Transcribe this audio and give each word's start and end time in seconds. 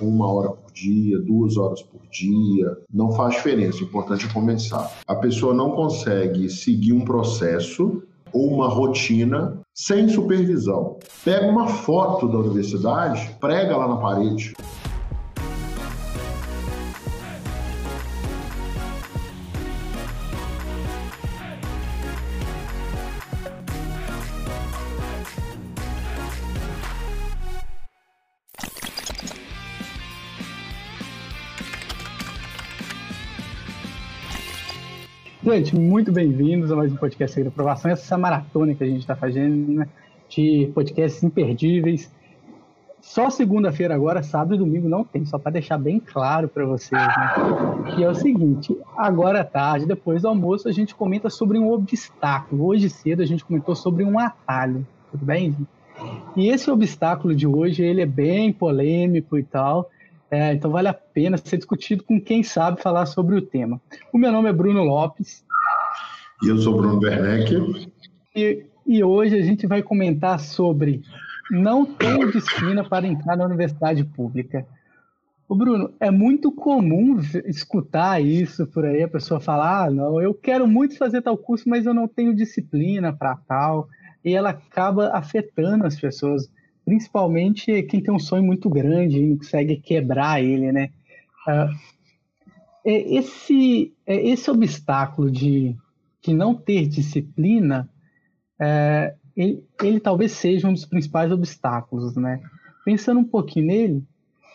uma 0.00 0.26
hora 0.26 0.48
por 0.50 0.72
dia, 0.72 1.20
duas 1.20 1.56
horas 1.56 1.80
por 1.80 2.00
dia, 2.10 2.76
não 2.92 3.12
faz 3.12 3.34
diferença. 3.34 3.78
O 3.78 3.84
importante 3.84 4.26
é 4.26 4.32
começar. 4.32 4.90
A 5.06 5.14
pessoa 5.14 5.54
não 5.54 5.70
consegue 5.70 6.50
seguir 6.50 6.92
um 6.92 7.04
processo 7.04 8.02
ou 8.32 8.52
uma 8.52 8.68
rotina 8.68 9.56
sem 9.72 10.08
supervisão. 10.08 10.96
Pega 11.24 11.46
uma 11.46 11.68
foto 11.68 12.26
da 12.26 12.38
universidade, 12.38 13.36
prega 13.40 13.76
lá 13.76 13.86
na 13.86 13.96
parede. 13.98 14.54
Gente, 35.54 35.76
muito 35.76 36.10
bem-vindos 36.10 36.72
a 36.72 36.74
mais 36.74 36.92
um 36.92 36.96
podcast 36.96 37.40
de 37.40 37.46
aprovação. 37.46 37.88
Essa 37.88 38.18
maratona 38.18 38.74
que 38.74 38.82
a 38.82 38.86
gente 38.88 39.02
está 39.02 39.14
fazendo 39.14 39.74
né, 39.74 39.88
de 40.28 40.68
podcasts 40.74 41.22
imperdíveis. 41.22 42.10
Só 43.00 43.30
segunda-feira 43.30 43.94
agora, 43.94 44.20
sábado 44.20 44.56
e 44.56 44.58
domingo 44.58 44.88
não 44.88 45.04
tem, 45.04 45.24
só 45.24 45.38
para 45.38 45.52
deixar 45.52 45.78
bem 45.78 46.00
claro 46.00 46.48
para 46.48 46.66
vocês. 46.66 47.00
Né? 47.00 47.94
Que 47.94 48.02
é 48.02 48.10
o 48.10 48.14
seguinte: 48.16 48.76
agora 48.96 49.42
à 49.42 49.44
tarde, 49.44 49.86
depois 49.86 50.22
do 50.22 50.28
almoço, 50.28 50.68
a 50.68 50.72
gente 50.72 50.92
comenta 50.92 51.30
sobre 51.30 51.56
um 51.56 51.70
obstáculo. 51.70 52.66
Hoje 52.66 52.90
cedo 52.90 53.22
a 53.22 53.26
gente 53.26 53.44
comentou 53.44 53.76
sobre 53.76 54.02
um 54.02 54.18
atalho, 54.18 54.84
tudo 55.12 55.24
bem? 55.24 55.56
E 56.34 56.48
esse 56.48 56.68
obstáculo 56.68 57.32
de 57.32 57.46
hoje 57.46 57.80
ele 57.80 58.00
é 58.00 58.06
bem 58.06 58.52
polêmico 58.52 59.38
e 59.38 59.44
tal. 59.44 59.88
É, 60.34 60.52
então 60.52 60.68
vale 60.68 60.88
a 60.88 60.94
pena 60.94 61.36
ser 61.36 61.58
discutido 61.58 62.02
com 62.02 62.20
quem 62.20 62.42
sabe 62.42 62.82
falar 62.82 63.06
sobre 63.06 63.36
o 63.36 63.42
tema. 63.42 63.80
O 64.12 64.18
meu 64.18 64.32
nome 64.32 64.48
é 64.48 64.52
Bruno 64.52 64.82
Lopes. 64.82 65.44
E 66.44 66.48
eu 66.48 66.58
sou 66.58 66.76
Bruno 66.76 67.00
Werneck. 67.00 67.90
E, 68.36 68.66
e 68.86 69.02
hoje 69.02 69.34
a 69.34 69.42
gente 69.42 69.66
vai 69.66 69.82
comentar 69.82 70.38
sobre 70.38 71.00
não 71.50 71.86
ter 71.86 72.30
disciplina 72.30 72.84
para 72.84 73.06
entrar 73.06 73.34
na 73.34 73.46
universidade 73.46 74.04
pública. 74.04 74.66
O 75.48 75.54
Bruno, 75.54 75.94
é 75.98 76.10
muito 76.10 76.52
comum 76.52 77.18
escutar 77.46 78.22
isso 78.22 78.66
por 78.66 78.84
aí, 78.84 79.02
a 79.02 79.08
pessoa 79.08 79.40
falar, 79.40 79.86
ah, 79.86 79.90
não, 79.90 80.20
eu 80.20 80.34
quero 80.34 80.66
muito 80.66 80.98
fazer 80.98 81.22
tal 81.22 81.38
curso, 81.38 81.66
mas 81.66 81.86
eu 81.86 81.94
não 81.94 82.06
tenho 82.06 82.34
disciplina 82.34 83.10
para 83.10 83.36
tal, 83.48 83.88
e 84.22 84.34
ela 84.34 84.50
acaba 84.50 85.12
afetando 85.14 85.86
as 85.86 85.98
pessoas 85.98 86.50
principalmente 86.84 87.82
quem 87.84 88.02
tem 88.02 88.12
um 88.12 88.18
sonho 88.18 88.42
muito 88.42 88.68
grande 88.68 89.18
e 89.18 89.26
não 89.26 89.38
consegue 89.38 89.76
quebrar 89.78 90.42
ele, 90.42 90.70
né? 90.72 90.90
Uh, 91.48 91.94
esse, 92.84 93.94
esse 94.06 94.50
obstáculo 94.50 95.30
de, 95.30 95.74
de 96.24 96.32
não 96.32 96.54
ter 96.54 96.86
disciplina, 96.86 97.88
é, 98.60 99.14
ele, 99.36 99.64
ele, 99.82 100.00
talvez 100.00 100.32
seja 100.32 100.68
um 100.68 100.72
dos 100.72 100.86
principais 100.86 101.30
obstáculos, 101.30 102.16
né? 102.16 102.40
Pensando 102.84 103.20
um 103.20 103.24
pouquinho 103.24 103.66
nele, 103.66 104.04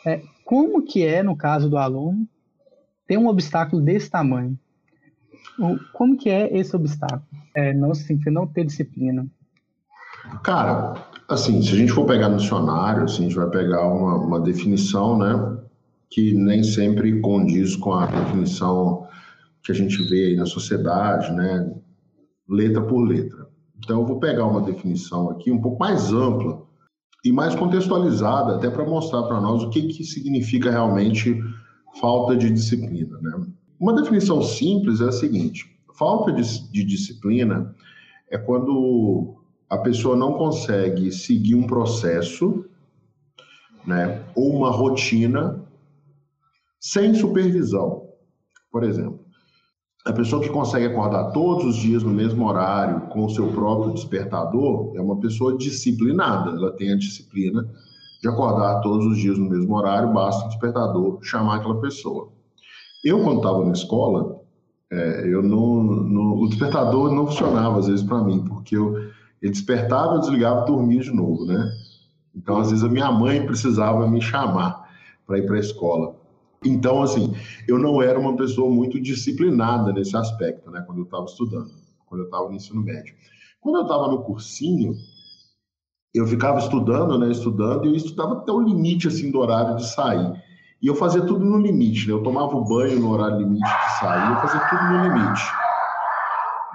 é, 0.05 0.21
como 0.45 0.83
que 0.83 1.05
é, 1.05 1.21
no 1.21 1.35
caso 1.35 1.69
do 1.69 1.77
aluno, 1.77 2.27
ter 3.07 3.17
um 3.17 3.27
obstáculo 3.27 3.81
desse 3.81 4.09
tamanho? 4.09 4.57
Como 5.93 6.17
que 6.17 6.29
é 6.29 6.57
esse 6.57 6.75
obstáculo? 6.75 7.23
É, 7.55 7.73
não, 7.73 7.91
assim, 7.91 8.19
não 8.27 8.47
ter 8.47 8.65
disciplina. 8.65 9.27
Cara, 10.43 10.95
Assim, 11.29 11.61
se 11.61 11.73
a 11.73 11.77
gente 11.77 11.91
for 11.91 12.05
pegar 12.05 12.27
no 12.27 12.37
dicionário, 12.37 13.03
assim, 13.03 13.25
a 13.25 13.27
gente 13.27 13.35
vai 13.35 13.47
pegar 13.51 13.85
uma, 13.85 14.15
uma 14.15 14.39
definição, 14.39 15.15
né, 15.15 15.57
que 16.09 16.33
nem 16.33 16.63
sempre 16.63 17.21
condiz 17.21 17.75
com 17.75 17.93
a 17.93 18.07
definição 18.07 19.07
que 19.69 19.71
a 19.71 19.75
gente 19.75 20.01
vê 20.09 20.29
aí 20.29 20.35
na 20.35 20.47
sociedade, 20.47 21.31
né, 21.31 21.71
letra 22.49 22.81
por 22.81 23.03
letra. 23.03 23.47
Então, 23.77 23.99
eu 23.99 24.05
vou 24.05 24.19
pegar 24.19 24.47
uma 24.47 24.61
definição 24.61 25.29
aqui 25.29 25.51
um 25.51 25.61
pouco 25.61 25.77
mais 25.77 26.11
ampla 26.11 26.63
e 27.23 27.31
mais 27.31 27.53
contextualizada, 27.53 28.55
até 28.55 28.67
para 28.67 28.83
mostrar 28.83 29.23
para 29.23 29.39
nós 29.39 29.61
o 29.61 29.69
que, 29.69 29.83
que 29.83 30.03
significa 30.03 30.71
realmente 30.71 31.39
falta 32.01 32.35
de 32.35 32.49
disciplina. 32.49 33.19
Né? 33.21 33.45
Uma 33.79 33.93
definição 33.93 34.41
simples 34.41 35.01
é 35.01 35.09
a 35.09 35.11
seguinte: 35.11 35.79
falta 35.97 36.31
de, 36.31 36.71
de 36.71 36.83
disciplina 36.83 37.75
é 38.31 38.39
quando 38.39 39.35
a 39.69 39.77
pessoa 39.77 40.15
não 40.15 40.33
consegue 40.33 41.11
seguir 41.11 41.53
um 41.53 41.67
processo, 41.67 42.65
né, 43.85 44.23
ou 44.35 44.49
uma 44.49 44.71
rotina 44.71 45.63
sem 46.79 47.13
supervisão. 47.13 48.09
Por 48.71 48.83
exemplo, 48.83 49.18
a 50.09 50.13
pessoa 50.13 50.41
que 50.41 50.49
consegue 50.49 50.85
acordar 50.85 51.31
todos 51.31 51.65
os 51.65 51.75
dias 51.75 52.03
no 52.03 52.09
mesmo 52.09 52.47
horário 52.47 53.01
com 53.09 53.25
o 53.25 53.29
seu 53.29 53.47
próprio 53.51 53.93
despertador 53.93 54.91
é 54.95 55.01
uma 55.01 55.17
pessoa 55.19 55.57
disciplinada. 55.57 56.51
Ela 56.51 56.71
tem 56.71 56.91
a 56.91 56.97
disciplina 56.97 57.67
de 58.21 58.27
acordar 58.27 58.81
todos 58.81 59.05
os 59.05 59.17
dias 59.17 59.37
no 59.37 59.49
mesmo 59.49 59.75
horário, 59.75 60.11
basta 60.11 60.45
o 60.45 60.49
despertador 60.49 61.19
chamar 61.21 61.57
aquela 61.57 61.79
pessoa. 61.79 62.29
Eu, 63.03 63.23
quando 63.23 63.37
estava 63.37 63.63
na 63.63 63.71
escola, 63.71 64.41
é, 64.91 65.23
eu 65.25 65.41
não, 65.41 65.83
não, 65.83 66.33
o 66.37 66.49
despertador 66.49 67.13
não 67.13 67.27
funcionava 67.27 67.79
às 67.79 67.87
vezes 67.87 68.03
para 68.03 68.21
mim, 68.21 68.43
porque 68.43 68.75
eu 68.75 68.97
ele 69.41 69.51
despertava, 69.51 70.15
eu 70.15 70.19
desligava 70.19 70.63
e 70.63 70.65
dormia 70.65 71.01
de 71.01 71.11
novo, 71.11 71.45
né? 71.45 71.71
Então, 72.35 72.57
às 72.57 72.69
vezes, 72.69 72.83
a 72.83 72.89
minha 72.89 73.11
mãe 73.11 73.45
precisava 73.45 74.07
me 74.07 74.21
chamar 74.21 74.87
para 75.25 75.37
ir 75.37 75.45
para 75.45 75.55
a 75.55 75.59
escola. 75.59 76.15
Então, 76.65 77.01
assim, 77.01 77.33
eu 77.67 77.79
não 77.79 78.01
era 78.01 78.19
uma 78.19 78.35
pessoa 78.35 78.69
muito 78.69 78.99
disciplinada 78.99 79.93
nesse 79.93 80.15
aspecto, 80.15 80.69
né? 80.69 80.83
Quando 80.85 80.99
eu 80.99 81.05
estava 81.05 81.25
estudando, 81.25 81.71
quando 82.05 82.21
eu 82.21 82.25
estava 82.25 82.49
no 82.49 82.55
ensino 82.55 82.81
médio. 82.81 83.15
Quando 83.61 83.77
eu 83.77 83.83
estava 83.83 84.07
no 84.07 84.23
cursinho, 84.23 84.93
eu 86.13 86.27
ficava 86.27 86.59
estudando, 86.59 87.17
né? 87.17 87.29
Estudando, 87.31 87.85
e 87.85 87.89
eu 87.89 87.95
estudava 87.95 88.33
até 88.33 88.51
o 88.51 88.61
limite, 88.61 89.07
assim, 89.07 89.31
do 89.31 89.39
horário 89.39 89.77
de 89.77 89.87
sair. 89.87 90.33
E 90.81 90.87
eu 90.87 90.95
fazia 90.95 91.21
tudo 91.21 91.45
no 91.45 91.57
limite, 91.57 92.07
né? 92.07 92.13
Eu 92.13 92.23
tomava 92.23 92.55
o 92.55 92.65
banho 92.65 92.99
no 92.99 93.11
horário 93.11 93.37
limite 93.37 93.63
de 93.63 93.99
sair, 93.99 94.31
eu 94.31 94.41
fazia 94.41 94.59
tudo 94.69 94.83
no 94.83 95.03
limite 95.03 95.41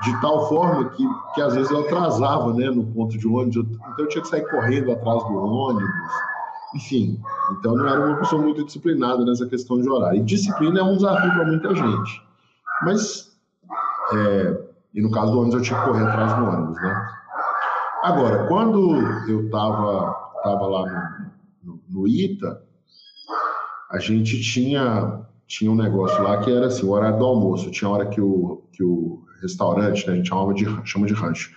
de 0.04 0.20
tal 0.20 0.48
forma 0.48 0.90
que, 0.90 1.04
que 1.34 1.40
às 1.40 1.54
vezes 1.54 1.70
eu 1.70 1.80
atrasava 1.80 2.52
né, 2.52 2.70
no 2.70 2.84
ponto 2.86 3.16
de 3.16 3.26
ônibus, 3.26 3.56
então 3.56 3.94
eu 3.98 4.08
tinha 4.08 4.22
que 4.22 4.28
sair 4.28 4.48
correndo 4.50 4.92
atrás 4.92 5.22
do 5.24 5.34
ônibus, 5.34 5.90
enfim. 6.74 7.20
Então 7.52 7.74
não 7.74 7.86
era 7.86 8.06
uma 8.06 8.16
pessoa 8.18 8.42
muito 8.42 8.64
disciplinada 8.64 9.24
nessa 9.24 9.46
questão 9.46 9.80
de 9.80 9.88
horário. 9.88 10.20
E 10.20 10.24
disciplina 10.24 10.80
é 10.80 10.82
um 10.82 10.96
desafio 10.96 11.32
para 11.32 11.46
muita 11.46 11.74
gente. 11.74 12.22
Mas, 12.82 13.36
é, 14.12 14.68
e 14.94 15.02
no 15.02 15.10
caso 15.10 15.32
do 15.32 15.40
ônibus, 15.40 15.54
eu 15.54 15.62
tinha 15.62 15.78
que 15.78 15.86
correr 15.86 16.06
atrás 16.06 16.36
do 16.36 16.44
ônibus, 16.44 16.76
né? 16.76 17.08
Agora, 18.02 18.46
quando 18.48 19.00
eu 19.28 19.46
estava 19.46 20.24
tava 20.42 20.66
lá 20.66 21.30
no, 21.62 21.72
no, 21.72 21.82
no 21.88 22.08
ITA, 22.08 22.62
a 23.90 23.98
gente 23.98 24.42
tinha 24.42 25.24
tinha 25.46 25.70
um 25.70 25.74
negócio 25.74 26.22
lá 26.22 26.38
que 26.38 26.50
era 26.50 26.66
assim, 26.66 26.84
o 26.86 26.90
horário 26.90 27.18
do 27.18 27.24
almoço. 27.24 27.70
Tinha 27.70 27.88
hora 27.88 28.06
que 28.06 28.20
o, 28.20 28.64
que 28.72 28.82
o 28.82 29.24
restaurante, 29.40 30.06
né, 30.06 30.14
a 30.14 30.16
gente 30.16 30.28
chamava 30.28 30.52
de, 30.52 30.64
chama 30.84 31.06
de 31.06 31.14
rancho, 31.14 31.50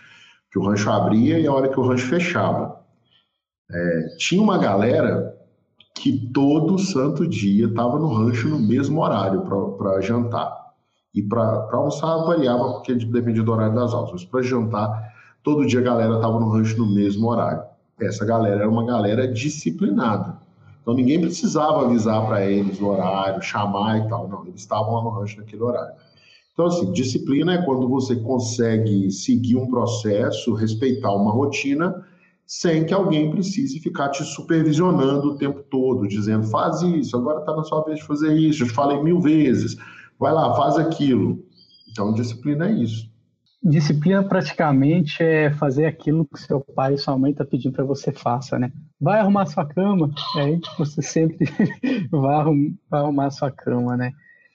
que 0.51 0.59
o 0.59 0.63
rancho 0.63 0.89
abria 0.89 1.39
e 1.39 1.47
a 1.47 1.53
hora 1.53 1.69
que 1.69 1.79
o 1.79 1.87
rancho 1.87 2.07
fechava. 2.07 2.76
É, 3.69 4.15
tinha 4.17 4.41
uma 4.41 4.57
galera 4.57 5.37
que 5.93 6.29
todo 6.31 6.77
santo 6.77 7.27
dia 7.27 7.65
estava 7.67 7.97
no 7.97 8.07
rancho 8.13 8.47
no 8.47 8.59
mesmo 8.59 9.01
horário 9.01 9.41
para 9.77 10.01
jantar. 10.01 10.67
E 11.13 11.21
para 11.21 11.67
almoçar 11.71 12.17
variava, 12.25 12.73
porque 12.73 12.93
dependia 12.93 13.43
do 13.43 13.51
horário 13.51 13.75
das 13.75 13.93
aulas. 13.93 14.11
Mas 14.11 14.25
para 14.25 14.41
jantar, 14.43 15.13
todo 15.43 15.65
dia 15.65 15.79
a 15.79 15.83
galera 15.83 16.15
estava 16.15 16.39
no 16.39 16.49
rancho 16.49 16.77
no 16.77 16.85
mesmo 16.85 17.27
horário. 17.27 17.63
Essa 17.99 18.23
galera 18.23 18.61
era 18.61 18.69
uma 18.69 18.85
galera 18.85 19.27
disciplinada. 19.27 20.37
Então 20.81 20.93
ninguém 20.93 21.19
precisava 21.19 21.85
avisar 21.85 22.25
para 22.27 22.45
eles 22.45 22.79
o 22.79 22.87
horário, 22.87 23.41
chamar 23.41 23.97
e 23.97 24.07
tal. 24.07 24.27
Não, 24.27 24.45
eles 24.45 24.61
estavam 24.61 24.93
lá 24.93 25.03
no 25.03 25.09
rancho 25.09 25.37
naquele 25.37 25.63
horário. 25.63 25.93
Então, 26.53 26.65
assim, 26.65 26.91
disciplina 26.91 27.53
é 27.53 27.61
quando 27.61 27.87
você 27.87 28.15
consegue 28.15 29.11
seguir 29.11 29.55
um 29.55 29.67
processo, 29.67 30.55
respeitar 30.55 31.11
uma 31.13 31.31
rotina, 31.31 32.03
sem 32.47 32.85
que 32.85 32.93
alguém 32.93 33.29
precise 33.29 33.77
ficar 33.81 34.07
te 34.07 34.23
supervisionando 34.23 35.27
o 35.27 35.37
tempo 35.37 35.61
todo, 35.63 36.07
dizendo, 36.07 36.47
faz 36.47 36.81
isso, 36.81 37.17
agora 37.17 37.41
está 37.41 37.53
na 37.53 37.63
sua 37.63 37.83
vez 37.83 37.99
de 37.99 38.05
fazer 38.05 38.33
isso, 38.37 38.63
eu 38.63 38.67
te 38.67 38.73
falei 38.73 39.03
mil 39.03 39.19
vezes, 39.19 39.75
vai 40.17 40.31
lá, 40.31 40.55
faz 40.55 40.77
aquilo. 40.77 41.43
Então, 41.91 42.13
disciplina 42.13 42.69
é 42.69 42.71
isso. 42.71 43.11
Disciplina 43.61 44.23
praticamente 44.23 45.21
é 45.21 45.51
fazer 45.51 45.87
aquilo 45.87 46.25
que 46.25 46.39
seu 46.39 46.61
pai 46.61 46.93
e 46.93 46.97
sua 46.97 47.17
mãe 47.17 47.31
estão 47.31 47.45
tá 47.45 47.49
pedindo 47.49 47.73
para 47.73 47.83
você 47.83 48.13
faça, 48.13 48.57
né? 48.57 48.71
Vai 49.01 49.19
arrumar 49.19 49.45
sua 49.47 49.65
cama, 49.65 50.09
é 50.37 50.41
aí 50.41 50.61
você 50.77 51.01
sempre 51.01 51.45
vai 52.09 52.63
arrumar 52.91 53.29
sua 53.29 53.51
cama, 53.51 53.97
né? 53.97 54.13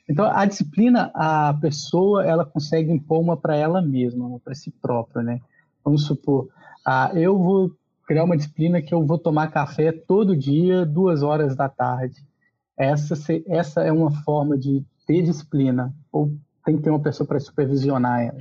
Então, 0.08 0.24
a 0.24 0.46
disciplina, 0.46 1.10
a 1.14 1.52
pessoa, 1.60 2.24
ela 2.24 2.46
consegue 2.46 2.90
impor 2.90 3.20
uma 3.20 3.36
para 3.36 3.54
ela 3.54 3.82
mesma, 3.82 4.26
uma 4.26 4.40
para 4.40 4.54
si 4.54 4.70
própria, 4.80 5.22
né? 5.22 5.40
Vamos 5.84 6.06
supor, 6.06 6.48
ah, 6.86 7.10
eu 7.14 7.38
vou 7.38 7.70
criar 8.12 8.24
uma 8.24 8.36
disciplina 8.36 8.82
que 8.82 8.92
eu 8.92 9.06
vou 9.06 9.16
tomar 9.16 9.50
café 9.50 9.90
todo 9.90 10.36
dia, 10.36 10.84
duas 10.84 11.22
horas 11.22 11.56
da 11.56 11.66
tarde. 11.66 12.22
essa, 12.76 13.14
essa 13.46 13.80
é 13.80 13.90
uma 13.90 14.10
forma 14.22 14.58
de 14.58 14.84
ter 15.06 15.22
disciplina? 15.22 15.94
Ou 16.12 16.30
tem 16.62 16.76
que 16.76 16.82
ter 16.82 16.90
uma 16.90 17.00
pessoa 17.00 17.26
para 17.26 17.40
supervisionar 17.40 18.20
ela? 18.20 18.40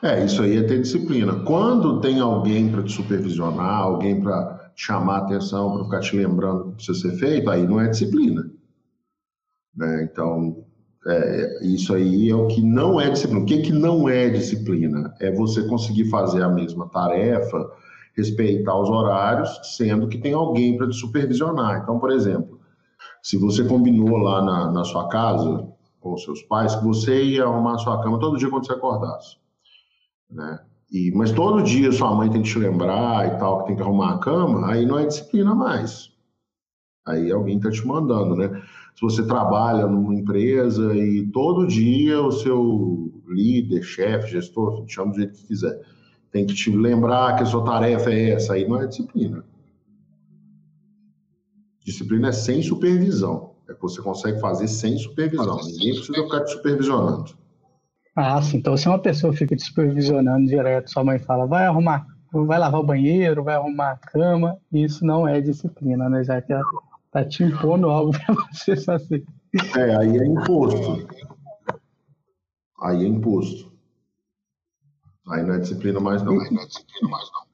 É, 0.00 0.24
isso 0.24 0.40
aí 0.40 0.56
é 0.56 0.62
ter 0.62 0.80
disciplina. 0.80 1.40
Quando 1.44 2.00
tem 2.00 2.20
alguém 2.20 2.70
para 2.70 2.84
te 2.84 2.92
supervisionar, 2.92 3.80
alguém 3.80 4.20
para 4.20 4.70
chamar 4.76 5.18
atenção, 5.18 5.72
para 5.72 5.84
ficar 5.84 6.00
te 6.00 6.16
lembrando 6.16 6.60
o 6.60 6.64
que 6.70 6.76
precisa 6.76 7.10
ser 7.10 7.16
feito, 7.18 7.50
aí 7.50 7.66
não 7.66 7.80
é 7.80 7.88
disciplina. 7.88 8.48
Né? 9.74 10.04
Então, 10.04 10.64
é, 11.08 11.66
isso 11.66 11.92
aí 11.92 12.30
é 12.30 12.36
o 12.36 12.46
que 12.46 12.62
não 12.62 13.00
é 13.00 13.10
disciplina. 13.10 13.42
O 13.42 13.46
que, 13.46 13.62
que 13.62 13.72
não 13.72 14.08
é 14.08 14.30
disciplina? 14.30 15.12
É 15.18 15.32
você 15.32 15.66
conseguir 15.66 16.04
fazer 16.04 16.44
a 16.44 16.48
mesma 16.48 16.88
tarefa, 16.88 17.68
respeitar 18.18 18.78
os 18.78 18.88
horários, 18.88 19.48
sendo 19.76 20.08
que 20.08 20.18
tem 20.18 20.34
alguém 20.34 20.76
para 20.76 20.88
te 20.88 20.96
supervisionar. 20.96 21.80
Então, 21.82 21.98
por 21.98 22.10
exemplo, 22.10 22.60
se 23.22 23.36
você 23.36 23.64
combinou 23.64 24.16
lá 24.16 24.42
na, 24.42 24.72
na 24.72 24.84
sua 24.84 25.08
casa 25.08 25.68
com 26.00 26.16
seus 26.16 26.42
pais 26.42 26.74
que 26.76 26.84
você 26.84 27.24
ia 27.24 27.44
arrumar 27.44 27.74
a 27.74 27.78
sua 27.78 28.02
cama 28.02 28.18
todo 28.18 28.38
dia 28.38 28.50
quando 28.50 28.66
você 28.66 28.72
acordasse 28.72 29.36
né? 30.30 30.60
E, 30.90 31.10
mas 31.12 31.32
todo 31.32 31.62
dia 31.62 31.92
sua 31.92 32.14
mãe 32.14 32.30
tem 32.30 32.42
que 32.42 32.48
te 32.48 32.58
lembrar 32.58 33.26
e 33.26 33.38
tal, 33.38 33.60
que 33.60 33.66
tem 33.68 33.76
que 33.76 33.82
arrumar 33.82 34.14
a 34.14 34.18
cama, 34.18 34.70
aí 34.70 34.86
não 34.86 34.98
é 34.98 35.06
disciplina 35.06 35.54
mais. 35.54 36.10
Aí 37.06 37.30
alguém 37.30 37.56
está 37.56 37.70
te 37.70 37.86
mandando, 37.86 38.34
né? 38.34 38.62
Se 38.94 39.02
você 39.02 39.26
trabalha 39.26 39.86
numa 39.86 40.14
empresa 40.14 40.94
e 40.94 41.26
todo 41.28 41.66
dia 41.66 42.20
o 42.20 42.32
seu 42.32 43.22
líder, 43.28 43.82
chefe, 43.82 44.32
gestor, 44.32 44.84
chama 44.88 45.12
do 45.12 45.18
jeito 45.18 45.34
que 45.34 45.46
quiser, 45.46 45.80
tem 46.30 46.46
que 46.46 46.54
te 46.54 46.70
lembrar 46.70 47.36
que 47.36 47.42
a 47.42 47.46
sua 47.46 47.64
tarefa 47.64 48.10
é 48.10 48.30
essa, 48.30 48.54
aí 48.54 48.66
não 48.66 48.80
é 48.80 48.86
disciplina. 48.86 49.44
Disciplina 51.84 52.28
é 52.28 52.32
sem 52.32 52.62
supervisão. 52.62 53.54
É 53.68 53.74
que 53.74 53.82
você 53.82 54.00
consegue 54.00 54.40
fazer 54.40 54.68
sem 54.68 54.96
supervisão. 54.98 55.56
Ninguém 55.56 55.94
precisa 55.94 56.22
ficar 56.22 56.44
te 56.44 56.52
supervisionando. 56.52 57.36
Ah, 58.16 58.40
sim. 58.42 58.56
Então, 58.56 58.76
se 58.76 58.88
uma 58.88 58.98
pessoa 58.98 59.32
fica 59.32 59.54
te 59.54 59.62
supervisionando 59.62 60.46
direto, 60.46 60.90
sua 60.90 61.04
mãe 61.04 61.18
fala, 61.18 61.46
vai 61.46 61.66
arrumar, 61.66 62.06
vai 62.32 62.58
lavar 62.58 62.80
o 62.80 62.84
banheiro, 62.84 63.44
vai 63.44 63.54
arrumar 63.54 63.92
a 63.92 63.96
cama, 63.96 64.58
isso 64.72 65.04
não 65.04 65.26
é 65.26 65.40
disciplina, 65.40 66.08
né? 66.08 66.24
Já 66.24 66.42
que 66.42 66.52
ela 66.52 66.64
tá 67.10 67.24
te 67.24 67.42
impondo 67.42 67.88
algo 67.88 68.12
para 68.26 68.34
você 68.52 68.76
fazer. 68.76 69.24
É, 69.76 69.96
aí 69.96 70.18
é 70.18 70.26
imposto. 70.26 71.08
Aí 72.82 73.04
é 73.04 73.08
imposto. 73.08 73.77
Aí 75.30 75.42
não 75.42 75.54
é 75.54 75.58
disciplina 75.58 76.00
mais 76.00 76.22
não. 76.22 76.40
Aí 76.40 76.50
não 76.50 76.62
é 76.62 76.66
disciplina 76.66 77.08
mais 77.08 77.24
não. 77.32 77.48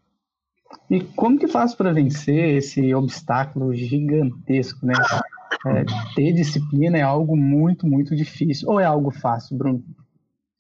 E 0.91 1.01
como 1.01 1.39
que 1.39 1.49
faz 1.49 1.75
para 1.75 1.93
vencer 1.93 2.57
esse 2.57 2.95
obstáculo 2.95 3.75
gigantesco, 3.75 4.85
né? 4.85 4.95
É, 5.67 5.85
ter 6.15 6.33
disciplina 6.33 6.99
é 6.99 7.03
algo 7.03 7.37
muito, 7.37 7.87
muito 7.87 8.15
difícil. 8.15 8.69
Ou 8.69 8.79
é 8.79 8.85
algo 8.85 9.11
fácil, 9.11 9.57
Bruno? 9.57 9.83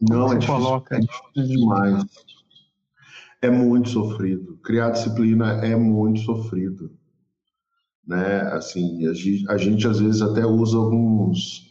Não, 0.00 0.32
é 0.32 0.38
difícil, 0.38 0.54
coloca... 0.54 0.96
é 0.96 1.00
difícil 1.00 1.58
demais. 1.58 2.04
É 3.42 3.50
muito 3.50 3.90
sofrido. 3.90 4.58
Criar 4.64 4.90
disciplina 4.90 5.64
é 5.64 5.76
muito 5.76 6.20
sofrido. 6.20 6.90
Né? 8.06 8.40
Assim, 8.52 9.06
a 9.06 9.12
gente, 9.12 9.50
a 9.50 9.56
gente 9.56 9.86
às 9.86 9.98
vezes 9.98 10.22
até 10.22 10.46
usa 10.46 10.76
alguns, 10.76 11.70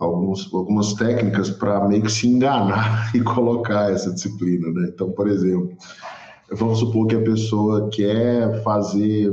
alguns, 0.00 0.52
algumas 0.52 0.94
técnicas 0.94 1.50
para 1.50 1.86
meio 1.86 2.02
que 2.02 2.10
se 2.10 2.26
enganar 2.26 3.10
e 3.14 3.20
colocar 3.20 3.92
essa 3.92 4.12
disciplina. 4.12 4.70
Né? 4.70 4.90
Então, 4.92 5.12
por 5.12 5.28
exemplo, 5.28 5.76
vamos 6.50 6.78
supor 6.78 7.06
que 7.06 7.16
a 7.16 7.22
pessoa 7.22 7.90
quer 7.90 8.62
fazer, 8.62 9.32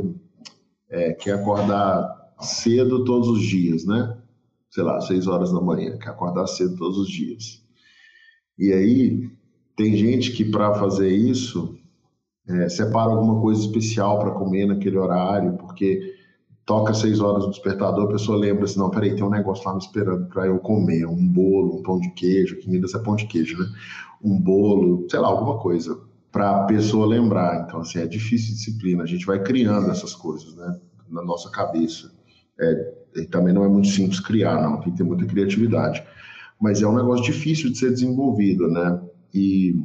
é, 0.89 1.13
quer 1.13 1.35
acordar 1.35 2.15
cedo 2.41 3.03
todos 3.05 3.29
os 3.29 3.41
dias, 3.41 3.85
né? 3.85 4.15
Sei 4.69 4.83
lá, 4.83 5.01
seis 5.01 5.25
horas 5.25 5.51
da 5.51 5.61
manhã, 5.61 5.97
quer 5.97 6.09
acordar 6.09 6.45
cedo 6.45 6.75
todos 6.75 6.97
os 6.99 7.09
dias. 7.09 7.63
E 8.59 8.71
aí, 8.73 9.31
tem 9.75 9.95
gente 9.95 10.31
que 10.33 10.45
para 10.45 10.75
fazer 10.75 11.09
isso 11.09 11.75
é, 12.47 12.69
separa 12.69 13.11
alguma 13.11 13.41
coisa 13.41 13.61
especial 13.61 14.19
para 14.19 14.31
comer 14.31 14.65
naquele 14.65 14.97
horário, 14.97 15.53
porque 15.53 16.06
toca 16.67 16.93
seis 16.93 17.19
horas 17.19 17.45
no 17.45 17.49
despertador, 17.49 18.05
a 18.05 18.11
pessoa 18.11 18.37
lembra 18.37 18.65
assim, 18.65 18.77
não, 18.77 18.91
peraí, 18.91 19.15
tem 19.15 19.23
um 19.23 19.29
negócio 19.31 19.65
lá 19.65 19.73
me 19.73 19.79
esperando 19.79 20.27
para 20.27 20.45
eu 20.45 20.59
comer, 20.59 21.07
um 21.07 21.27
bolo, 21.27 21.79
um 21.79 21.81
pão 21.81 21.99
de 21.99 22.11
queijo, 22.11 22.59
que 22.59 22.69
Minas 22.69 22.93
é 22.93 22.99
pão 22.99 23.15
de 23.15 23.25
queijo, 23.25 23.57
né? 23.57 23.65
Um 24.23 24.39
bolo, 24.39 25.07
sei 25.09 25.19
lá, 25.19 25.29
alguma 25.29 25.57
coisa, 25.57 25.99
para 26.31 26.51
a 26.51 26.63
pessoa 26.65 27.07
lembrar. 27.07 27.65
Então, 27.65 27.79
assim, 27.79 27.97
é 27.97 28.05
difícil 28.05 28.53
disciplina, 28.53 29.01
a 29.01 29.07
gente 29.07 29.25
vai 29.25 29.41
criando 29.41 29.89
essas 29.89 30.13
coisas, 30.13 30.55
né, 30.55 30.79
na 31.09 31.23
nossa 31.23 31.49
cabeça. 31.49 32.11
É, 32.59 32.93
também 33.31 33.51
não 33.51 33.63
é 33.63 33.67
muito 33.67 33.87
simples 33.87 34.19
criar, 34.19 34.61
não, 34.61 34.79
tem 34.79 34.91
que 34.91 34.97
ter 34.97 35.03
muita 35.03 35.25
criatividade 35.25 36.03
mas 36.59 36.81
é 36.81 36.87
um 36.87 36.95
negócio 36.95 37.23
difícil 37.23 37.71
de 37.71 37.77
ser 37.77 37.91
desenvolvido, 37.91 38.67
né? 38.67 38.99
E, 39.33 39.75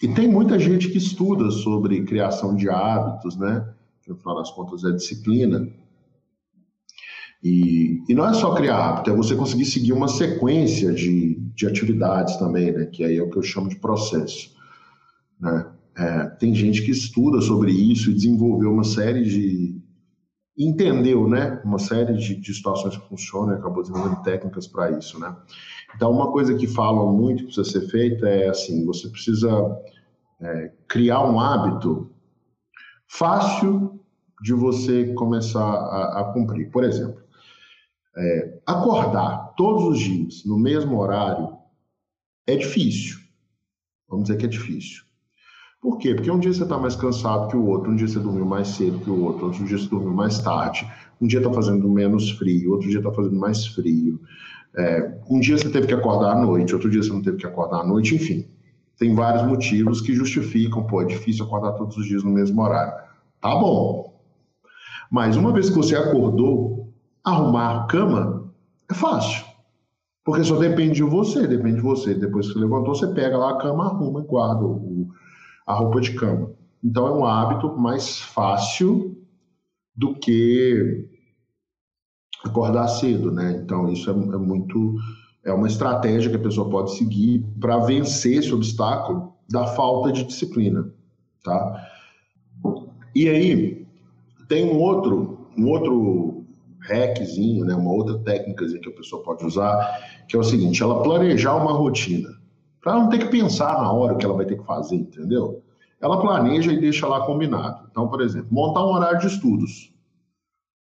e 0.00 0.08
tem 0.08 0.28
muita 0.28 0.58
gente 0.58 0.88
que 0.88 0.98
estuda 0.98 1.50
sobre 1.50 2.04
criação 2.04 2.54
de 2.54 2.68
hábitos, 2.68 3.36
né? 3.36 3.68
Que 4.02 4.10
no 4.10 4.16
final 4.16 4.36
das 4.36 4.50
contas 4.50 4.84
é 4.84 4.92
disciplina. 4.92 5.68
E, 7.42 8.02
e 8.08 8.14
não 8.14 8.28
é 8.28 8.34
só 8.34 8.54
criar 8.54 8.76
hábito, 8.76 9.10
é 9.10 9.16
você 9.16 9.34
conseguir 9.34 9.64
seguir 9.64 9.92
uma 9.92 10.06
sequência 10.06 10.92
de, 10.92 11.34
de 11.54 11.66
atividades 11.66 12.36
também, 12.36 12.70
né? 12.70 12.86
Que 12.86 13.02
aí 13.02 13.16
é 13.16 13.22
o 13.22 13.30
que 13.30 13.36
eu 13.36 13.42
chamo 13.42 13.68
de 13.68 13.76
processo, 13.76 14.54
né? 15.40 15.66
É, 15.96 16.24
tem 16.38 16.54
gente 16.54 16.82
que 16.82 16.90
estuda 16.90 17.40
sobre 17.42 17.70
isso 17.70 18.10
e 18.10 18.14
desenvolveu 18.14 18.72
uma 18.72 18.84
série 18.84 19.24
de, 19.24 19.82
entendeu, 20.56 21.28
né, 21.28 21.60
uma 21.64 21.78
série 21.78 22.14
de, 22.14 22.34
de 22.34 22.54
situações 22.54 22.96
que 22.96 23.08
funcionam 23.08 23.52
e 23.52 23.58
acabou 23.58 23.82
desenvolvendo 23.82 24.22
técnicas 24.22 24.66
para 24.66 24.90
isso, 24.90 25.18
né. 25.18 25.36
Então, 25.94 26.10
uma 26.10 26.32
coisa 26.32 26.54
que 26.54 26.66
falam 26.66 27.12
muito 27.12 27.40
que 27.40 27.52
precisa 27.52 27.80
ser 27.80 27.88
feita 27.90 28.26
é 28.26 28.48
assim, 28.48 28.86
você 28.86 29.08
precisa 29.08 29.50
é, 30.40 30.72
criar 30.88 31.22
um 31.28 31.38
hábito 31.38 32.10
fácil 33.06 34.00
de 34.42 34.54
você 34.54 35.12
começar 35.12 35.62
a, 35.62 36.20
a 36.20 36.24
cumprir. 36.32 36.70
Por 36.70 36.84
exemplo, 36.84 37.21
é, 38.16 38.60
acordar 38.66 39.54
todos 39.56 39.84
os 39.84 39.98
dias 39.98 40.44
no 40.44 40.58
mesmo 40.58 40.98
horário 40.98 41.56
é 42.46 42.56
difícil. 42.56 43.18
Vamos 44.08 44.24
dizer 44.24 44.38
que 44.38 44.46
é 44.46 44.48
difícil. 44.48 45.02
Por 45.80 45.98
quê? 45.98 46.14
Porque 46.14 46.30
um 46.30 46.38
dia 46.38 46.52
você 46.52 46.62
está 46.62 46.78
mais 46.78 46.94
cansado 46.94 47.48
que 47.48 47.56
o 47.56 47.66
outro, 47.66 47.90
um 47.90 47.96
dia 47.96 48.06
você 48.06 48.20
dormiu 48.20 48.44
mais 48.44 48.68
cedo 48.68 49.00
que 49.00 49.10
o 49.10 49.24
outro, 49.24 49.46
outro 49.46 49.64
dia 49.64 49.78
você 49.78 49.88
dormiu 49.88 50.12
mais 50.12 50.38
tarde, 50.38 50.88
um 51.20 51.26
dia 51.26 51.40
está 51.40 51.52
fazendo 51.52 51.88
menos 51.88 52.30
frio, 52.30 52.72
outro 52.72 52.88
dia 52.88 52.98
está 52.98 53.10
fazendo 53.10 53.36
mais 53.36 53.66
frio. 53.66 54.20
É, 54.76 55.18
um 55.28 55.40
dia 55.40 55.58
você 55.58 55.68
teve 55.68 55.86
que 55.88 55.94
acordar 55.94 56.32
à 56.32 56.40
noite, 56.40 56.72
outro 56.72 56.88
dia 56.88 57.02
você 57.02 57.10
não 57.10 57.20
teve 57.20 57.36
que 57.36 57.46
acordar 57.46 57.80
à 57.80 57.84
noite, 57.84 58.14
enfim. 58.14 58.46
Tem 58.96 59.14
vários 59.14 59.42
motivos 59.44 60.00
que 60.00 60.14
justificam, 60.14 60.84
pô, 60.84 61.02
é 61.02 61.04
difícil 61.04 61.44
acordar 61.44 61.72
todos 61.72 61.96
os 61.96 62.06
dias 62.06 62.22
no 62.22 62.30
mesmo 62.30 62.62
horário. 62.62 62.92
Tá 63.40 63.50
bom. 63.56 64.20
Mas 65.10 65.36
uma 65.36 65.52
vez 65.52 65.68
que 65.68 65.76
você 65.76 65.96
acordou, 65.96 66.81
arrumar 67.24 67.86
cama 67.86 68.52
é 68.90 68.94
fácil. 68.94 69.44
Porque 70.24 70.44
só 70.44 70.56
depende 70.56 70.94
de 70.94 71.02
você, 71.02 71.46
depende 71.46 71.76
de 71.76 71.82
você. 71.82 72.14
Depois 72.14 72.46
que 72.46 72.52
você 72.52 72.58
levantou, 72.60 72.94
você 72.94 73.08
pega 73.08 73.36
lá 73.36 73.50
a 73.50 73.58
cama, 73.58 73.86
arruma 73.86 74.20
e 74.20 74.26
guarda 74.26 74.64
o, 74.64 75.08
a 75.66 75.74
roupa 75.74 76.00
de 76.00 76.14
cama. 76.14 76.50
Então 76.82 77.06
é 77.06 77.12
um 77.12 77.24
hábito 77.24 77.76
mais 77.76 78.20
fácil 78.20 79.16
do 79.96 80.14
que 80.14 81.08
acordar 82.44 82.88
cedo, 82.88 83.30
né? 83.30 83.60
Então 83.62 83.88
isso 83.88 84.10
é, 84.10 84.12
é 84.12 84.38
muito 84.38 84.96
é 85.44 85.52
uma 85.52 85.66
estratégia 85.66 86.30
que 86.30 86.36
a 86.36 86.42
pessoa 86.42 86.70
pode 86.70 86.96
seguir 86.96 87.44
para 87.60 87.78
vencer 87.78 88.38
esse 88.38 88.52
obstáculo 88.52 89.32
da 89.50 89.66
falta 89.66 90.12
de 90.12 90.24
disciplina, 90.24 90.92
tá? 91.42 91.88
E 93.14 93.28
aí 93.28 93.86
tem 94.48 94.72
um 94.72 94.78
outro 94.78 95.48
um 95.56 95.68
outro 95.68 96.31
hackzinho, 96.82 97.64
né? 97.64 97.74
Uma 97.74 97.92
outra 97.92 98.18
técnica 98.18 98.66
que 98.66 98.88
a 98.88 98.92
pessoa 98.92 99.22
pode 99.22 99.44
usar, 99.44 100.24
que 100.28 100.36
é 100.36 100.38
o 100.38 100.44
seguinte: 100.44 100.82
ela 100.82 101.02
planejar 101.02 101.54
uma 101.54 101.72
rotina 101.72 102.28
para 102.82 102.94
não 102.94 103.08
ter 103.08 103.18
que 103.18 103.28
pensar 103.28 103.80
na 103.80 103.92
hora 103.92 104.14
o 104.14 104.18
que 104.18 104.24
ela 104.24 104.34
vai 104.34 104.44
ter 104.44 104.58
que 104.58 104.66
fazer, 104.66 104.96
entendeu? 104.96 105.62
Ela 106.00 106.20
planeja 106.20 106.72
e 106.72 106.80
deixa 106.80 107.06
lá 107.06 107.24
combinado. 107.24 107.86
Então, 107.90 108.08
por 108.08 108.20
exemplo, 108.20 108.48
montar 108.50 108.84
um 108.84 108.92
horário 108.92 109.20
de 109.20 109.28
estudos. 109.28 109.94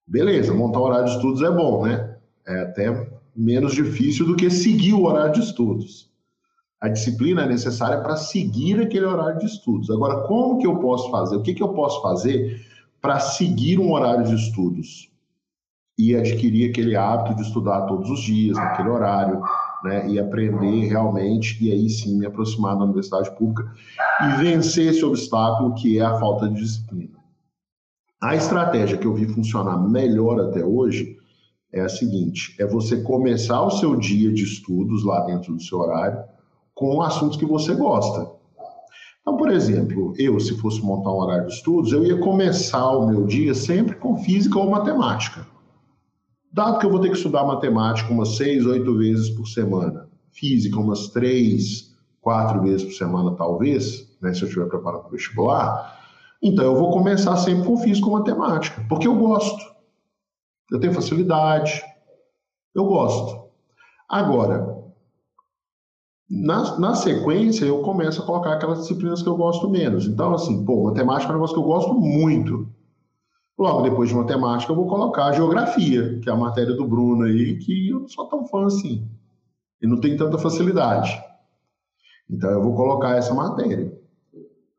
Beleza, 0.07 0.55
montar 0.55 0.81
um 0.81 0.85
horário 0.85 1.05
de 1.05 1.13
estudos 1.13 1.43
é 1.43 1.51
bom, 1.51 1.85
né? 1.85 2.17
É 2.47 2.61
até 2.63 3.11
menos 3.37 3.75
difícil 3.75 4.27
do 4.27 4.35
que 4.35 4.51
seguir 4.51 4.95
o 4.95 5.05
horário 5.05 5.35
de 5.35 5.41
estudos. 5.41 6.11
A 6.81 6.89
disciplina 6.89 7.43
é 7.43 7.47
necessária 7.47 8.01
para 8.01 8.17
seguir 8.17 8.81
aquele 8.81 9.05
horário 9.05 9.39
de 9.39 9.45
estudos. 9.45 9.91
Agora, 9.91 10.27
como 10.27 10.59
que 10.59 10.67
eu 10.67 10.79
posso 10.79 11.11
fazer? 11.11 11.37
O 11.37 11.43
que, 11.43 11.53
que 11.53 11.63
eu 11.63 11.69
posso 11.75 12.01
fazer 12.01 12.67
para 13.03 13.21
seguir 13.21 13.79
um 13.79 13.93
horário 13.93 14.25
de 14.25 14.35
estudos? 14.35 15.10
E 16.03 16.17
adquirir 16.17 16.71
aquele 16.71 16.97
hábito 16.97 17.37
de 17.37 17.43
estudar 17.43 17.83
todos 17.83 18.09
os 18.09 18.21
dias, 18.21 18.57
naquele 18.57 18.89
horário, 18.89 19.43
né, 19.85 20.09
e 20.09 20.19
aprender 20.19 20.87
realmente, 20.89 21.63
e 21.63 21.71
aí 21.71 21.91
sim 21.91 22.19
me 22.19 22.25
aproximar 22.25 22.75
da 22.75 22.85
universidade 22.85 23.31
pública 23.37 23.71
e 24.23 24.43
vencer 24.43 24.89
esse 24.89 25.05
obstáculo 25.05 25.75
que 25.75 25.99
é 25.99 26.03
a 26.03 26.19
falta 26.19 26.49
de 26.49 26.55
disciplina. 26.55 27.19
A 28.23 28.35
estratégia 28.35 28.97
que 28.97 29.07
eu 29.07 29.15
vi 29.15 29.27
funcionar 29.27 29.79
melhor 29.79 30.41
até 30.41 30.65
hoje 30.65 31.19
é 31.71 31.83
a 31.83 31.89
seguinte: 31.89 32.55
é 32.59 32.67
você 32.67 33.03
começar 33.03 33.63
o 33.63 33.71
seu 33.71 33.95
dia 33.95 34.33
de 34.33 34.43
estudos 34.43 35.05
lá 35.05 35.21
dentro 35.27 35.55
do 35.55 35.63
seu 35.63 35.81
horário 35.81 36.23
com 36.75 37.03
assuntos 37.03 37.37
que 37.37 37.45
você 37.45 37.75
gosta. 37.75 38.31
Então, 39.21 39.37
por 39.37 39.51
exemplo, 39.51 40.15
eu, 40.19 40.41
se 40.41 40.57
fosse 40.57 40.83
montar 40.83 41.11
um 41.11 41.19
horário 41.19 41.47
de 41.47 41.53
estudos, 41.53 41.93
eu 41.93 42.05
ia 42.05 42.19
começar 42.19 42.91
o 42.91 43.07
meu 43.07 43.27
dia 43.27 43.55
sempre 43.55 43.97
com 43.97 44.17
física 44.17 44.59
ou 44.59 44.71
matemática. 44.71 45.47
Dado 46.53 46.79
que 46.79 46.87
eu 46.87 46.91
vou 46.91 47.01
ter 47.01 47.11
que 47.11 47.17
estudar 47.17 47.45
matemática 47.45 48.13
umas 48.13 48.37
seis, 48.37 48.67
oito 48.67 48.97
vezes 48.97 49.31
por 49.31 49.47
semana, 49.47 50.09
física 50.33 50.79
umas 50.79 51.09
três, 51.09 51.95
quatro 52.21 52.61
vezes 52.63 52.85
por 52.85 52.93
semana, 52.93 53.37
talvez, 53.37 54.09
né, 54.21 54.35
se 54.35 54.43
eu 54.43 54.49
estiver 54.49 54.67
preparado 54.67 55.01
para 55.01 55.09
o 55.09 55.13
vestibular, 55.13 55.99
então 56.43 56.65
eu 56.65 56.75
vou 56.75 56.91
começar 56.91 57.37
sempre 57.37 57.67
com 57.67 57.77
física 57.77 58.07
ou 58.07 58.19
matemática, 58.19 58.85
porque 58.89 59.07
eu 59.07 59.15
gosto. 59.15 59.63
Eu 60.71 60.81
tenho 60.81 60.95
facilidade, 60.95 61.83
eu 62.75 62.85
gosto. 62.85 63.49
Agora, 64.09 64.81
na, 66.29 66.79
na 66.79 66.95
sequência, 66.95 67.65
eu 67.65 67.83
começo 67.83 68.23
a 68.23 68.27
colocar 68.27 68.55
aquelas 68.55 68.81
disciplinas 68.81 69.23
que 69.23 69.29
eu 69.29 69.37
gosto 69.37 69.69
menos. 69.69 70.07
Então, 70.07 70.33
assim, 70.33 70.65
pô, 70.65 70.85
matemática 70.85 71.27
é 71.27 71.31
um 71.31 71.35
negócio 71.35 71.55
que 71.55 71.61
eu 71.61 71.67
gosto 71.67 71.93
muito. 71.95 72.69
Logo 73.61 73.83
depois 73.83 74.09
de 74.09 74.15
matemática, 74.15 74.73
eu 74.73 74.77
vou 74.77 74.87
colocar 74.87 75.33
geografia, 75.33 76.19
que 76.21 76.31
é 76.31 76.33
a 76.33 76.37
matéria 76.37 76.75
do 76.75 76.87
Bruno 76.87 77.25
aí, 77.25 77.59
que 77.59 77.91
eu 77.91 78.01
não 78.01 78.09
sou 78.09 78.27
tão 78.27 78.47
fã 78.47 78.65
assim. 78.65 79.07
E 79.83 79.87
não 79.87 80.01
tem 80.01 80.17
tanta 80.17 80.39
facilidade. 80.39 81.23
Então, 82.29 82.51
eu 82.51 82.63
vou 82.63 82.75
colocar 82.75 83.17
essa 83.17 83.35
matéria. 83.35 83.93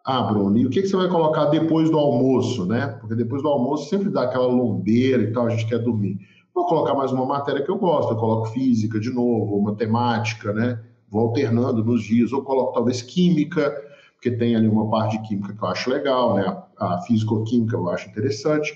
Ah, 0.04 0.24
Bruno, 0.24 0.58
e 0.58 0.66
o 0.66 0.70
que, 0.72 0.84
você 0.84 0.96
vai 0.96 1.08
colocar 1.08 1.46
depois 1.46 1.92
do 1.92 1.98
almoço, 2.00 2.66
né? 2.66 2.88
Porque 3.00 3.14
depois 3.14 3.44
do 3.44 3.50
almoço 3.50 3.88
sempre 3.88 4.10
dá 4.10 4.24
aquela 4.24 4.48
lombeira 4.48 5.22
e 5.22 5.32
tal, 5.32 5.46
a 5.46 5.52
gente 5.52 5.68
quer 5.68 5.78
dormir. 5.78 6.18
Vou 6.52 6.66
colocar 6.66 6.96
mais 6.96 7.12
uma 7.12 7.24
matéria 7.24 7.64
que 7.64 7.70
eu 7.70 7.78
gosto, 7.78 8.14
eu 8.14 8.18
coloco 8.18 8.48
física 8.48 9.00
de 9.00 9.12
novo, 9.12 9.62
matemática, 9.62 10.52
né? 10.52 10.80
vou 11.12 11.28
alternando 11.28 11.84
nos 11.84 12.04
dias, 12.04 12.32
ou 12.32 12.42
coloco 12.42 12.74
talvez 12.74 13.02
química, 13.02 13.76
porque 14.22 14.38
tem 14.38 14.56
ali 14.56 14.68
uma 14.68 14.88
parte 14.88 15.18
de 15.18 15.28
química 15.28 15.52
que 15.52 15.64
eu 15.64 15.68
acho 15.68 15.90
legal, 15.90 16.36
né? 16.36 16.64
A 16.78 17.02
físico-química 17.02 17.76
eu 17.76 17.90
acho 17.90 18.08
interessante. 18.08 18.72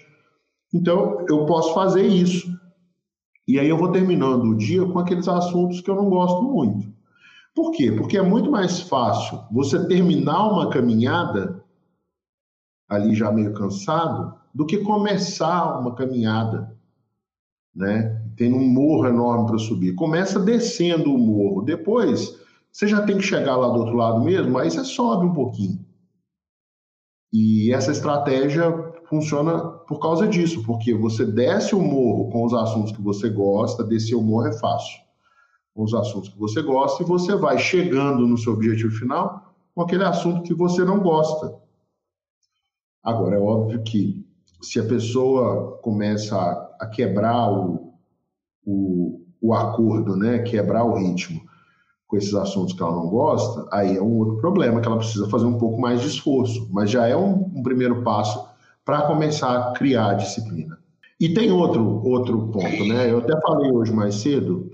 Então, 0.74 1.24
eu 1.30 1.46
posso 1.46 1.72
fazer 1.76 2.02
isso. 2.02 2.52
E 3.48 3.60
aí 3.60 3.70
eu 3.70 3.78
vou 3.78 3.92
terminando 3.92 4.46
o 4.46 4.58
dia 4.58 4.84
com 4.88 4.98
aqueles 4.98 5.28
assuntos 5.28 5.82
que 5.82 5.90
eu 5.92 5.96
não 5.96 6.10
gosto 6.10 6.42
muito. 6.42 6.92
Por 7.54 7.72
quê? 7.74 7.92
Porque 7.92 8.18
é 8.18 8.24
muito 8.24 8.50
mais 8.50 8.80
fácil 8.80 9.40
você 9.52 9.86
terminar 9.88 10.52
uma 10.52 10.72
caminhada 10.72 11.64
ali 12.90 13.14
já 13.14 13.32
meio 13.32 13.54
cansado 13.54 14.34
do 14.52 14.66
que 14.66 14.80
começar 14.80 15.80
uma 15.80 15.94
caminhada, 15.94 16.76
né? 17.74 18.20
tem 18.36 18.52
um 18.52 18.68
morro 18.68 19.06
enorme 19.06 19.46
para 19.46 19.60
subir. 19.60 19.94
Começa 19.94 20.40
descendo 20.40 21.14
o 21.14 21.20
morro, 21.20 21.62
depois 21.62 22.36
você 22.76 22.90
já 22.90 23.02
tem 23.04 23.18
que 23.18 23.24
chegar 23.24 23.56
lá 23.56 23.70
do 23.70 23.80
outro 23.80 23.96
lado 23.96 24.22
mesmo, 24.22 24.58
aí 24.58 24.70
você 24.70 24.84
sobe 24.84 25.26
um 25.26 25.34
pouquinho. 25.34 25.80
E 27.32 27.74
essa 27.74 27.90
estratégia 27.90 28.70
funciona 29.08 29.62
por 29.88 29.98
causa 29.98 30.28
disso, 30.28 30.62
porque 30.66 30.94
você 30.94 31.26
desce 31.26 31.74
o 31.74 31.82
morro 31.82 32.30
com 32.32 32.44
os 32.44 32.54
assuntos 32.54 32.92
que 32.92 33.02
você 33.02 33.30
gosta, 33.30 33.82
descer 33.82 34.16
o 34.16 34.22
morro 34.22 34.48
é 34.48 34.60
fácil. 34.60 35.00
Com 35.74 35.86
os 35.86 35.94
assuntos 35.94 36.28
que 36.28 36.38
você 36.38 36.62
gosta, 36.62 37.02
e 37.02 37.06
você 37.06 37.34
vai 37.38 37.58
chegando 37.58 38.28
no 38.28 38.38
seu 38.38 38.52
objetivo 38.52 38.92
final 38.92 39.56
com 39.74 39.82
aquele 39.82 40.04
assunto 40.04 40.44
que 40.44 40.54
você 40.54 40.84
não 40.84 41.00
gosta. 41.00 41.58
Agora, 43.02 43.38
é 43.38 43.40
óbvio 43.40 43.82
que 43.84 44.28
se 44.62 44.82
a 44.82 44.86
pessoa 44.86 45.78
começa 45.82 46.38
a 46.78 46.88
quebrar 46.88 47.54
o, 47.54 47.94
o, 48.66 49.26
o 49.40 49.54
acordo, 49.54 50.18
né, 50.18 50.40
quebrar 50.40 50.84
o 50.84 50.98
ritmo 50.98 51.55
com 52.08 52.18
esses 52.18 52.34
assuntos 52.34 52.74
que 52.74 52.82
ela 52.82 52.96
não 52.96 53.08
gosta, 53.08 53.68
aí 53.72 53.98
é 53.98 54.02
um 54.02 54.20
outro 54.20 54.38
problema 54.38 54.80
que 54.80 54.88
ela 54.88 54.98
precisa 54.98 55.28
fazer 55.30 55.46
um 55.46 55.58
pouco 55.58 55.80
mais 55.82 56.02
de 56.02 56.08
esforço, 56.08 56.68
mas 56.72 56.90
já 56.90 57.08
é 57.08 57.16
um, 57.16 57.52
um 57.56 57.64
primeiro 57.64 58.04
passo 58.04 58.48
para 58.84 59.02
começar 59.02 59.58
a 59.58 59.72
criar 59.74 60.12
a 60.12 60.14
disciplina. 60.14 60.78
E 61.20 61.34
tem 61.34 61.52
outro 61.52 62.06
outro 62.06 62.50
ponto, 62.50 62.86
né? 62.86 63.10
Eu 63.10 63.20
até 63.20 63.40
falei 63.42 63.72
hoje 63.72 63.92
mais 63.92 64.16
cedo 64.16 64.70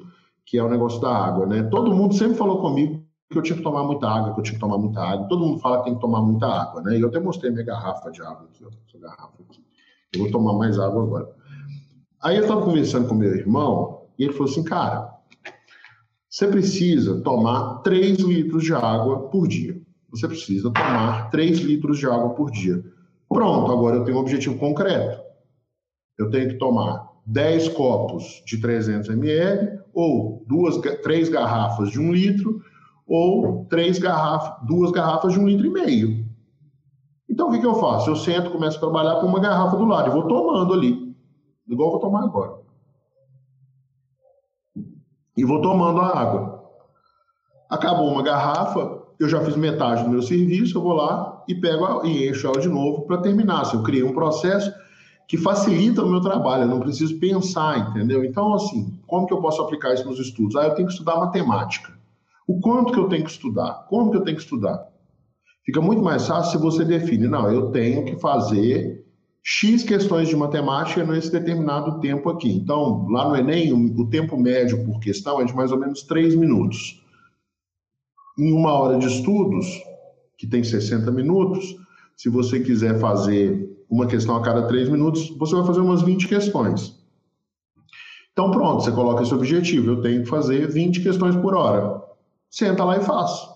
que 0.46 0.58
é 0.58 0.64
o 0.64 0.70
negócio 0.70 1.00
da 1.00 1.16
água, 1.16 1.46
né? 1.46 1.64
Todo 1.64 1.94
mundo 1.94 2.14
sempre 2.14 2.36
falou 2.36 2.60
comigo 2.60 3.02
que 3.30 3.38
eu 3.38 3.42
tinha 3.42 3.56
que 3.56 3.64
tomar 3.64 3.86
muita 3.86 4.10
água, 4.10 4.34
que 4.34 4.40
eu 4.40 4.44
tinha 4.44 4.56
que 4.56 4.60
tomar 4.60 4.78
muita 4.78 5.02
água. 5.02 5.28
Todo 5.30 5.46
mundo 5.46 5.60
fala 5.60 5.78
que 5.78 5.86
tem 5.86 5.96
que 5.96 6.02
tomar 6.02 6.22
muita 6.22 6.46
água, 6.46 6.82
né? 6.82 6.98
E 6.98 7.02
eu 7.02 7.08
até 7.08 7.20
mostrei 7.20 7.52
minha 7.52 7.64
garrafa 7.64 8.12
de 8.12 8.22
água 8.22 8.50
aqui, 8.52 8.66
ó, 8.66 8.70
essa 8.88 9.00
garrafa 9.00 9.32
aqui. 9.50 9.64
Eu 10.14 10.24
vou 10.24 10.32
tomar 10.32 10.54
mais 10.58 10.78
água 10.78 11.04
agora. 11.04 11.30
Aí 12.22 12.36
eu 12.36 12.42
estava 12.42 12.62
conversando 12.64 13.08
com 13.08 13.16
meu 13.16 13.34
irmão 13.34 14.02
e 14.20 14.26
ele 14.26 14.34
falou 14.34 14.52
assim, 14.52 14.64
cara, 14.64 15.21
você 16.32 16.48
precisa 16.48 17.20
tomar 17.22 17.82
3 17.82 18.20
litros 18.20 18.64
de 18.64 18.74
água 18.74 19.28
por 19.28 19.50
dia. 19.50 19.82
Você 20.10 20.26
precisa 20.28 20.72
tomar 20.72 21.30
3 21.30 21.60
litros 21.60 22.00
de 22.00 22.06
água 22.08 22.30
por 22.30 22.50
dia. 22.50 22.82
Pronto, 23.28 23.70
agora 23.70 23.98
eu 23.98 24.06
tenho 24.06 24.18
um 24.18 24.22
objetivo 24.22 24.58
concreto. 24.58 25.22
Eu 26.18 26.30
tenho 26.30 26.50
que 26.50 26.58
tomar 26.58 27.12
10 27.26 27.70
copos 27.70 28.42
de 28.46 28.60
300 28.60 29.10
ml, 29.10 29.82
ou 29.94 30.46
duas, 30.48 30.78
três 31.04 31.28
garrafas 31.28 31.92
de 31.92 32.00
um 32.00 32.14
litro, 32.14 32.62
ou 33.06 33.66
três 33.66 34.00
garrafas, 34.00 34.66
duas 34.66 34.92
garrafas 34.92 35.34
de 35.34 35.40
um 35.40 35.48
litro 35.48 35.68
e 35.68 35.70
meio. 35.70 36.26
Então 37.30 37.50
o 37.50 37.52
que, 37.52 37.60
que 37.60 37.66
eu 37.66 37.76
faço? 37.76 38.10
Eu 38.10 38.16
sento, 38.16 38.52
começo 38.52 38.78
a 38.78 38.80
trabalhar 38.80 39.20
com 39.20 39.28
uma 39.28 39.40
garrafa 39.40 39.76
do 39.76 39.86
lado 39.86 40.10
e 40.10 40.14
vou 40.14 40.28
tomando 40.28 40.74
ali 40.74 41.12
igual 41.68 41.90
eu 41.90 41.92
vou 41.92 42.00
tomar 42.00 42.24
agora. 42.24 42.61
E 45.42 45.44
vou 45.44 45.60
tomando 45.60 46.00
a 46.00 46.20
água. 46.20 46.70
Acabou 47.68 48.08
uma 48.12 48.22
garrafa, 48.22 49.02
eu 49.20 49.28
já 49.28 49.44
fiz 49.44 49.56
metade 49.56 50.04
do 50.04 50.10
meu 50.12 50.22
serviço, 50.22 50.78
eu 50.78 50.84
vou 50.84 50.94
lá 50.94 51.44
e 51.48 51.56
pego 51.56 52.06
e 52.06 52.30
encho 52.30 52.46
ela 52.46 52.60
de 52.60 52.70
novo 52.70 53.08
para 53.08 53.18
terminar. 53.18 53.62
Assim, 53.62 53.76
eu 53.76 53.82
criei 53.82 54.04
um 54.04 54.14
processo 54.14 54.72
que 55.28 55.38
facilita 55.38 56.04
o 56.04 56.08
meu 56.08 56.22
trabalho, 56.22 56.66
eu 56.66 56.68
não 56.68 56.80
preciso 56.80 57.20
pensar, 57.20 57.90
entendeu? 57.90 58.24
Então, 58.24 58.54
assim, 58.54 59.00
como 59.08 59.26
que 59.26 59.34
eu 59.34 59.42
posso 59.42 59.60
aplicar 59.64 59.96
isso 59.96 60.06
nos 60.08 60.20
estudos? 60.20 60.56
Ah, 60.56 60.68
eu 60.68 60.76
tenho 60.76 60.88
que 60.88 60.94
estudar 60.94 61.16
matemática. 61.16 61.92
O 62.48 62.60
quanto 62.60 62.94
que 62.94 63.00
eu 63.00 63.10
tenho 63.10 63.24
que 63.24 63.32
estudar? 63.32 63.88
Como 63.90 64.12
que 64.12 64.18
eu 64.18 64.24
tenho 64.24 64.38
que 64.38 64.44
estudar? 64.44 64.90
Fica 65.66 65.82
muito 65.82 66.04
mais 66.04 66.28
fácil 66.28 66.52
se 66.52 66.58
você 66.60 66.86
define, 66.86 67.28
não, 67.28 67.52
eu 67.52 67.72
tenho 67.72 68.06
que 68.06 68.16
fazer 68.18 69.04
X 69.44 69.84
questões 69.84 70.30
de 70.30 70.36
matemática 70.36 71.04
nesse 71.04 71.32
determinado 71.32 72.00
tempo 72.00 72.30
aqui. 72.30 72.50
Então, 72.50 73.08
lá 73.10 73.28
no 73.28 73.36
Enem, 73.36 73.74
o 73.74 74.08
tempo 74.08 74.38
médio 74.38 74.86
por 74.86 75.00
questão 75.00 75.42
é 75.42 75.46
de 75.46 75.56
mais 75.56 75.72
ou 75.72 75.80
menos 75.80 76.04
3 76.04 76.36
minutos. 76.36 77.04
Em 78.38 78.52
uma 78.54 78.72
hora 78.74 79.00
de 79.00 79.08
estudos, 79.08 79.82
que 80.38 80.48
tem 80.48 80.64
60 80.64 81.12
minutos, 81.12 81.76
se 82.16 82.30
você 82.30 82.60
quiser 82.60 83.00
fazer 83.00 83.68
uma 83.90 84.06
questão 84.06 84.36
a 84.36 84.42
cada 84.42 84.68
3 84.68 84.90
minutos, 84.90 85.30
você 85.38 85.56
vai 85.56 85.66
fazer 85.66 85.82
umas 85.82 86.02
20 86.02 86.28
questões. 86.28 86.96
Então, 88.32 88.52
pronto, 88.52 88.84
você 88.84 88.92
coloca 88.92 89.24
esse 89.24 89.34
objetivo. 89.34 89.92
Eu 89.92 90.02
tenho 90.02 90.24
que 90.24 90.30
fazer 90.30 90.72
20 90.72 91.02
questões 91.02 91.36
por 91.36 91.56
hora. 91.56 92.02
Senta 92.50 92.84
lá 92.84 92.98
e 92.98 93.04
faz. 93.04 93.51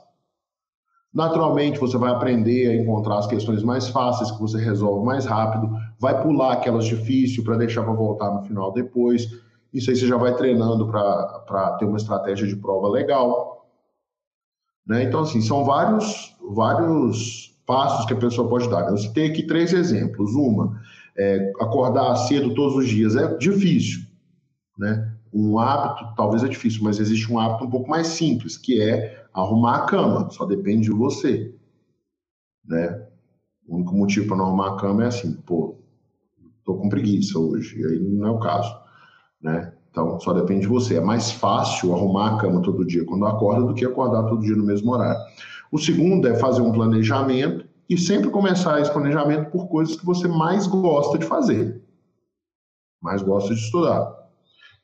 Naturalmente, 1.16 1.80
você 1.80 1.98
vai 1.98 2.12
aprender 2.12 2.68
a 2.68 2.76
encontrar 2.76 3.20
as 3.20 3.26
questões 3.26 3.64
mais 3.64 3.88
fáceis 3.88 4.30
que 4.32 4.40
você 4.42 4.58
resolve 4.58 5.06
mais 5.06 5.26
rápido, 5.26 5.74
vai 5.98 6.22
pular 6.22 6.52
aquelas 6.52 6.84
difíceis 6.84 7.42
para 7.42 7.56
deixar 7.56 7.84
para 7.84 7.94
voltar 7.94 8.32
no 8.32 8.44
final 8.44 8.74
depois. 8.74 9.26
Isso 9.74 9.90
aí 9.90 9.96
você 9.96 10.08
já 10.08 10.18
vai 10.18 10.36
treinando 10.36 10.86
para 10.90 11.78
ter 11.80 11.86
uma 11.86 11.96
estratégia 11.96 12.46
de 12.46 12.58
prova 12.58 12.90
legal. 12.90 13.66
Né? 14.86 15.04
Então, 15.04 15.22
assim, 15.22 15.40
são 15.40 15.64
vários, 15.64 16.36
vários 16.52 17.58
passos 17.66 18.06
que 18.06 18.14
a 18.14 18.18
pessoa 18.18 18.50
pode 18.50 18.70
dar. 18.70 18.90
Eu 18.90 18.98
citei 18.98 19.28
aqui 19.28 19.44
três 19.44 19.72
exemplos. 19.72 20.36
Uma, 20.36 20.82
é, 21.18 21.50
acordar 21.62 22.14
cedo 22.18 22.54
todos 22.54 22.76
os 22.76 22.90
dias 22.90 23.16
é 23.16 23.38
difícil. 23.38 24.02
Né? 24.78 25.14
Um 25.34 25.58
hábito, 25.60 26.14
talvez 26.18 26.44
é 26.44 26.50
difícil, 26.50 26.84
mas 26.84 27.00
existe 27.00 27.32
um 27.32 27.40
hábito 27.40 27.64
um 27.64 27.70
pouco 27.70 27.90
mais 27.90 28.08
simples, 28.08 28.58
que 28.58 28.82
é 28.82 29.25
arrumar 29.36 29.76
a 29.76 29.86
cama, 29.86 30.30
só 30.30 30.46
depende 30.46 30.84
de 30.84 30.92
você, 30.92 31.54
né? 32.66 33.06
O 33.68 33.76
único 33.76 33.94
motivo 33.94 34.28
para 34.28 34.38
não 34.38 34.46
arrumar 34.46 34.70
a 34.70 34.78
cama 34.78 35.04
é 35.04 35.08
assim, 35.08 35.34
pô, 35.34 35.76
tô 36.64 36.76
com 36.76 36.88
preguiça 36.88 37.38
hoje, 37.38 37.80
e 37.80 37.86
aí 37.86 38.00
não 38.00 38.28
é 38.28 38.32
o 38.32 38.40
caso, 38.40 38.74
né? 39.42 39.74
Então, 39.92 40.20
só 40.20 40.34
depende 40.34 40.62
de 40.62 40.68
você. 40.68 40.98
É 40.98 41.02
mais 41.02 41.32
fácil 41.32 41.94
arrumar 41.94 42.36
a 42.36 42.38
cama 42.38 42.62
todo 42.62 42.86
dia 42.86 43.06
quando 43.06 43.26
acorda 43.26 43.66
do 43.66 43.74
que 43.74 43.86
acordar 43.86 44.24
todo 44.24 44.42
dia 44.42 44.56
no 44.56 44.66
mesmo 44.66 44.92
horário. 44.92 45.22
O 45.72 45.78
segundo 45.78 46.28
é 46.28 46.36
fazer 46.36 46.62
um 46.62 46.72
planejamento 46.72 47.66
e 47.90 47.98
sempre 47.98 48.30
começar 48.30 48.82
esse 48.82 48.92
planejamento 48.92 49.52
por 49.52 49.68
coisas 49.68 49.96
que 49.96 50.06
você 50.06 50.28
mais 50.28 50.68
gosta 50.68 51.18
de 51.18 51.26
fazer, 51.26 51.82
mais 53.02 53.22
gosta 53.22 53.54
de 53.54 53.60
estudar. 53.60 54.25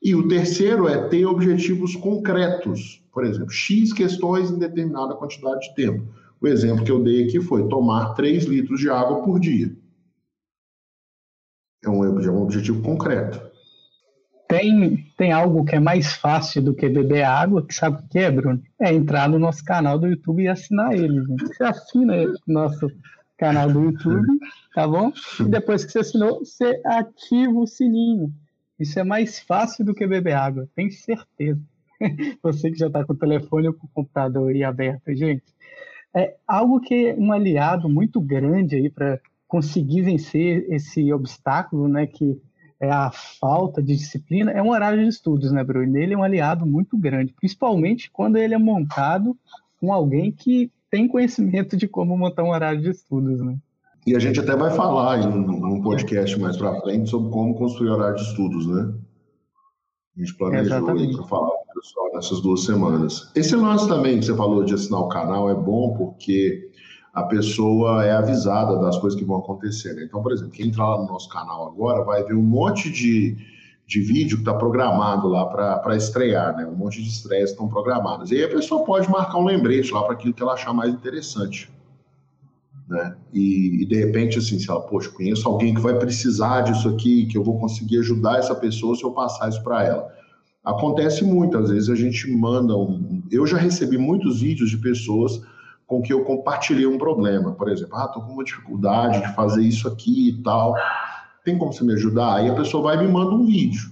E 0.02 0.14
o 0.14 0.26
terceiro 0.26 0.88
é 0.88 1.08
ter 1.08 1.24
objetivos 1.26 1.94
concretos. 1.94 3.02
Por 3.12 3.24
exemplo, 3.24 3.50
X 3.50 3.92
questões 3.92 4.50
em 4.50 4.58
determinada 4.58 5.14
quantidade 5.14 5.68
de 5.68 5.74
tempo. 5.74 6.04
O 6.40 6.48
exemplo 6.48 6.84
que 6.84 6.90
eu 6.90 7.02
dei 7.02 7.24
aqui 7.24 7.40
foi 7.40 7.68
tomar 7.68 8.14
3 8.14 8.44
litros 8.46 8.80
de 8.80 8.90
água 8.90 9.22
por 9.22 9.38
dia. 9.38 9.72
É 11.84 11.88
um, 11.88 12.04
é 12.04 12.30
um 12.30 12.42
objetivo 12.42 12.82
concreto. 12.82 13.40
tem, 14.48 15.06
tem 15.16 15.32
algo 15.32 15.64
que 15.64 15.76
é 15.76 15.80
mais 15.80 16.12
fácil 16.12 16.62
do 16.62 16.74
que 16.74 16.88
beber 16.88 17.22
água, 17.22 17.66
que 17.66 17.74
sabe 17.74 18.02
o 18.02 18.08
que 18.08 18.18
é, 18.18 18.30
Bruno? 18.30 18.62
É 18.80 18.92
entrar 18.92 19.28
no 19.28 19.38
nosso 19.38 19.64
canal 19.64 19.98
do 19.98 20.06
YouTube 20.06 20.42
e 20.42 20.48
assinar 20.48 20.92
ele. 20.94 21.24
Você 21.40 21.64
assina 21.64 22.14
o 22.24 22.52
nosso 22.52 22.90
canal 23.38 23.72
do 23.72 23.84
YouTube, 23.84 24.26
tá 24.74 24.86
bom? 24.86 25.12
E 25.40 25.44
depois 25.44 25.84
que 25.84 25.92
você 25.92 26.00
assinou, 26.00 26.40
você 26.40 26.80
ativa 26.84 27.58
o 27.58 27.66
sininho. 27.66 28.32
Isso 28.82 28.98
é 28.98 29.04
mais 29.04 29.38
fácil 29.38 29.84
do 29.84 29.94
que 29.94 30.04
beber 30.06 30.34
água, 30.34 30.68
tenho 30.74 30.90
certeza. 30.90 31.60
Você 32.42 32.68
que 32.70 32.78
já 32.78 32.88
está 32.88 33.04
com 33.04 33.12
o 33.12 33.16
telefone 33.16 33.68
ou 33.68 33.74
com 33.74 33.86
o 33.86 33.90
computador 33.94 34.50
aí 34.50 34.64
aberto, 34.64 35.14
gente. 35.14 35.44
É 36.12 36.34
algo 36.46 36.80
que 36.80 37.06
é 37.06 37.14
um 37.14 37.32
aliado 37.32 37.88
muito 37.88 38.20
grande 38.20 38.74
aí 38.74 38.90
para 38.90 39.20
conseguir 39.46 40.02
vencer 40.02 40.66
esse 40.68 41.12
obstáculo, 41.12 41.86
né, 41.86 42.06
que 42.06 42.40
é 42.80 42.90
a 42.90 43.12
falta 43.12 43.80
de 43.80 43.94
disciplina, 43.94 44.50
é 44.50 44.60
um 44.60 44.70
horário 44.70 45.00
de 45.00 45.08
estudos, 45.08 45.52
né, 45.52 45.62
Bruno? 45.62 45.96
Ele 45.96 46.14
é 46.14 46.18
um 46.18 46.22
aliado 46.24 46.66
muito 46.66 46.98
grande, 46.98 47.32
principalmente 47.32 48.10
quando 48.10 48.36
ele 48.36 48.54
é 48.54 48.58
montado 48.58 49.38
com 49.80 49.92
alguém 49.92 50.32
que 50.32 50.72
tem 50.90 51.06
conhecimento 51.06 51.76
de 51.76 51.86
como 51.86 52.18
montar 52.18 52.42
um 52.42 52.50
horário 52.50 52.82
de 52.82 52.90
estudos, 52.90 53.40
né? 53.40 53.56
E 54.04 54.16
a 54.16 54.18
gente 54.18 54.40
até 54.40 54.56
vai 54.56 54.70
falar 54.70 55.20
em 55.20 55.28
um 55.28 55.80
podcast 55.80 56.38
mais 56.40 56.56
para 56.56 56.80
frente 56.80 57.08
sobre 57.08 57.30
como 57.30 57.54
construir 57.54 57.90
horário 57.90 58.16
de 58.16 58.22
estudos, 58.22 58.66
né? 58.66 58.92
A 60.16 60.20
gente 60.20 60.34
planejou 60.36 60.84
para 60.84 61.24
falar 61.28 61.50
com 61.50 61.70
o 61.70 61.80
pessoal 61.80 62.10
nessas 62.12 62.40
duas 62.40 62.64
semanas. 62.64 63.30
Esse 63.36 63.54
lance 63.54 63.86
também 63.88 64.18
que 64.18 64.26
você 64.26 64.34
falou 64.34 64.64
de 64.64 64.74
assinar 64.74 65.00
o 65.00 65.08
canal 65.08 65.48
é 65.48 65.54
bom 65.54 65.94
porque 65.96 66.68
a 67.14 67.22
pessoa 67.22 68.04
é 68.04 68.10
avisada 68.10 68.76
das 68.80 68.98
coisas 68.98 69.16
que 69.16 69.24
vão 69.24 69.36
acontecer. 69.36 69.94
Né? 69.94 70.04
Então, 70.04 70.20
por 70.20 70.32
exemplo, 70.32 70.50
quem 70.50 70.66
entrar 70.66 70.88
lá 70.88 70.98
no 70.98 71.06
nosso 71.06 71.28
canal 71.28 71.68
agora 71.68 72.02
vai 72.02 72.24
ver 72.24 72.34
um 72.34 72.42
monte 72.42 72.90
de, 72.90 73.36
de 73.86 74.00
vídeo 74.00 74.38
que 74.38 74.42
está 74.42 74.54
programado 74.54 75.28
lá 75.28 75.46
para 75.46 75.96
estrear, 75.96 76.56
né? 76.56 76.66
Um 76.66 76.74
monte 76.74 77.00
de 77.00 77.08
estreias 77.08 77.50
estão 77.50 77.68
programadas. 77.68 78.32
E 78.32 78.34
aí 78.34 78.44
a 78.44 78.48
pessoa 78.48 78.84
pode 78.84 79.08
marcar 79.08 79.38
um 79.38 79.44
lembrete 79.44 79.92
lá 79.94 80.02
para 80.02 80.14
aquilo 80.14 80.34
que 80.34 80.42
ela 80.42 80.54
achar 80.54 80.72
mais 80.72 80.92
interessante 80.92 81.70
né? 82.88 83.16
E, 83.32 83.82
e, 83.82 83.86
de 83.86 83.96
repente, 83.96 84.38
assim, 84.38 84.58
se 84.58 84.70
ela, 84.70 84.80
poxa, 84.80 85.10
conheço 85.10 85.48
alguém 85.48 85.74
que 85.74 85.80
vai 85.80 85.98
precisar 85.98 86.62
disso 86.62 86.88
aqui, 86.88 87.26
que 87.26 87.36
eu 87.36 87.44
vou 87.44 87.58
conseguir 87.58 87.98
ajudar 87.98 88.38
essa 88.38 88.54
pessoa 88.54 88.94
se 88.94 89.04
eu 89.04 89.12
passar 89.12 89.48
isso 89.48 89.62
para 89.62 89.84
ela. 89.84 90.08
Acontece 90.64 91.24
muito, 91.24 91.58
às 91.58 91.70
vezes 91.70 91.88
a 91.88 91.94
gente 91.94 92.30
manda 92.30 92.76
um. 92.76 93.22
Eu 93.30 93.46
já 93.46 93.56
recebi 93.56 93.98
muitos 93.98 94.40
vídeos 94.40 94.70
de 94.70 94.78
pessoas 94.78 95.42
com 95.86 96.00
que 96.00 96.12
eu 96.12 96.24
compartilhei 96.24 96.86
um 96.86 96.98
problema. 96.98 97.52
Por 97.52 97.68
exemplo, 97.68 97.96
ah, 97.96 98.08
tô 98.08 98.20
com 98.20 98.32
uma 98.32 98.44
dificuldade 98.44 99.20
de 99.20 99.34
fazer 99.34 99.62
isso 99.62 99.88
aqui 99.88 100.28
e 100.28 100.42
tal. 100.42 100.74
Tem 101.44 101.58
como 101.58 101.72
você 101.72 101.82
me 101.82 101.94
ajudar? 101.94 102.36
Aí 102.36 102.48
a 102.48 102.54
pessoa 102.54 102.82
vai 102.82 102.96
e 102.96 103.06
me 103.06 103.12
manda 103.12 103.34
um 103.34 103.44
vídeo. 103.44 103.90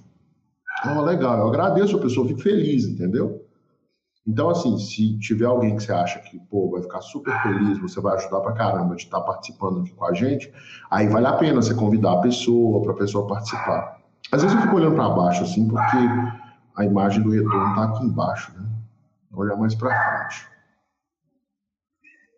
Oh, 0.87 1.03
legal, 1.03 1.39
eu 1.39 1.49
agradeço 1.49 1.97
a 1.97 2.01
pessoa, 2.01 2.27
fico 2.27 2.41
feliz, 2.41 2.87
entendeu? 2.87 3.45
Então, 4.31 4.49
assim, 4.49 4.79
se 4.79 5.19
tiver 5.19 5.47
alguém 5.47 5.75
que 5.75 5.83
você 5.83 5.93
acha 5.93 6.21
que, 6.21 6.39
pô, 6.39 6.71
vai 6.71 6.81
ficar 6.81 7.01
super 7.01 7.37
feliz, 7.43 7.79
você 7.79 8.01
vai 8.01 8.15
ajudar 8.15 8.41
pra 8.41 8.53
caramba 8.53 8.95
de 8.95 9.03
estar 9.03 9.19
tá 9.19 9.27
participando 9.27 9.81
aqui 9.81 9.93
com 9.93 10.05
a 10.05 10.15
gente, 10.15 10.53
aí 10.89 11.09
vale 11.09 11.27
a 11.27 11.33
pena 11.33 11.61
você 11.61 11.75
convidar 11.75 12.13
a 12.13 12.21
pessoa, 12.21 12.81
para 12.81 12.93
a 12.93 12.97
pessoa 12.97 13.27
participar. 13.27 13.99
Às 14.31 14.43
vezes 14.43 14.57
eu 14.57 14.63
fico 14.63 14.77
olhando 14.77 14.95
para 14.95 15.09
baixo, 15.09 15.43
assim, 15.43 15.67
porque 15.67 15.97
a 16.77 16.85
imagem 16.85 17.25
do 17.25 17.31
retorno 17.31 17.75
tá 17.75 17.85
aqui 17.87 18.05
embaixo, 18.05 18.53
né? 18.57 18.65
Vou 19.33 19.45
olhar 19.45 19.57
mais 19.57 19.75
para 19.75 20.29
frente. 20.29 20.49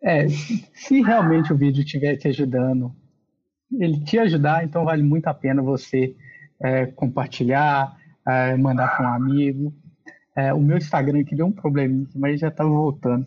É, 0.03 0.27
se 0.29 1.03
realmente 1.03 1.53
o 1.53 1.57
vídeo 1.59 1.83
estiver 1.83 2.17
te 2.17 2.29
ajudando, 2.29 2.91
ele 3.71 4.03
te 4.03 4.19
ajudar, 4.19 4.65
então 4.65 4.87
vale 4.87 5.03
muito 5.03 5.27
a 5.27 5.35
pena 5.35 5.61
você 5.61 6.17
é, 6.59 6.87
compartilhar, 6.87 7.95
é, 8.27 8.57
mandar 8.57 8.97
para 8.97 9.11
um 9.11 9.15
amigo. 9.15 9.75
É, 10.35 10.53
o 10.53 10.61
meu 10.61 10.79
Instagram 10.79 11.21
aqui 11.21 11.37
deu 11.37 11.47
um 11.47 11.53
probleminha, 11.53 12.07
mas 12.15 12.41
já 12.41 12.49
está 12.49 12.65
voltando. 12.65 13.27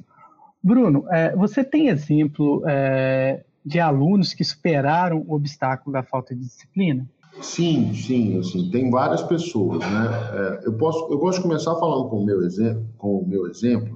Bruno, 0.63 1.06
é, 1.12 1.36
você 1.36 1.63
tem 1.63 1.89
exemplo 1.89 2.63
é, 2.65 3.44
de 3.63 3.80
alunos 3.80 4.34
que 4.34 4.44
superaram 4.44 5.24
o 5.28 5.36
obstáculo 5.36 5.94
da 5.94 6.02
falta 6.02 6.34
de 6.34 6.41
disciplina? 6.41 7.08
Sim, 7.41 7.94
sim, 7.94 8.39
assim, 8.39 8.72
tem 8.72 8.89
várias 8.89 9.22
pessoas, 9.22 9.80
né? 9.80 10.10
É, 10.34 10.68
eu 10.68 10.74
posso, 10.74 11.12
eu 11.12 11.18
gosto 11.20 11.38
de 11.38 11.44
começar 11.44 11.76
falando 11.76 12.10
com 12.10 12.18
o 12.18 12.26
meu 12.26 12.41
exemplo, 12.41 12.88
com 12.98 13.20
o 13.20 13.28
meu 13.28 13.46
exemplo, 13.46 13.96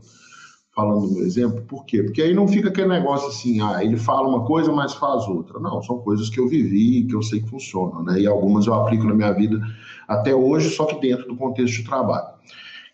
falando 0.76 1.08
do 1.08 1.13
meu 1.15 1.26
exemplo, 1.26 1.62
por 1.63 1.86
quê? 1.86 2.04
Porque 2.04 2.22
aí 2.22 2.34
não 2.34 2.48
fica 2.48 2.69
aquele 2.69 2.89
negócio 2.89 3.30
assim, 3.30 3.62
ah, 3.62 3.84
ele 3.84 3.98
fala 3.98 4.28
uma 4.28 4.45
coisa, 4.45 4.72
mas 4.72 4.93
faz 4.93 5.26
outra. 5.28 5.60
Não, 5.60 5.82
são 5.82 6.00
coisas 6.00 6.30
que 6.30 6.39
eu 6.39 6.48
vivi, 6.48 7.06
que 7.06 7.15
eu 7.15 7.24
sei 7.24 7.41
que 7.41 7.50
funcionam, 7.50 8.04
né? 8.04 8.19
E 8.19 8.28
algumas 8.28 8.67
eu 8.67 8.74
aplico 8.74 9.06
na 9.06 9.15
minha 9.15 9.32
vida 9.32 9.60
até 10.08 10.36
hoje, 10.36 10.69
só 10.69 10.86
que 10.86 11.00
dentro 11.00 11.28
do 11.28 11.36
contexto 11.36 11.78
de 11.78 11.86
trabalho 11.86 12.28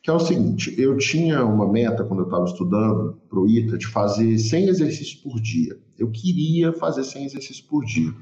que 0.05 0.11
é 0.11 0.13
o 0.13 0.19
seguinte, 0.19 0.71
eu 0.77 0.95
tinha 0.97 1.43
uma 1.43 1.67
meta 1.67 2.03
quando 2.03 2.19
eu 2.19 2.25
estava 2.25 2.45
estudando 2.45 3.17
para 3.27 3.39
o 3.39 3.47
ITA 3.47 3.75
de 3.75 3.87
fazer 3.87 4.37
100 4.37 4.67
exercícios 4.67 5.15
por 5.15 5.41
dia. 5.41 5.79
Eu 5.97 6.11
queria 6.11 6.71
fazer 6.73 7.03
100 7.03 7.25
exercícios 7.25 7.61
por 7.61 7.83
dia. 7.83 8.13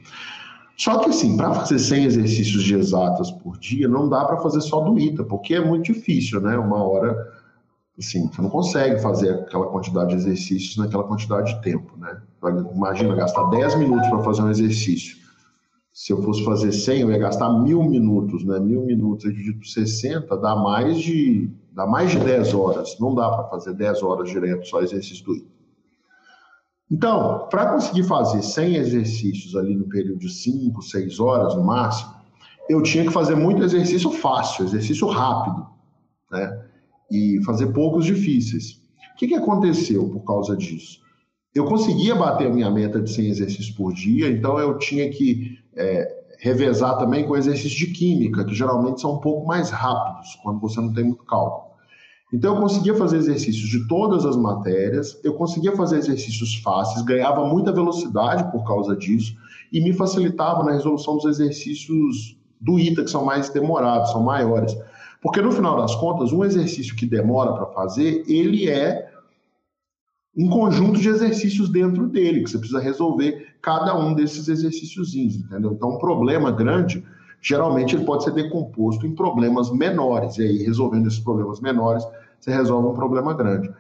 Só 0.78 1.00
que 1.00 1.10
assim, 1.10 1.36
para 1.36 1.54
fazer 1.54 1.80
100 1.80 2.06
exercícios 2.06 2.64
de 2.64 2.76
exatas 2.76 3.32
por 3.32 3.58
dia, 3.58 3.90
não 3.90 4.08
dá 4.08 4.24
para 4.24 4.38
fazer 4.38 4.62
só 4.62 4.80
do 4.80 4.98
ITA, 4.98 5.26
porque 5.26 5.56
é 5.56 5.60
muito 5.60 5.92
difícil, 5.92 6.40
né? 6.40 6.58
Uma 6.58 6.82
hora, 6.82 7.18
assim, 8.00 8.30
você 8.30 8.42
não 8.42 8.50
consegue 8.50 9.02
fazer 9.02 9.32
aquela 9.34 9.66
quantidade 9.66 10.12
de 10.12 10.16
exercícios 10.16 10.78
naquela 10.78 11.04
quantidade 11.04 11.54
de 11.54 11.62
tempo, 11.62 11.98
né? 11.98 12.22
Imagina 12.74 13.14
gastar 13.14 13.44
10 13.50 13.76
minutos 13.76 14.08
para 14.08 14.24
fazer 14.24 14.42
um 14.42 14.50
exercício 14.50 15.22
se 15.94 16.12
eu 16.12 16.24
fosse 16.24 16.44
fazer 16.44 16.72
100, 16.72 17.02
eu 17.02 17.12
ia 17.12 17.20
gastar 17.20 17.52
mil 17.62 17.84
minutos, 17.84 18.44
né? 18.44 18.60
Mil 18.60 18.84
minutos 18.84 19.30
dividido 19.30 19.60
por 19.60 19.68
60 19.68 20.36
dá 20.38 20.56
mais 20.56 20.98
de, 20.98 21.52
dá 21.74 21.86
mais 21.86 22.12
de 22.12 22.20
10 22.20 22.54
horas. 22.54 22.98
Não 23.00 23.14
dá 23.14 23.30
para 23.30 23.50
fazer 23.50 23.74
10 23.74 24.04
horas 24.04 24.30
direto 24.30 24.68
só 24.68 24.82
exercício 24.82 25.26
do 25.26 25.36
ITA. 25.36 25.54
Então, 26.92 27.48
para 27.50 27.72
conseguir 27.72 28.04
fazer 28.04 28.42
100 28.44 28.76
exercícios 28.76 29.56
ali 29.56 29.76
no 29.76 29.90
período 29.90 30.20
de 30.20 30.32
5, 30.32 30.82
6 30.82 31.20
horas 31.20 31.56
no 31.56 31.64
máximo, 31.64 32.14
eu 32.70 32.82
tinha 32.84 33.04
que 33.04 33.12
fazer 33.12 33.36
muito 33.36 33.64
exercício 33.64 34.12
fácil, 34.12 34.66
exercício 34.66 35.08
rápido, 35.08 35.68
né? 36.32 36.66
E 37.12 37.42
fazer 37.44 37.68
poucos 37.74 38.06
difíceis. 38.06 38.82
O 39.14 39.18
que, 39.18 39.28
que 39.28 39.36
aconteceu 39.36 40.08
por 40.10 40.22
causa 40.22 40.56
disso? 40.56 41.02
Eu 41.54 41.66
conseguia 41.66 42.16
bater 42.16 42.48
a 42.48 42.54
minha 42.54 42.70
meta 42.70 43.00
de 43.00 43.12
100 43.12 43.28
exercícios 43.28 43.72
por 43.72 43.94
dia, 43.94 44.30
então 44.30 44.60
eu 44.60 44.78
tinha 44.78 45.10
que 45.10 45.60
é, 45.76 46.23
revezar 46.44 46.98
também 46.98 47.26
com 47.26 47.38
exercícios 47.38 47.72
de 47.72 47.88
química, 47.88 48.44
que 48.44 48.54
geralmente 48.54 49.00
são 49.00 49.14
um 49.14 49.20
pouco 49.20 49.48
mais 49.48 49.70
rápidos, 49.70 50.38
quando 50.44 50.60
você 50.60 50.82
não 50.82 50.92
tem 50.92 51.06
muito 51.06 51.24
cálculo. 51.24 51.72
Então, 52.34 52.54
eu 52.54 52.62
conseguia 52.62 52.94
fazer 52.96 53.16
exercícios 53.16 53.70
de 53.70 53.88
todas 53.88 54.26
as 54.26 54.36
matérias, 54.36 55.18
eu 55.24 55.36
conseguia 55.36 55.74
fazer 55.74 56.00
exercícios 56.00 56.56
fáceis, 56.56 57.02
ganhava 57.06 57.48
muita 57.48 57.72
velocidade 57.72 58.52
por 58.52 58.66
causa 58.66 58.94
disso, 58.94 59.34
e 59.72 59.80
me 59.80 59.94
facilitava 59.94 60.66
na 60.66 60.74
resolução 60.74 61.16
dos 61.16 61.26
exercícios 61.26 62.38
do 62.60 62.78
ITA, 62.78 63.06
que 63.06 63.10
são 63.10 63.24
mais 63.24 63.50
demorados, 63.50 64.12
são 64.12 64.22
maiores. 64.22 64.76
Porque, 65.22 65.42
no 65.42 65.52
final 65.52 65.78
das 65.78 65.96
contas, 65.96 66.34
um 66.34 66.44
exercício 66.44 66.94
que 66.94 67.06
demora 67.06 67.54
para 67.54 67.68
fazer, 67.68 68.26
ele 68.28 68.70
é 68.70 69.10
um 70.36 70.50
conjunto 70.50 71.00
de 71.00 71.08
exercícios 71.08 71.70
dentro 71.70 72.06
dele, 72.06 72.44
que 72.44 72.50
você 72.50 72.58
precisa 72.58 72.82
resolver 72.82 73.53
cada 73.64 73.98
um 73.98 74.14
desses 74.14 74.50
exercícios, 74.50 75.16
entendeu? 75.16 75.72
Então, 75.72 75.96
um 75.96 75.98
problema 75.98 76.52
grande, 76.52 77.04
geralmente 77.42 77.96
ele 77.96 78.04
pode 78.04 78.26
ser 78.26 78.32
decomposto 78.32 79.08
em 79.08 79.16
problemas 79.16 79.72
menores, 79.72 80.38
e 80.38 80.44
aí, 80.44 80.64
resolvendo 80.64 81.08
esses 81.08 81.20
problemas 81.20 81.62
menores, 81.62 82.04
você 82.40 82.52
resolve 82.52 82.90
um 82.90 82.94
problema 82.94 83.34
grande. 83.34 83.72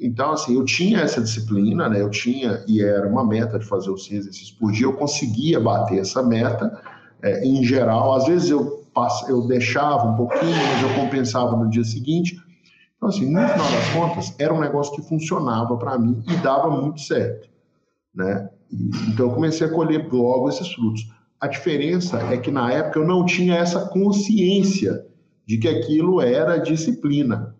Então, 0.00 0.32
assim, 0.32 0.56
eu 0.56 0.64
tinha 0.64 0.98
essa 0.98 1.22
disciplina, 1.22 1.88
né? 1.88 2.02
Eu 2.02 2.10
tinha, 2.10 2.62
e 2.66 2.82
era 2.82 3.08
uma 3.08 3.24
meta 3.24 3.56
de 3.56 3.64
fazer 3.64 3.88
os 3.90 4.04
100 4.04 4.18
exercícios 4.18 4.50
por 4.50 4.72
dia, 4.72 4.84
eu 4.84 4.94
conseguia 4.94 5.60
bater 5.60 6.00
essa 6.00 6.22
meta, 6.22 6.82
é, 7.22 7.46
em 7.46 7.62
geral, 7.62 8.14
às 8.14 8.26
vezes 8.26 8.50
eu, 8.50 8.84
eu 9.28 9.46
deixava 9.46 10.08
um 10.08 10.16
pouquinho, 10.16 10.56
mas 10.56 10.82
eu 10.82 11.00
compensava 11.00 11.56
no 11.56 11.70
dia 11.70 11.84
seguinte, 11.84 12.36
então, 12.96 13.08
assim, 13.08 13.30
no 13.30 13.40
final 13.40 13.70
das 13.70 13.88
contas, 13.94 14.34
era 14.38 14.52
um 14.52 14.60
negócio 14.60 14.94
que 14.94 15.02
funcionava 15.02 15.76
para 15.76 15.96
mim 15.96 16.22
e 16.26 16.36
dava 16.38 16.68
muito 16.68 17.00
certo, 17.00 17.48
né? 18.14 18.50
Então, 18.72 19.28
eu 19.28 19.34
comecei 19.34 19.66
a 19.66 19.70
colher 19.70 20.08
logo 20.12 20.48
esses 20.48 20.72
frutos. 20.72 21.08
A 21.40 21.46
diferença 21.46 22.18
é 22.18 22.36
que, 22.36 22.50
na 22.50 22.72
época, 22.72 22.98
eu 22.98 23.06
não 23.06 23.24
tinha 23.24 23.56
essa 23.56 23.88
consciência 23.88 25.06
de 25.46 25.58
que 25.58 25.68
aquilo 25.68 26.20
era 26.20 26.58
disciplina. 26.58 27.56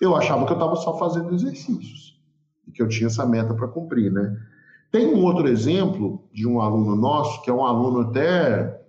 Eu 0.00 0.16
achava 0.16 0.44
que 0.44 0.52
eu 0.52 0.56
estava 0.56 0.76
só 0.76 0.98
fazendo 0.98 1.34
exercícios 1.34 2.20
e 2.66 2.72
que 2.72 2.82
eu 2.82 2.88
tinha 2.88 3.06
essa 3.06 3.24
meta 3.24 3.54
para 3.54 3.68
cumprir, 3.68 4.10
né? 4.10 4.36
Tem 4.90 5.06
um 5.06 5.22
outro 5.24 5.48
exemplo 5.48 6.24
de 6.32 6.46
um 6.46 6.60
aluno 6.60 6.96
nosso, 6.96 7.42
que 7.42 7.50
é 7.50 7.52
um 7.52 7.64
aluno 7.64 8.00
até 8.00 8.80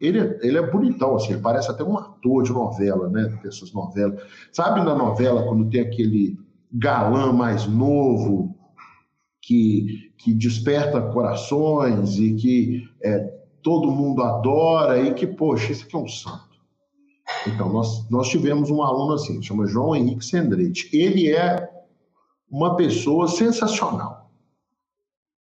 ele, 0.00 0.38
ele 0.42 0.58
é 0.58 0.70
bonitão, 0.70 1.16
assim, 1.16 1.32
ele 1.32 1.42
parece 1.42 1.70
até 1.70 1.82
um 1.82 1.96
ator 1.96 2.42
de 2.42 2.52
novela, 2.52 3.08
né? 3.08 3.38
Dessas 3.42 3.72
novelas. 3.72 4.20
Sabe 4.52 4.84
na 4.84 4.94
novela, 4.94 5.44
quando 5.44 5.70
tem 5.70 5.80
aquele 5.80 6.38
galã 6.70 7.32
mais 7.32 7.66
novo, 7.66 8.55
que, 9.46 10.12
que 10.18 10.34
desperta 10.34 11.00
corações 11.00 12.18
e 12.18 12.34
que 12.34 12.82
é, 13.00 13.20
todo 13.62 13.92
mundo 13.92 14.20
adora 14.24 15.00
e 15.00 15.14
que, 15.14 15.24
poxa, 15.24 15.70
esse 15.70 15.84
aqui 15.84 15.94
é 15.94 15.98
um 16.00 16.08
santo. 16.08 16.56
Então, 17.46 17.72
nós, 17.72 18.10
nós 18.10 18.28
tivemos 18.28 18.70
um 18.70 18.82
aluno 18.82 19.14
assim, 19.14 19.40
chama 19.40 19.68
João 19.68 19.94
Henrique 19.94 20.24
Sendrete. 20.24 20.90
Ele 20.92 21.30
é 21.30 21.70
uma 22.50 22.74
pessoa 22.74 23.28
sensacional. 23.28 24.32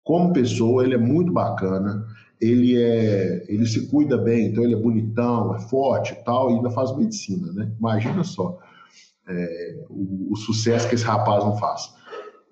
Como 0.03 0.33
pessoa, 0.33 0.83
ele 0.83 0.93
é 0.93 0.99
muito 0.99 1.33
bacana. 1.33 2.05
Ele 2.39 2.79
é, 2.79 3.43
ele 3.47 3.65
se 3.65 3.87
cuida 3.87 4.19
bem, 4.19 4.47
então 4.47 4.63
ele 4.63 4.75
é 4.75 4.79
bonitão, 4.79 5.55
é 5.55 5.59
forte 5.61 6.13
e 6.13 6.23
tal, 6.23 6.51
e 6.51 6.53
ainda 6.53 6.69
faz 6.69 6.95
medicina, 6.95 7.51
né? 7.53 7.71
Imagina 7.79 8.23
só 8.23 8.59
é, 9.27 9.85
o, 9.89 10.33
o, 10.33 10.35
sucesso 10.35 10.87
que 10.87 10.95
esse 10.95 11.03
rapaz 11.03 11.43
não 11.43 11.57
faz. 11.57 11.93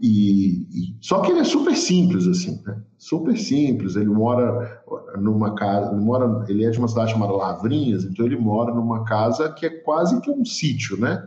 E, 0.05 0.67
e, 0.69 0.95
só 0.99 1.21
que 1.21 1.31
ele 1.31 1.39
é 1.39 1.43
super 1.45 1.73
simples 1.77 2.27
assim, 2.27 2.61
né? 2.65 2.75
Super 2.97 3.37
simples. 3.37 3.95
Ele 3.95 4.09
mora 4.09 4.83
numa 5.17 5.55
casa, 5.55 5.93
ele 5.93 6.01
mora, 6.01 6.43
ele 6.49 6.65
é 6.65 6.69
de 6.69 6.77
uma 6.77 6.89
cidade 6.89 7.13
chamada 7.13 7.31
Lavrinhas, 7.31 8.03
então 8.03 8.25
ele 8.25 8.35
mora 8.35 8.73
numa 8.73 9.05
casa 9.05 9.49
que 9.53 9.65
é 9.65 9.69
quase 9.69 10.19
que 10.19 10.29
um 10.29 10.43
sítio, 10.43 10.97
né? 10.97 11.25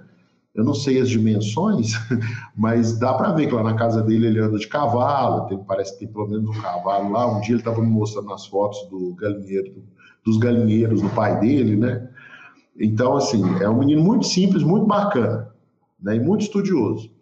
Eu 0.55 0.63
não 0.63 0.75
sei 0.75 1.01
as 1.01 1.09
dimensões, 1.09 1.93
mas 2.55 2.99
dá 2.99 3.15
para 3.15 3.33
ver 3.33 3.47
que 3.47 3.55
lá 3.55 3.63
na 3.63 3.77
casa 3.77 4.03
dele 4.03 4.27
ele 4.27 4.41
anda 4.41 4.59
de 4.59 4.69
cavalo, 4.69 5.47
tem, 5.47 5.57
parece 5.57 5.95
que 5.95 6.01
tem 6.01 6.09
pelo 6.09 6.29
menos 6.29 6.47
um 6.55 6.61
cavalo 6.61 7.13
lá. 7.13 7.35
Um 7.35 7.41
dia 7.41 7.53
ele 7.53 7.61
estava 7.61 7.81
me 7.81 7.89
mostrando 7.89 8.31
as 8.31 8.45
fotos 8.45 8.87
do 8.91 9.15
galinheiro, 9.15 9.73
dos 10.23 10.37
galinheiros 10.37 11.01
do 11.01 11.09
pai 11.11 11.41
dele, 11.41 11.77
né? 11.77 12.11
Então, 12.79 13.17
assim, 13.17 13.43
é 13.59 13.71
um 13.71 13.79
menino 13.79 14.03
muito 14.03 14.27
simples, 14.27 14.63
muito 14.63 14.85
bacana, 14.85 15.49
né? 15.99 16.17
E 16.17 16.21
muito 16.21 16.43
estudioso. 16.43 17.16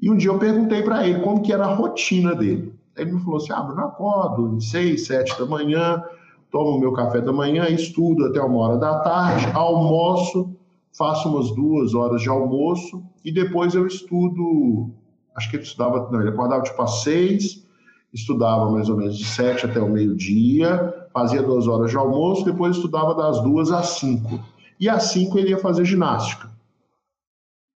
E 0.00 0.10
um 0.10 0.16
dia 0.16 0.30
eu 0.30 0.38
perguntei 0.38 0.82
para 0.82 1.06
ele 1.06 1.20
como 1.20 1.42
que 1.42 1.52
era 1.52 1.64
a 1.66 1.74
rotina 1.74 2.34
dele. 2.34 2.72
Ele 2.96 3.12
me 3.12 3.20
falou 3.20 3.36
assim: 3.36 3.52
ah, 3.52 3.66
eu 3.68 3.78
acordo 3.80 4.60
seis, 4.60 5.06
sete 5.06 5.38
da 5.38 5.46
manhã, 5.46 6.02
tomo 6.50 6.78
meu 6.78 6.92
café 6.92 7.20
da 7.20 7.32
manhã, 7.32 7.68
estudo 7.68 8.26
até 8.26 8.40
uma 8.40 8.58
hora 8.58 8.76
da 8.76 9.00
tarde, 9.00 9.46
almoço 9.54 10.56
faço 10.98 11.28
umas 11.28 11.54
duas 11.54 11.94
horas 11.94 12.22
de 12.22 12.28
almoço 12.28 13.02
e 13.24 13.30
depois 13.32 13.74
eu 13.74 13.86
estudo. 13.86 14.90
Acho 15.36 15.50
que 15.50 15.56
ele 15.56 15.62
estudava, 15.62 16.10
não, 16.10 16.20
ele 16.20 16.30
acordava 16.30 16.62
tipo 16.62 16.82
às 16.82 17.02
seis, 17.02 17.64
estudava 18.12 18.70
mais 18.70 18.88
ou 18.88 18.96
menos 18.96 19.16
de 19.16 19.24
sete 19.24 19.66
até 19.66 19.80
o 19.80 19.88
meio-dia, 19.88 21.06
fazia 21.12 21.42
duas 21.42 21.68
horas 21.68 21.90
de 21.90 21.96
almoço, 21.96 22.44
depois 22.44 22.76
estudava 22.76 23.14
das 23.14 23.40
duas 23.42 23.70
às 23.70 23.90
cinco. 24.00 24.40
E 24.80 24.88
às 24.88 25.04
cinco 25.04 25.38
ele 25.38 25.50
ia 25.50 25.58
fazer 25.58 25.84
ginástica, 25.84 26.50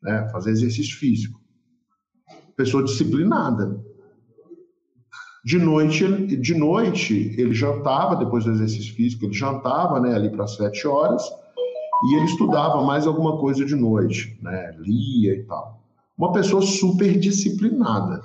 né, 0.02 0.28
fazer 0.32 0.52
exercício 0.52 0.98
físico. 0.98 1.40
Pessoa 2.56 2.84
disciplinada. 2.84 3.80
De 5.44 5.58
noite, 5.58 6.06
de 6.38 6.54
noite 6.54 7.34
ele 7.38 7.54
jantava, 7.54 8.16
depois 8.16 8.46
do 8.46 8.52
exercício 8.52 8.94
físico, 8.94 9.26
ele 9.26 9.34
jantava 9.34 10.00
né, 10.00 10.14
ali 10.14 10.30
para 10.30 10.48
sete 10.48 10.88
horas 10.88 11.24
e 12.04 12.16
ele 12.16 12.26
estudava 12.26 12.84
mais 12.84 13.08
alguma 13.08 13.38
coisa 13.38 13.66
de 13.66 13.76
noite, 13.76 14.38
né? 14.42 14.76
lia 14.80 15.36
e 15.36 15.44
tal. 15.44 15.82
Uma 16.18 16.32
pessoa 16.32 16.62
super 16.62 17.18
disciplinada. 17.20 18.22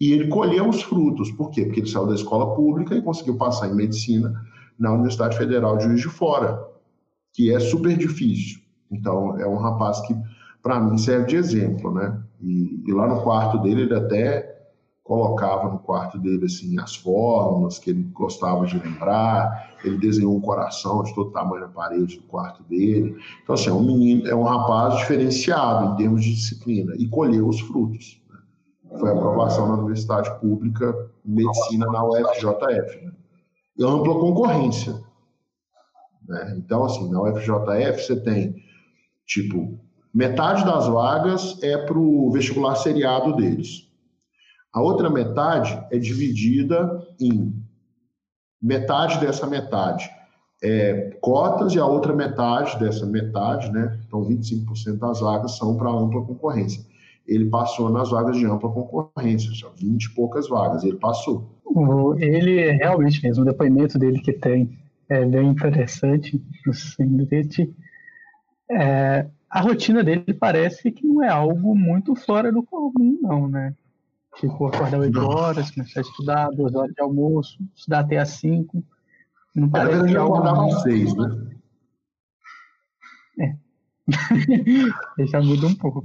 E 0.00 0.12
ele 0.12 0.28
colheu 0.28 0.68
os 0.68 0.82
frutos. 0.82 1.30
Por 1.30 1.50
quê? 1.50 1.64
Porque 1.64 1.80
ele 1.80 1.88
saiu 1.88 2.06
da 2.06 2.14
escola 2.14 2.54
pública 2.54 2.94
e 2.94 3.02
conseguiu 3.02 3.36
passar 3.36 3.68
em 3.68 3.74
medicina 3.74 4.32
na 4.78 4.92
Universidade 4.92 5.36
Federal 5.38 5.78
de 5.78 5.84
Juiz 5.84 6.00
de 6.00 6.08
Fora, 6.08 6.62
que 7.32 7.52
é 7.52 7.58
super 7.58 7.96
difícil. 7.96 8.60
Então, 8.90 9.38
é 9.38 9.46
um 9.46 9.56
rapaz 9.56 10.00
que, 10.00 10.14
para 10.62 10.80
mim, 10.80 10.98
serve 10.98 11.26
de 11.26 11.36
exemplo, 11.36 11.92
né? 11.92 12.20
E, 12.40 12.82
e, 12.86 12.92
lá 12.92 13.06
no 13.06 13.22
quarto 13.22 13.58
dele, 13.58 13.82
ele 13.82 13.94
até 13.94 14.56
colocava 15.06 15.70
no 15.70 15.78
quarto 15.78 16.18
dele 16.18 16.46
assim 16.46 16.78
as 16.80 16.96
fórmulas 16.96 17.78
que 17.78 17.90
ele 17.90 18.02
gostava 18.12 18.66
de 18.66 18.76
lembrar. 18.76 19.76
Ele 19.84 19.96
desenhou 19.98 20.36
um 20.36 20.40
coração 20.40 21.02
de 21.04 21.14
todo 21.14 21.30
tamanho 21.30 21.62
na 21.62 21.68
parede 21.68 22.16
do 22.16 22.24
quarto 22.24 22.62
dele. 22.64 23.16
Então 23.42 23.54
assim, 23.54 23.70
é 23.70 23.72
um 23.72 23.82
menino, 23.82 24.26
é 24.28 24.34
um 24.34 24.42
rapaz 24.42 24.98
diferenciado 24.98 25.92
em 25.92 25.96
termos 25.96 26.24
de 26.24 26.34
disciplina 26.34 26.92
e 26.96 27.08
colheu 27.08 27.46
os 27.48 27.60
frutos. 27.60 28.20
Né? 28.28 28.98
Foi 28.98 29.10
aprovação 29.10 29.68
na 29.68 29.74
universidade 29.74 30.28
pública 30.40 30.92
medicina 31.24 31.86
na 31.86 32.04
UFJF. 32.04 33.04
Né? 33.04 33.12
E 33.78 33.84
ampla 33.84 34.14
concorrência. 34.14 35.00
Né? 36.28 36.54
Então 36.58 36.84
assim, 36.84 37.08
na 37.08 37.22
UFJF 37.22 38.02
você 38.02 38.20
tem 38.20 38.56
tipo 39.24 39.85
metade 40.16 40.64
das 40.64 40.88
vagas 40.88 41.62
é 41.62 41.76
para 41.76 41.98
o 41.98 42.30
vestibular 42.30 42.76
seriado 42.76 43.36
deles 43.36 43.88
a 44.72 44.80
outra 44.80 45.10
metade 45.10 45.78
é 45.90 45.98
dividida 45.98 47.06
em 47.20 47.54
metade 48.62 49.20
dessa 49.20 49.46
metade 49.46 50.10
é 50.62 51.16
cotas 51.20 51.74
e 51.74 51.78
a 51.78 51.86
outra 51.86 52.14
metade 52.14 52.78
dessa 52.78 53.06
metade, 53.06 53.70
né? 53.70 53.98
Então 54.06 54.24
25% 54.24 54.98
das 54.98 55.20
vagas 55.20 55.56
são 55.56 55.76
para 55.76 55.90
ampla 55.90 56.22
concorrência. 56.22 56.82
Ele 57.26 57.46
passou 57.46 57.90
nas 57.90 58.10
vagas 58.10 58.36
de 58.36 58.46
ampla 58.46 58.70
concorrência, 58.70 59.50
só 59.52 59.72
20 59.76 60.04
e 60.04 60.14
poucas 60.14 60.48
vagas, 60.48 60.84
ele 60.84 60.96
passou. 60.96 61.50
Ele 62.18 62.70
realmente 62.72 63.22
mesmo, 63.22 63.42
o 63.42 63.46
depoimento 63.46 63.98
dele 63.98 64.20
que 64.20 64.32
tem 64.32 64.78
é 65.08 65.24
bem 65.24 65.48
interessante, 65.48 66.40
assim, 66.68 67.28
é, 68.70 69.26
a 69.56 69.60
rotina 69.62 70.04
dele 70.04 70.34
parece 70.34 70.92
que 70.92 71.06
não 71.06 71.22
é 71.22 71.30
algo 71.30 71.74
muito 71.74 72.14
fora 72.14 72.52
do 72.52 72.62
comum, 72.62 73.18
não, 73.22 73.48
né? 73.48 73.74
Tipo, 74.34 74.66
acordar 74.66 74.98
8 74.98 75.18
horas, 75.18 75.70
começar 75.70 76.00
a 76.00 76.02
estudar, 76.02 76.50
2 76.50 76.74
horas 76.74 76.92
de 76.92 77.00
almoço, 77.00 77.58
estudar 77.74 78.00
até 78.00 78.18
às 78.18 78.28
5. 78.32 78.84
Não 79.54 79.70
parece 79.70 80.04
que 80.08 80.14
é 80.14 80.18
algo 80.18 80.34
acordava 80.34 80.66
às 80.66 80.82
6, 80.82 81.16
né? 81.16 81.46
É. 83.40 83.56
Já 85.24 85.40
muda 85.40 85.68
um 85.68 85.74
pouco. 85.74 86.04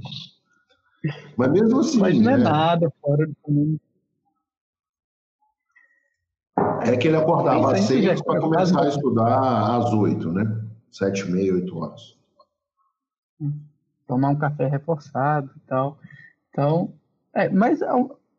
Mas 1.36 1.52
mesmo 1.52 1.80
assim. 1.80 1.98
Mas 1.98 2.18
não 2.18 2.30
é, 2.30 2.34
é 2.34 2.38
nada 2.38 2.90
fora 3.02 3.26
do 3.26 3.36
comum. 3.42 3.78
É 6.86 6.96
que 6.96 7.06
ele 7.06 7.18
acordava 7.18 7.74
às 7.74 7.80
6 7.82 8.22
para 8.22 8.40
começar 8.40 8.82
a 8.82 8.88
estudar 8.88 9.76
às 9.76 9.92
8, 9.92 10.32
né? 10.32 10.64
7 10.90 11.20
e 11.20 11.30
meia, 11.30 11.52
8 11.52 11.76
horas. 11.76 12.21
Tomar 14.06 14.30
um 14.30 14.36
café 14.36 14.66
reforçado 14.66 15.50
e 15.56 15.60
tal. 15.60 15.98
Então, 16.50 16.92
é, 17.34 17.48
mas 17.48 17.80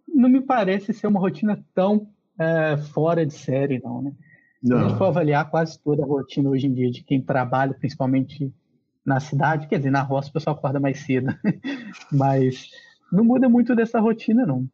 não 0.08 0.30
me 0.30 0.42
parece 0.42 0.94
ser 0.94 1.08
uma 1.08 1.20
rotina 1.20 1.64
tão 1.74 2.08
é, 2.38 2.78
fora 2.78 3.26
de 3.26 3.34
série, 3.34 3.82
não, 3.84 4.02
né? 4.02 4.12
Não. 4.62 4.78
Se 4.78 4.84
a 4.86 4.88
gente 4.88 4.98
for 4.98 5.06
avaliar 5.06 5.50
quase 5.50 5.78
toda 5.80 6.04
a 6.04 6.06
rotina 6.06 6.50
hoje 6.50 6.68
em 6.68 6.74
dia 6.74 6.90
de 6.90 7.04
quem 7.04 7.22
trabalha, 7.22 7.74
principalmente 7.74 8.54
na 9.06 9.20
cidade, 9.20 9.68
quer 9.68 9.78
dizer, 9.78 9.92
na 9.92 10.02
roça 10.02 10.30
o 10.30 10.34
pessoal 10.34 10.56
acorda 10.56 10.80
mais 10.80 11.00
cedo, 11.00 11.36
mas 12.12 12.72
não 13.12 13.24
muda 13.24 13.50
muito 13.50 13.76
dessa 13.76 14.00
rotina, 14.00 14.46
não. 14.46 14.66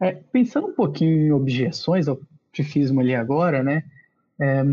É, 0.00 0.12
pensando 0.12 0.68
um 0.68 0.74
pouquinho 0.74 1.26
em 1.26 1.32
objeções 1.32 2.08
ao 2.08 2.18
tifismo 2.52 3.00
ali 3.00 3.14
agora, 3.14 3.62
né? 3.62 3.84
É, 4.40 4.64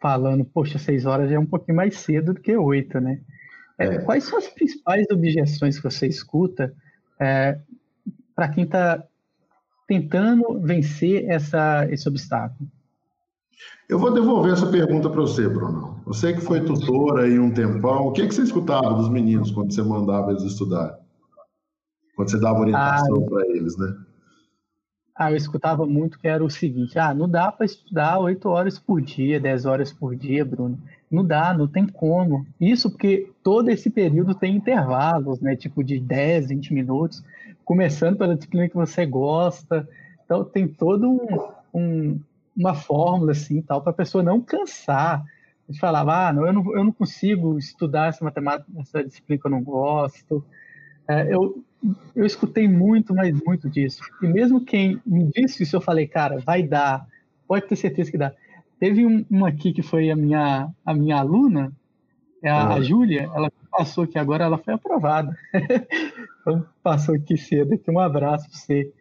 falando, 0.00 0.44
poxa, 0.44 0.78
seis 0.78 1.06
horas 1.06 1.30
é 1.30 1.38
um 1.38 1.46
pouquinho 1.46 1.76
mais 1.76 1.96
cedo 1.96 2.34
do 2.34 2.40
que 2.40 2.56
oito, 2.56 3.00
né? 3.00 3.20
É, 3.82 3.94
é. 3.96 3.98
quais 4.00 4.24
são 4.24 4.38
as 4.38 4.48
principais 4.48 5.06
objeções 5.10 5.78
que 5.78 5.84
você 5.84 6.06
escuta 6.06 6.74
é, 7.20 7.58
para 8.34 8.48
quem 8.48 8.64
está 8.64 9.02
tentando 9.86 10.60
vencer 10.60 11.28
essa, 11.28 11.86
esse 11.90 12.08
obstáculo? 12.08 12.68
Eu 13.88 13.98
vou 13.98 14.12
devolver 14.12 14.52
essa 14.52 14.66
pergunta 14.66 15.10
para 15.10 15.20
você, 15.20 15.48
Bruno. 15.48 16.00
Você 16.06 16.32
que 16.32 16.40
foi 16.40 16.64
tutora 16.64 17.24
aí 17.24 17.38
um 17.38 17.52
tempão, 17.52 18.06
o 18.06 18.12
que, 18.12 18.26
que 18.26 18.34
você 18.34 18.42
escutava 18.42 18.94
dos 18.94 19.08
meninos 19.08 19.50
quando 19.50 19.72
você 19.72 19.82
mandava 19.82 20.30
eles 20.30 20.42
estudar? 20.42 20.98
Quando 22.16 22.30
você 22.30 22.40
dava 22.40 22.60
orientação 22.60 23.24
ah, 23.24 23.30
para 23.30 23.46
eles, 23.48 23.76
né? 23.76 23.94
Ah, 25.14 25.30
eu 25.30 25.36
escutava 25.36 25.86
muito 25.86 26.18
que 26.18 26.26
era 26.26 26.44
o 26.44 26.50
seguinte: 26.50 26.98
ah, 26.98 27.12
não 27.14 27.28
dá 27.28 27.52
para 27.52 27.66
estudar 27.66 28.18
oito 28.18 28.48
horas 28.48 28.78
por 28.78 29.00
dia, 29.00 29.38
dez 29.38 29.66
horas 29.66 29.92
por 29.92 30.16
dia, 30.16 30.44
Bruno. 30.44 30.78
Não 31.10 31.24
dá, 31.24 31.52
não 31.52 31.68
tem 31.68 31.86
como. 31.86 32.46
Isso 32.58 32.90
porque 32.90 33.30
todo 33.42 33.68
esse 33.68 33.90
período 33.90 34.34
tem 34.34 34.56
intervalos, 34.56 35.40
né? 35.40 35.54
Tipo 35.54 35.84
de 35.84 36.00
10, 36.00 36.48
20 36.48 36.72
minutos 36.72 37.22
começando 37.64 38.16
pela 38.16 38.34
disciplina 38.34 38.68
que 38.68 38.74
você 38.74 39.04
gosta. 39.06 39.88
Então, 40.24 40.44
tem 40.44 40.66
todo 40.66 41.10
um, 41.10 41.78
um 41.78 42.20
uma 42.56 42.74
fórmula 42.74 43.32
assim, 43.32 43.62
tal, 43.62 43.80
para 43.80 43.90
a 43.90 43.94
pessoa 43.94 44.22
não 44.22 44.40
cansar. 44.40 45.24
A 45.68 45.72
gente 45.72 45.80
falava, 45.80 46.28
ah, 46.28 46.32
não, 46.32 46.46
eu, 46.46 46.52
não, 46.52 46.76
eu 46.76 46.84
não 46.84 46.92
consigo 46.92 47.58
estudar 47.58 48.08
essa 48.08 48.24
matemática, 48.24 48.70
essa 48.78 49.02
disciplina 49.02 49.40
que 49.40 49.46
eu 49.46 49.50
não 49.50 49.62
gosto. 49.62 50.44
É, 51.08 51.34
eu, 51.34 51.64
eu 52.14 52.24
escutei 52.24 52.68
muito, 52.68 53.14
mas 53.14 53.38
muito 53.44 53.68
disso. 53.68 54.02
E 54.22 54.26
mesmo 54.26 54.64
quem 54.64 55.00
me 55.04 55.30
disse 55.34 55.62
isso, 55.62 55.76
eu 55.76 55.80
falei, 55.80 56.06
cara, 56.06 56.38
vai 56.38 56.62
dar, 56.62 57.06
pode 57.46 57.66
ter 57.66 57.76
certeza 57.76 58.10
que 58.10 58.18
dá. 58.18 58.32
Teve 58.78 59.06
um, 59.06 59.24
uma 59.30 59.48
aqui 59.48 59.72
que 59.72 59.82
foi 59.82 60.10
a 60.10 60.16
minha, 60.16 60.70
a 60.84 60.94
minha 60.94 61.16
aluna, 61.16 61.72
a, 62.44 62.48
a 62.50 62.74
ah. 62.74 62.80
Júlia, 62.80 63.30
ela 63.34 63.50
passou 63.70 64.04
aqui 64.04 64.18
agora, 64.18 64.44
ela 64.44 64.58
foi 64.58 64.74
aprovada. 64.74 65.36
então, 66.40 66.66
passou 66.82 67.14
aqui 67.14 67.36
cedo, 67.36 67.74
aqui 67.74 67.90
um 67.90 68.00
abraço 68.00 68.48
para 68.48 68.58
você. 68.58 68.92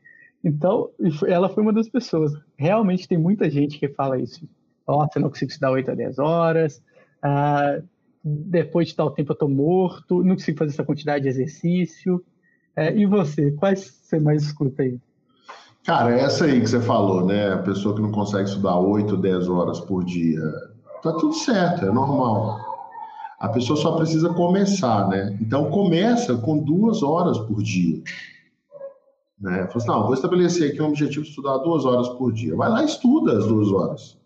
Então, 0.43 0.89
ela 1.27 1.49
foi 1.49 1.61
uma 1.61 1.73
das 1.73 1.89
pessoas. 1.89 2.33
Realmente 2.57 3.07
tem 3.07 3.17
muita 3.17 3.49
gente 3.49 3.77
que 3.77 3.89
fala 3.89 4.19
isso. 4.19 4.47
Nossa, 4.87 5.17
eu 5.17 5.21
não 5.21 5.29
consigo 5.29 5.51
estudar 5.51 5.71
8 5.71 5.91
a 5.91 5.95
10 5.95 6.19
horas. 6.19 6.83
Ah, 7.21 7.79
depois 8.23 8.89
de 8.89 8.95
tal 8.95 9.11
tempo 9.11 9.31
eu 9.31 9.33
estou 9.33 9.49
morto, 9.49 10.23
não 10.23 10.35
consigo 10.35 10.57
fazer 10.57 10.73
essa 10.73 10.83
quantidade 10.83 11.23
de 11.23 11.29
exercício. 11.29 12.23
É, 12.75 12.95
e 12.95 13.05
você, 13.05 13.51
quais 13.51 13.99
você 14.01 14.19
mais 14.19 14.43
escuta 14.43 14.83
aí? 14.83 14.99
Cara, 15.83 16.11
essa 16.11 16.45
aí 16.45 16.61
que 16.61 16.67
você 16.67 16.79
falou, 16.79 17.25
né? 17.25 17.53
A 17.53 17.57
pessoa 17.57 17.95
que 17.95 18.01
não 18.01 18.11
consegue 18.11 18.47
estudar 18.47 18.77
8, 18.77 19.17
10 19.17 19.49
horas 19.49 19.79
por 19.79 20.03
dia. 20.03 20.41
Tá 21.01 21.11
tudo 21.13 21.33
certo, 21.33 21.85
é 21.85 21.91
normal. 21.91 22.59
A 23.39 23.49
pessoa 23.49 23.75
só 23.75 23.95
precisa 23.95 24.29
começar, 24.29 25.07
né? 25.09 25.35
Então 25.41 25.71
começa 25.71 26.37
com 26.37 26.59
duas 26.59 27.01
horas 27.01 27.39
por 27.39 27.63
dia. 27.63 28.01
Né? 29.39 29.65
Fala 29.65 29.77
assim, 29.77 29.87
não, 29.87 30.03
vou 30.03 30.13
estabelecer 30.13 30.71
aqui 30.71 30.81
um 30.81 30.89
objetivo 30.89 31.23
de 31.23 31.31
estudar 31.31 31.57
duas 31.57 31.83
horas 31.83 32.07
por 32.09 32.31
dia. 32.31 32.55
Vai 32.55 32.69
lá 32.69 32.83
e 32.83 32.85
estuda 32.85 33.39
as 33.39 33.47
duas 33.47 33.71
horas. 33.71 34.20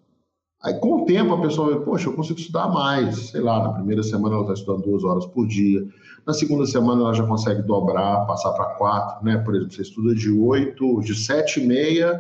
Aí, 0.65 0.73
com 0.79 1.03
o 1.03 1.05
tempo, 1.05 1.31
a 1.31 1.41
pessoa 1.41 1.75
vai, 1.75 1.85
poxa, 1.85 2.09
eu 2.09 2.13
consigo 2.13 2.39
estudar 2.39 2.67
mais. 2.67 3.29
Sei 3.29 3.39
lá, 3.39 3.61
na 3.61 3.73
primeira 3.73 4.01
semana 4.01 4.33
ela 4.33 4.41
está 4.45 4.55
estudando 4.55 4.81
duas 4.81 5.03
horas 5.03 5.23
por 5.27 5.45
dia. 5.45 5.87
Na 6.25 6.33
segunda 6.33 6.65
semana 6.65 7.03
ela 7.03 7.13
já 7.13 7.23
consegue 7.23 7.61
dobrar, 7.61 8.25
passar 8.25 8.51
para 8.53 8.73
quatro, 8.73 9.23
né? 9.23 9.37
Por 9.37 9.53
exemplo, 9.53 9.75
você 9.75 9.83
estuda 9.83 10.15
de 10.15 10.31
oito, 10.31 11.01
de 11.01 11.13
sete 11.13 11.61
e 11.61 11.67
meia 11.67 12.19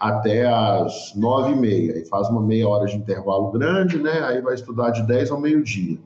até 0.00 0.44
as 0.44 1.14
nove 1.14 1.52
e 1.52 1.56
meia. 1.56 1.96
E 1.96 2.04
faz 2.06 2.28
uma 2.28 2.42
meia 2.42 2.68
hora 2.68 2.84
de 2.86 2.96
intervalo 2.96 3.52
grande, 3.52 3.96
né? 3.96 4.24
Aí 4.24 4.42
vai 4.42 4.54
estudar 4.54 4.90
de 4.90 5.06
dez 5.06 5.30
ao 5.30 5.40
meio-dia. 5.40 5.96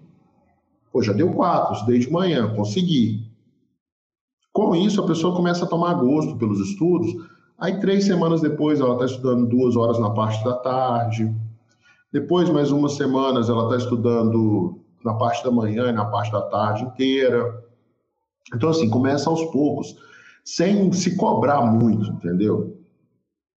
Pô, 0.93 1.03
já 1.03 1.15
deu 1.15 1.33
quatro, 1.33 1.73
estudei 1.73 2.01
de 2.01 2.13
manhã, 2.13 2.55
consegui. 2.55 3.27
Com 4.53 4.77
isso, 4.77 5.01
a 5.01 5.07
pessoa 5.07 5.35
começa 5.35 5.65
a 5.65 5.69
tomar 5.69 5.95
gosto 5.95 6.37
pelos 6.37 6.61
estudos. 6.61 7.15
Aí, 7.59 7.81
três 7.81 8.05
semanas 8.05 8.43
depois, 8.43 8.79
ela 8.79 8.93
está 8.93 9.07
estudando 9.07 9.47
duas 9.47 9.75
horas 9.75 9.99
na 9.99 10.11
parte 10.11 10.45
da 10.45 10.53
tarde. 10.53 11.35
Depois, 12.13 12.49
mais 12.49 12.71
umas 12.73 12.95
semanas, 12.95 13.49
ela 13.49 13.65
está 13.65 13.77
estudando 13.77 14.81
na 15.05 15.15
parte 15.15 15.45
da 15.45 15.51
manhã 15.51 15.89
e 15.89 15.93
na 15.93 16.05
parte 16.05 16.33
da 16.33 16.43
tarde 16.43 16.85
inteira. 16.85 17.63
Então, 18.55 18.71
assim, 18.71 18.89
começa 18.89 19.29
aos 19.29 19.45
poucos, 19.47 19.97
sem 20.45 20.91
se 20.93 21.17
cobrar 21.17 21.63
muito, 21.63 22.11
entendeu? 22.11 22.79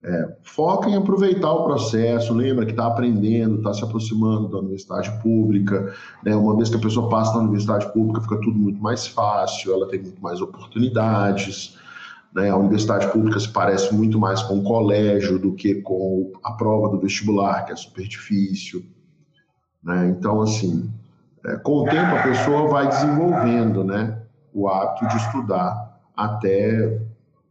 É, 0.01 0.37
foca 0.43 0.89
em 0.89 0.95
aproveitar 0.95 1.51
o 1.51 1.65
processo, 1.65 2.33
lembra 2.33 2.65
que 2.65 2.71
está 2.71 2.87
aprendendo, 2.87 3.57
está 3.57 3.73
se 3.73 3.83
aproximando 3.83 4.47
da 4.47 4.59
universidade 4.59 5.11
pública. 5.21 5.93
Né? 6.23 6.35
Uma 6.35 6.55
vez 6.55 6.69
que 6.69 6.77
a 6.77 6.81
pessoa 6.81 7.09
passa 7.09 7.33
na 7.33 7.39
universidade 7.39 7.91
pública, 7.91 8.21
fica 8.21 8.37
tudo 8.37 8.57
muito 8.57 8.81
mais 8.81 9.05
fácil, 9.07 9.73
ela 9.73 9.87
tem 9.87 10.01
muito 10.01 10.21
mais 10.21 10.41
oportunidades. 10.41 11.77
Né? 12.33 12.49
A 12.49 12.55
universidade 12.55 13.07
pública 13.11 13.39
se 13.39 13.51
parece 13.51 13.93
muito 13.93 14.19
mais 14.19 14.41
com 14.43 14.59
o 14.59 14.63
colégio 14.63 15.39
do 15.39 15.53
que 15.53 15.75
com 15.81 16.31
a 16.43 16.53
prova 16.53 16.89
do 16.89 16.99
vestibular, 16.99 17.65
que 17.65 17.71
é 17.71 17.75
super 17.75 18.07
difícil. 18.07 18.85
Né? 19.83 20.09
Então, 20.09 20.41
assim, 20.41 20.91
é, 21.45 21.55
com 21.57 21.79
o 21.79 21.85
tempo 21.85 22.15
a 22.15 22.23
pessoa 22.23 22.67
vai 22.67 22.87
desenvolvendo 22.87 23.83
né, 23.83 24.21
o 24.53 24.67
hábito 24.67 25.07
de 25.07 25.17
estudar 25.17 25.99
até 26.15 27.01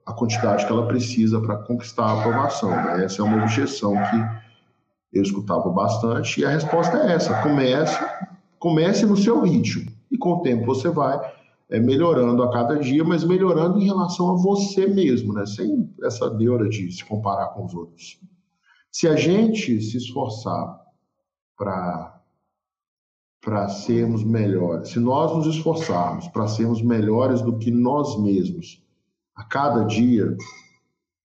a 0.06 0.12
quantidade 0.12 0.64
que 0.64 0.72
ela 0.72 0.86
precisa 0.86 1.40
para 1.40 1.56
conquistar 1.56 2.04
a 2.04 2.20
aprovação. 2.20 2.70
Né? 2.70 3.04
Essa 3.04 3.22
é 3.22 3.24
uma 3.24 3.42
objeção 3.42 3.94
que 3.94 5.18
eu 5.18 5.22
escutava 5.22 5.68
bastante 5.70 6.40
e 6.40 6.44
a 6.44 6.50
resposta 6.50 6.98
é 6.98 7.12
essa: 7.12 7.34
comece, 7.42 7.98
comece 8.58 9.06
no 9.06 9.16
seu 9.16 9.40
ritmo 9.42 9.90
e 10.10 10.18
com 10.18 10.34
o 10.34 10.42
tempo 10.42 10.66
você 10.66 10.88
vai 10.90 11.18
é, 11.70 11.78
melhorando 11.78 12.42
a 12.42 12.50
cada 12.50 12.78
dia, 12.78 13.04
mas 13.04 13.24
melhorando 13.24 13.78
em 13.78 13.84
relação 13.84 14.30
a 14.30 14.36
você 14.36 14.86
mesmo, 14.86 15.32
né? 15.34 15.44
sem 15.44 15.92
essa 16.02 16.32
neura 16.34 16.68
de 16.68 16.90
se 16.90 17.04
comparar 17.04 17.48
com 17.48 17.64
os 17.66 17.74
outros. 17.74 18.20
Se 18.90 19.06
a 19.06 19.14
gente 19.16 19.80
se 19.80 19.98
esforçar 19.98 20.80
para 21.56 22.20
sermos 23.68 24.24
melhores, 24.24 24.90
se 24.90 24.98
nós 24.98 25.36
nos 25.36 25.54
esforçarmos 25.54 26.26
para 26.28 26.48
sermos 26.48 26.82
melhores 26.82 27.42
do 27.42 27.58
que 27.58 27.70
nós 27.70 28.18
mesmos, 28.20 28.82
a 29.36 29.44
cada 29.44 29.84
dia 29.84 30.36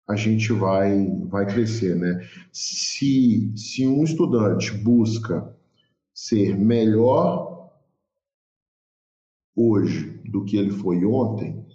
a 0.09 0.17
gente 0.17 0.53
vai, 0.53 1.07
vai 1.29 1.47
crescer, 1.47 1.95
né? 1.95 2.27
Se, 2.51 3.53
se 3.57 3.87
um 3.87 4.03
estudante 4.03 4.73
busca 4.73 5.55
ser 6.13 6.59
melhor 6.59 7.52
hoje 9.55 10.21
do 10.31 10.45
que 10.45 10.57
ele 10.57 10.71
foi 10.71 11.05
ontem, 11.05 11.67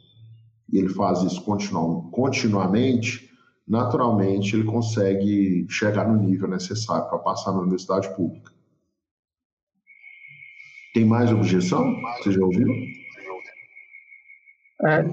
e 0.71 0.77
ele 0.77 0.89
faz 0.89 1.21
isso 1.21 1.43
continu, 1.43 2.09
continuamente, 2.11 3.29
naturalmente 3.67 4.55
ele 4.55 4.65
consegue 4.65 5.65
chegar 5.69 6.07
no 6.07 6.21
nível 6.21 6.47
necessário 6.47 7.07
para 7.09 7.19
passar 7.19 7.51
na 7.51 7.59
universidade 7.59 8.13
pública. 8.15 8.51
Tem 10.93 11.05
mais 11.05 11.31
objeção? 11.31 11.95
Você 12.17 12.31
já 12.31 12.43
ouviu? 12.43 12.67
É, 14.83 15.03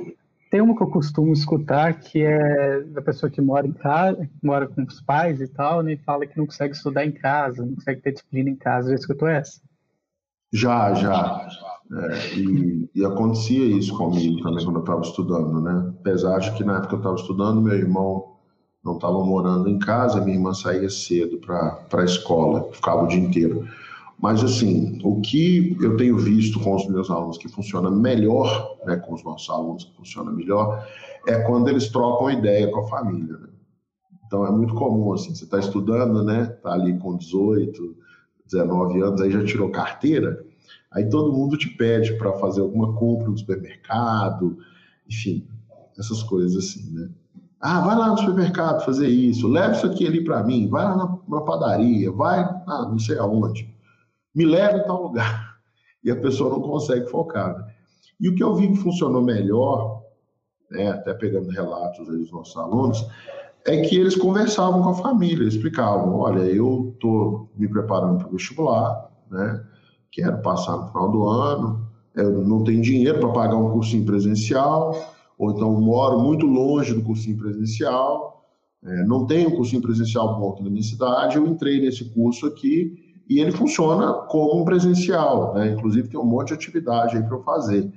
tem 0.51 0.61
uma 0.61 0.77
que 0.77 0.83
eu 0.83 0.91
costumo 0.91 1.33
escutar 1.33 1.93
que 1.95 2.23
é 2.23 2.81
da 2.83 3.03
pessoa 3.03 3.31
que 3.31 3.41
mora 3.41 3.67
em 3.67 3.73
casa, 3.73 4.29
mora 4.43 4.69
com 4.69 4.83
os 4.83 5.01
pais 5.01 5.41
e 5.41 5.49
tal, 5.49 5.83
né, 5.83 5.95
e 5.95 5.97
fala 5.99 6.27
que 6.27 6.39
não 6.39 6.47
consegue 6.47 6.75
estudar 6.75 7.05
em 7.05 7.13
casa, 7.13 7.65
não 7.65 7.75
consegue 7.75 8.01
ter 8.01 8.13
disciplina 8.13 8.51
em 8.51 8.57
casa. 8.57 8.91
Já 8.91 8.95
escutou 8.95 9.29
essa? 9.29 9.61
Já, 10.53 10.95
já. 10.95 11.49
É, 11.97 12.35
e, 12.37 12.91
e, 12.95 13.05
acontecia 13.05 13.65
isso 13.67 13.97
comigo 13.97 14.43
também 14.43 14.65
quando 14.65 14.77
eu 14.77 14.81
estava 14.81 15.01
estudando, 15.03 15.61
né? 15.61 15.95
Apesar 16.01 16.39
de 16.39 16.53
que 16.53 16.65
na 16.65 16.79
época 16.79 16.95
eu 16.95 16.99
estava 16.99 17.15
estudando, 17.15 17.63
meu 17.63 17.75
irmão 17.75 18.35
não 18.85 18.97
estava 18.97 19.25
morando 19.25 19.69
em 19.69 19.79
casa, 19.79 20.21
minha 20.21 20.37
irmã 20.37 20.53
saía 20.53 20.91
cedo 20.91 21.39
para 21.39 21.87
a 21.93 22.05
escola, 22.05 22.69
ficava 22.73 23.05
o 23.05 23.07
dia 23.07 23.21
inteiro. 23.21 23.67
Mas, 24.21 24.43
assim, 24.45 25.01
o 25.03 25.21
que 25.21 25.77
eu 25.81 25.97
tenho 25.97 26.19
visto 26.19 26.61
com 26.61 26.75
os 26.75 26.87
meus 26.89 27.11
alunos 27.11 27.39
que 27.39 27.49
funciona 27.49 27.91
melhor, 27.91 28.77
né, 28.85 28.97
com 28.97 29.15
os 29.15 29.25
nossos 29.25 29.49
alunos 29.49 29.85
que 29.85 29.97
funciona 29.97 30.31
melhor, 30.31 30.87
é 31.27 31.41
quando 31.41 31.69
eles 31.69 31.89
trocam 31.89 32.31
ideia 32.31 32.71
com 32.71 32.81
a 32.81 32.89
família. 32.89 33.39
Né? 33.39 33.49
Então, 34.27 34.47
é 34.47 34.51
muito 34.51 34.75
comum, 34.75 35.13
assim, 35.13 35.35
você 35.35 35.45
está 35.45 35.59
estudando, 35.59 36.23
né, 36.23 36.55
está 36.57 36.73
ali 36.73 36.99
com 36.99 37.17
18, 37.17 37.97
19 38.47 39.01
anos, 39.01 39.21
aí 39.21 39.31
já 39.31 39.45
tirou 39.45 39.71
carteira, 39.71 40.45
aí 40.95 41.09
todo 41.09 41.33
mundo 41.33 41.59
te 41.59 41.69
pede 41.69 42.15
para 42.15 42.33
fazer 42.35 42.61
alguma 42.61 42.95
compra 42.95 43.29
no 43.29 43.39
supermercado, 43.39 44.59
enfim, 45.09 45.47
essas 45.99 46.23
coisas 46.23 46.57
assim, 46.57 46.91
né? 46.93 47.11
Ah, 47.61 47.81
vai 47.81 47.97
lá 47.97 48.11
no 48.11 48.19
supermercado 48.19 48.85
fazer 48.85 49.09
isso, 49.09 49.49
leva 49.49 49.73
isso 49.73 49.87
aqui 49.87 50.07
ali 50.07 50.23
para 50.23 50.43
mim, 50.43 50.69
vai 50.69 50.85
lá 50.85 50.97
na, 50.97 51.19
na 51.29 51.41
padaria, 51.41 52.13
vai 52.13 52.41
ah, 52.41 52.89
não 52.91 52.99
sei 52.99 53.19
aonde 53.19 53.75
me 54.35 54.45
leva 54.45 54.79
em 54.79 54.85
tal 54.85 55.03
lugar. 55.03 55.55
E 56.03 56.11
a 56.11 56.17
pessoa 56.17 56.51
não 56.51 56.61
consegue 56.61 57.07
focar. 57.07 57.57
Né? 57.57 57.75
E 58.21 58.29
o 58.29 58.35
que 58.35 58.43
eu 58.43 58.55
vi 58.55 58.69
que 58.69 58.77
funcionou 58.77 59.23
melhor, 59.23 60.03
né, 60.71 60.91
até 60.91 61.15
pegando 61.15 61.49
relatos 61.51 62.07
dos 62.07 62.31
nossos 62.31 62.57
alunos, 62.57 63.07
é 63.67 63.81
que 63.81 63.97
eles 63.97 64.17
conversavam 64.17 64.83
com 64.83 64.91
a 64.91 64.95
família, 64.95 65.47
explicavam: 65.47 66.17
olha, 66.17 66.43
eu 66.43 66.93
estou 66.95 67.51
me 67.57 67.69
preparando 67.69 68.19
para 68.19 68.29
o 68.29 68.33
vestibular, 68.33 69.11
né, 69.31 69.65
quero 70.15 70.41
passar 70.43 70.77
no 70.77 70.87
final 70.89 71.11
do 71.11 71.29
ano, 71.29 71.87
eu 72.15 72.47
não 72.47 72.63
tenho 72.63 72.81
dinheiro 72.81 73.19
para 73.19 73.29
pagar 73.31 73.57
um 73.57 73.73
cursinho 73.73 74.05
presencial, 74.05 74.95
ou 75.37 75.51
então 75.51 75.73
moro 75.81 76.21
muito 76.21 76.47
longe 76.47 76.95
do 76.95 77.03
cursinho 77.03 77.37
presencial, 77.37 78.45
é, 78.85 79.05
não 79.05 79.27
tenho 79.27 79.49
um 79.49 79.57
cursinho 79.57 79.83
presencial 79.83 80.39
bom 80.39 80.51
aqui 80.51 80.63
na 80.63 80.71
minha 80.71 80.83
cidade, 80.83 81.37
eu 81.37 81.47
entrei 81.47 81.81
nesse 81.81 82.05
curso 82.05 82.47
aqui 82.47 82.93
e 83.29 83.41
ele 83.41 83.51
funciona 83.51 84.13
como 84.29 84.61
um 84.61 84.65
presencial, 84.65 85.55
né? 85.55 85.73
Inclusive 85.73 86.09
tem 86.09 86.21
um 86.21 86.25
monte 86.25 86.49
de 86.49 86.55
atividade 86.55 87.17
aí 87.17 87.23
para 87.23 87.37
eu 87.37 87.43
fazer, 87.43 87.91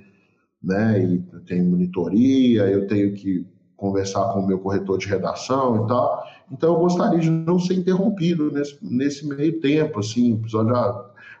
né? 0.62 1.04
E 1.04 1.18
tem 1.46 1.62
monitoria, 1.62 2.62
eu 2.62 2.86
tenho 2.86 3.12
que 3.12 3.46
conversar 3.76 4.32
com 4.32 4.40
o 4.40 4.46
meu 4.46 4.58
corretor 4.58 4.98
de 4.98 5.06
redação 5.06 5.84
e 5.84 5.86
tal. 5.86 6.24
Então 6.50 6.74
eu 6.74 6.80
gostaria 6.80 7.20
de 7.20 7.30
não 7.30 7.58
ser 7.58 7.74
interrompido 7.74 8.50
nesse, 8.50 8.78
nesse 8.82 9.26
meio 9.28 9.60
tempo, 9.60 10.00
assim, 10.00 10.40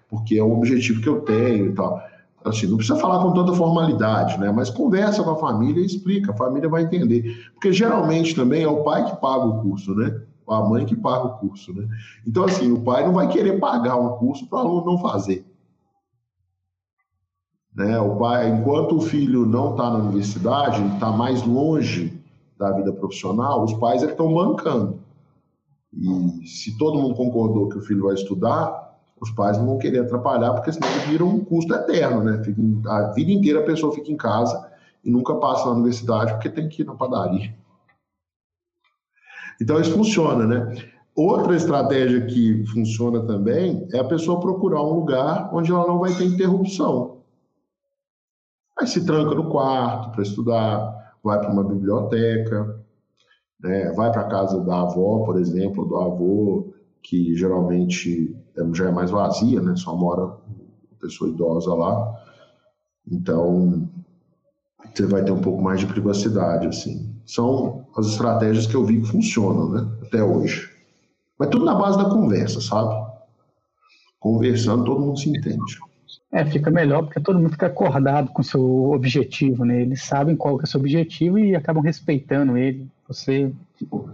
porque 0.08 0.38
é 0.38 0.44
um 0.44 0.56
objetivo 0.56 1.00
que 1.00 1.08
eu 1.08 1.20
tenho 1.20 1.66
e 1.66 1.74
tal. 1.74 2.02
Assim, 2.44 2.66
não 2.66 2.76
precisa 2.76 2.98
falar 2.98 3.22
com 3.22 3.32
tanta 3.32 3.52
formalidade, 3.52 4.38
né? 4.38 4.50
Mas 4.50 4.70
conversa 4.70 5.22
com 5.22 5.30
a 5.30 5.36
família 5.36 5.82
e 5.82 5.86
explica, 5.86 6.32
a 6.32 6.36
família 6.36 6.68
vai 6.68 6.82
entender. 6.82 7.50
Porque 7.52 7.72
geralmente 7.72 8.34
também 8.34 8.62
é 8.62 8.68
o 8.68 8.82
pai 8.84 9.04
que 9.04 9.20
paga 9.20 9.44
o 9.44 9.60
curso, 9.60 9.94
né? 9.94 10.22
a 10.54 10.62
mãe 10.62 10.86
que 10.86 10.96
paga 10.96 11.26
o 11.26 11.38
curso, 11.38 11.72
né? 11.74 11.86
Então, 12.26 12.44
assim, 12.44 12.72
o 12.72 12.80
pai 12.80 13.04
não 13.04 13.12
vai 13.12 13.28
querer 13.28 13.58
pagar 13.58 13.96
um 13.96 14.16
curso 14.16 14.46
para 14.46 14.58
o 14.58 14.60
aluno 14.60 14.86
não 14.86 14.98
fazer. 14.98 15.44
Né? 17.74 17.98
O 18.00 18.16
pai, 18.16 18.48
enquanto 18.48 18.96
o 18.96 19.00
filho 19.00 19.44
não 19.44 19.72
está 19.72 19.90
na 19.90 19.98
universidade, 19.98 20.82
está 20.94 21.10
mais 21.12 21.42
longe 21.42 22.18
da 22.58 22.72
vida 22.72 22.92
profissional, 22.92 23.62
os 23.62 23.74
pais 23.74 24.02
é 24.02 24.06
estão 24.06 24.34
bancando. 24.34 25.00
E 25.92 26.46
se 26.46 26.76
todo 26.76 26.98
mundo 26.98 27.14
concordou 27.14 27.68
que 27.68 27.78
o 27.78 27.82
filho 27.82 28.04
vai 28.04 28.14
estudar, 28.14 28.87
os 29.20 29.30
pais 29.30 29.58
não 29.58 29.66
vão 29.66 29.78
querer 29.78 30.00
atrapalhar, 30.00 30.52
porque 30.54 30.72
senão 30.72 30.88
vira 31.08 31.24
um 31.24 31.44
custo 31.44 31.74
eterno, 31.74 32.22
né? 32.22 32.42
Fica, 32.44 32.60
a 32.86 33.12
vida 33.12 33.30
inteira 33.30 33.60
a 33.60 33.64
pessoa 33.64 33.94
fica 33.94 34.10
em 34.10 34.16
casa 34.16 34.70
e 35.04 35.10
nunca 35.10 35.34
passa 35.36 35.66
na 35.66 35.72
universidade 35.72 36.32
porque 36.32 36.50
tem 36.50 36.68
que 36.68 36.82
ir 36.82 36.84
na 36.84 36.94
padaria. 36.94 37.54
Então 39.60 39.80
isso 39.80 39.92
funciona, 39.92 40.46
né? 40.46 40.88
Outra 41.16 41.56
estratégia 41.56 42.24
que 42.26 42.64
funciona 42.66 43.20
também 43.26 43.88
é 43.92 43.98
a 43.98 44.04
pessoa 44.04 44.38
procurar 44.38 44.82
um 44.82 44.94
lugar 44.94 45.52
onde 45.52 45.72
ela 45.72 45.86
não 45.86 45.98
vai 45.98 46.14
ter 46.14 46.24
interrupção. 46.24 47.18
Aí 48.78 48.86
se 48.86 49.04
tranca 49.04 49.34
no 49.34 49.50
quarto 49.50 50.12
para 50.12 50.22
estudar, 50.22 51.16
vai 51.22 51.40
para 51.40 51.52
uma 51.52 51.64
biblioteca, 51.64 52.78
né? 53.60 53.92
vai 53.92 54.12
para 54.12 54.20
a 54.20 54.28
casa 54.28 54.60
da 54.60 54.82
avó, 54.82 55.24
por 55.24 55.40
exemplo, 55.40 55.84
do 55.84 55.96
avô, 55.96 56.72
que 57.02 57.34
geralmente 57.34 58.36
já 58.72 58.88
é 58.88 58.92
mais 58.92 59.10
vazia, 59.10 59.60
né? 59.60 59.76
só 59.76 59.94
mora 59.94 60.36
pessoa 61.00 61.30
idosa 61.30 61.74
lá. 61.74 62.22
Então, 63.10 63.88
você 64.94 65.06
vai 65.06 65.24
ter 65.24 65.32
um 65.32 65.40
pouco 65.40 65.62
mais 65.62 65.80
de 65.80 65.86
privacidade, 65.86 66.66
assim. 66.66 67.14
São 67.24 67.86
as 67.96 68.06
estratégias 68.06 68.66
que 68.66 68.74
eu 68.74 68.84
vi 68.84 69.00
que 69.00 69.06
funcionam, 69.06 69.70
né? 69.70 69.88
Até 70.02 70.22
hoje. 70.22 70.70
Mas 71.38 71.50
tudo 71.50 71.64
na 71.64 71.74
base 71.74 71.98
da 71.98 72.10
conversa, 72.10 72.60
sabe? 72.60 72.94
Conversando, 74.18 74.84
todo 74.84 75.00
mundo 75.00 75.18
se 75.18 75.30
entende. 75.30 75.78
É, 76.32 76.44
fica 76.44 76.70
melhor 76.70 77.04
porque 77.04 77.20
todo 77.20 77.38
mundo 77.38 77.52
fica 77.52 77.66
acordado 77.66 78.30
com 78.32 78.42
o 78.42 78.44
seu 78.44 78.90
objetivo, 78.90 79.64
né? 79.64 79.82
Eles 79.82 80.02
sabem 80.02 80.36
qual 80.36 80.60
é 80.60 80.64
o 80.64 80.66
seu 80.66 80.80
objetivo 80.80 81.38
e 81.38 81.54
acabam 81.54 81.82
respeitando 81.82 82.56
ele. 82.56 82.86
Você 83.06 83.52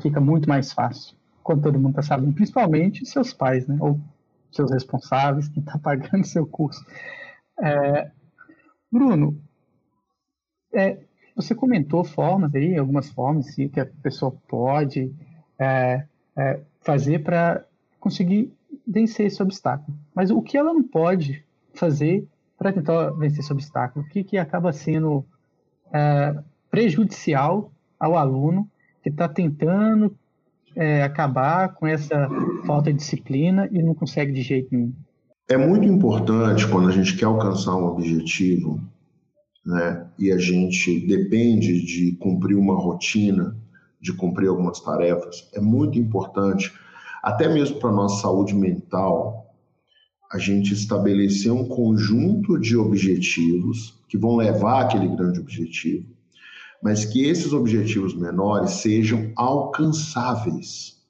fica 0.00 0.20
muito 0.20 0.48
mais 0.48 0.72
fácil 0.72 1.16
quando 1.42 1.62
todo 1.62 1.78
mundo 1.78 1.90
está 1.90 2.02
sabendo, 2.02 2.33
principalmente 2.33 3.04
seus 3.07 3.33
pais, 3.33 3.66
né? 3.66 3.76
Ou 3.80 3.98
seus 4.54 4.70
responsáveis, 4.70 5.48
quem 5.48 5.62
está 5.62 5.78
pagando 5.78 6.24
seu 6.26 6.46
curso. 6.46 6.84
É, 7.60 8.10
Bruno, 8.90 9.38
é, 10.72 10.98
você 11.34 11.54
comentou 11.54 12.04
formas 12.04 12.54
aí, 12.54 12.76
algumas 12.76 13.10
formas 13.10 13.54
sim, 13.54 13.68
que 13.68 13.80
a 13.80 13.86
pessoa 13.86 14.32
pode 14.48 15.12
é, 15.58 16.06
é 16.36 16.60
fazer 16.80 17.22
para 17.22 17.64
conseguir 17.98 18.52
vencer 18.86 19.26
esse 19.26 19.42
obstáculo. 19.42 19.96
Mas 20.14 20.30
o 20.30 20.42
que 20.42 20.56
ela 20.56 20.72
não 20.72 20.82
pode 20.82 21.44
fazer 21.72 22.26
para 22.56 22.72
tentar 22.72 23.10
vencer 23.10 23.40
esse 23.40 23.52
obstáculo? 23.52 24.04
O 24.04 24.08
que, 24.08 24.22
que 24.22 24.38
acaba 24.38 24.72
sendo 24.72 25.24
é, 25.92 26.36
prejudicial 26.70 27.72
ao 27.98 28.16
aluno 28.16 28.68
que 29.02 29.08
está 29.08 29.28
tentando 29.28 30.16
é, 30.76 31.02
acabar 31.02 31.74
com 31.74 31.87
essa 31.87 32.28
falta 32.66 32.92
de 32.92 32.98
disciplina 32.98 33.68
e 33.70 33.82
não 33.82 33.94
consegue 33.94 34.32
de 34.32 34.42
jeito 34.42 34.68
nenhum? 34.72 34.92
É 35.48 35.56
muito 35.56 35.87
importante 35.87 36.66
quando 36.66 36.88
a 36.88 36.92
gente 36.92 37.16
quer 37.16 37.26
alcançar 37.26 37.76
um 37.76 37.84
objetivo, 37.84 38.80
né, 39.64 40.06
e 40.18 40.32
a 40.32 40.38
gente 40.38 41.06
depende 41.06 41.84
de 41.84 42.12
cumprir 42.16 42.56
uma 42.56 42.74
rotina, 42.74 43.56
de 44.00 44.12
cumprir 44.12 44.48
algumas 44.48 44.80
tarefas, 44.80 45.48
é 45.54 45.60
muito 45.60 45.98
importante, 45.98 46.72
até 47.22 47.48
mesmo 47.48 47.78
para 47.78 47.92
nossa 47.92 48.22
saúde 48.22 48.54
mental, 48.54 49.54
a 50.32 50.38
gente 50.38 50.74
estabelecer 50.74 51.52
um 51.52 51.68
conjunto 51.68 52.58
de 52.58 52.76
objetivos 52.76 54.02
que 54.08 54.18
vão 54.18 54.37
levar 54.37 54.82
aquele 54.82 55.08
grande 55.08 55.40
objetivo, 55.40 56.06
mas 56.85 57.07
que 57.07 57.25
esses 57.25 57.55
objetivos 57.55 58.14
menores 58.14 58.73
sejam 58.73 59.33
alcançáveis, 59.37 61.03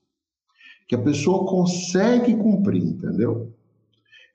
que 0.87 0.95
a 0.95 1.03
pessoa 1.03 1.45
consegue 1.47 2.37
cumprir, 2.37 2.85
entendeu? 2.85 3.53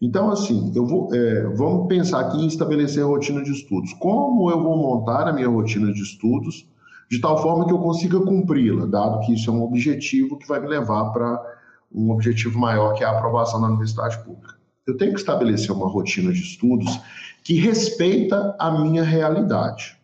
Então, 0.01 0.29
assim, 0.31 0.73
eu 0.75 0.85
vou, 0.85 1.15
é, 1.15 1.43
vamos 1.55 1.87
pensar 1.87 2.19
aqui 2.19 2.43
em 2.43 2.47
estabelecer 2.47 3.01
a 3.01 3.07
rotina 3.07 3.41
de 3.41 3.51
estudos. 3.51 3.93
Como 3.93 4.51
eu 4.51 4.61
vou 4.61 4.77
montar 4.77 5.29
a 5.29 5.33
minha 5.33 5.47
rotina 5.47 5.93
de 5.93 6.01
estudos 6.01 6.67
de 7.09 7.21
tal 7.21 7.41
forma 7.41 7.65
que 7.65 7.71
eu 7.71 7.79
consiga 7.79 8.19
cumpri-la, 8.19 8.85
dado 8.85 9.25
que 9.25 9.33
isso 9.33 9.49
é 9.49 9.53
um 9.53 9.63
objetivo 9.63 10.37
que 10.37 10.47
vai 10.47 10.59
me 10.59 10.67
levar 10.67 11.11
para 11.11 11.41
um 11.89 12.11
objetivo 12.11 12.59
maior, 12.59 12.93
que 12.95 13.03
é 13.03 13.07
a 13.07 13.11
aprovação 13.11 13.61
na 13.61 13.67
universidade 13.67 14.21
pública. 14.25 14.55
Eu 14.85 14.97
tenho 14.97 15.13
que 15.13 15.19
estabelecer 15.19 15.71
uma 15.71 15.87
rotina 15.87 16.33
de 16.33 16.41
estudos 16.41 16.99
que 17.45 17.53
respeita 17.53 18.55
a 18.59 18.71
minha 18.71 19.03
realidade. 19.03 19.98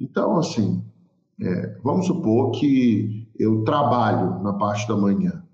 Então, 0.00 0.38
assim, 0.38 0.82
é, 1.40 1.78
vamos 1.82 2.06
supor 2.06 2.52
que 2.52 3.28
eu 3.38 3.62
trabalho 3.64 4.42
na 4.42 4.54
parte 4.54 4.88
da 4.88 4.96
manhã. 4.96 5.44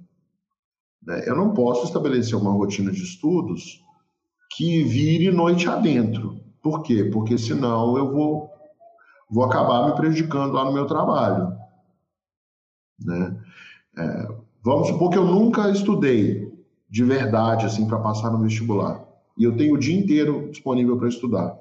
Né? 1.02 1.24
Eu 1.26 1.36
não 1.36 1.52
posso 1.52 1.84
estabelecer 1.84 2.38
uma 2.38 2.52
rotina 2.52 2.92
de 2.92 3.02
estudos 3.02 3.82
que 4.56 4.84
vire 4.84 5.30
noite 5.30 5.68
adentro. 5.68 6.40
Por 6.62 6.82
quê? 6.82 7.04
Porque 7.04 7.36
senão 7.36 7.96
eu 7.96 8.12
vou, 8.12 8.50
vou 9.28 9.44
acabar 9.44 9.88
me 9.88 9.96
prejudicando 9.96 10.52
lá 10.52 10.64
no 10.64 10.72
meu 10.72 10.86
trabalho. 10.86 11.52
Né? 12.98 13.36
É, 13.98 14.28
vamos 14.62 14.88
supor 14.88 15.10
que 15.10 15.18
eu 15.18 15.24
nunca 15.24 15.70
estudei 15.70 16.46
de 16.88 17.04
verdade 17.04 17.66
assim 17.66 17.86
para 17.86 17.98
passar 17.98 18.30
no 18.30 18.40
vestibular 18.40 19.06
e 19.36 19.44
eu 19.44 19.56
tenho 19.56 19.74
o 19.74 19.78
dia 19.78 19.98
inteiro 19.98 20.48
disponível 20.50 20.96
para 20.96 21.08
estudar. 21.08 21.58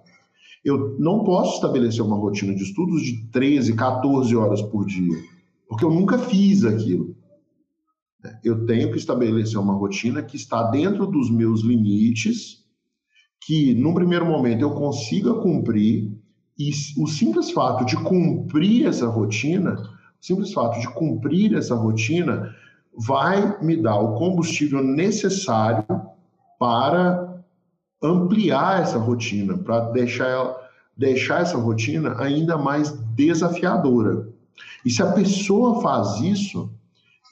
Eu 0.66 0.96
não 0.98 1.24
posso 1.24 1.56
estabelecer 1.56 2.04
uma 2.04 2.18
rotina 2.18 2.56
de 2.56 2.64
estudos 2.64 3.04
de 3.04 3.28
13, 3.28 3.76
14 3.76 4.36
horas 4.36 4.64
por 4.64 4.84
dia, 4.84 5.16
porque 5.70 5.86
eu 5.86 5.92
nunca 5.92 6.18
fiz 6.18 6.66
aquilo. 6.66 7.16
Eu 8.44 8.66
tenho 8.66 8.92
que 8.92 8.98
estabelecer 8.98 9.60
uma 9.60 9.76
rotina 9.76 10.24
que 10.24 10.36
está 10.36 10.64
dentro 10.72 11.06
dos 11.06 11.30
meus 11.30 11.62
limites, 11.62 12.66
que 13.46 13.76
num 13.76 13.94
primeiro 13.94 14.26
momento 14.26 14.62
eu 14.62 14.72
consiga 14.72 15.36
cumprir, 15.36 16.12
e 16.58 16.72
o 16.98 17.06
simples 17.06 17.52
fato 17.52 17.86
de 17.86 17.96
cumprir 17.98 18.88
essa 18.88 19.08
rotina, 19.08 19.74
o 19.76 20.26
simples 20.26 20.52
fato 20.52 20.80
de 20.80 20.92
cumprir 20.96 21.54
essa 21.54 21.76
rotina, 21.76 22.56
vai 22.98 23.62
me 23.62 23.78
dar 23.78 24.00
o 24.00 24.16
combustível 24.16 24.84
necessário 24.84 25.86
para 26.58 27.35
ampliar 28.06 28.82
essa 28.82 28.98
rotina, 28.98 29.58
para 29.58 29.92
deixar, 29.92 30.28
ela, 30.28 30.58
deixar 30.98 31.42
essa 31.42 31.58
rotina 31.58 32.16
ainda 32.22 32.58
mais 32.58 32.92
desafiadora. 33.16 34.30
E 34.86 34.90
se 34.90 35.02
a 35.02 35.12
pessoa 35.12 35.82
faz 35.82 36.22
isso, 36.22 36.70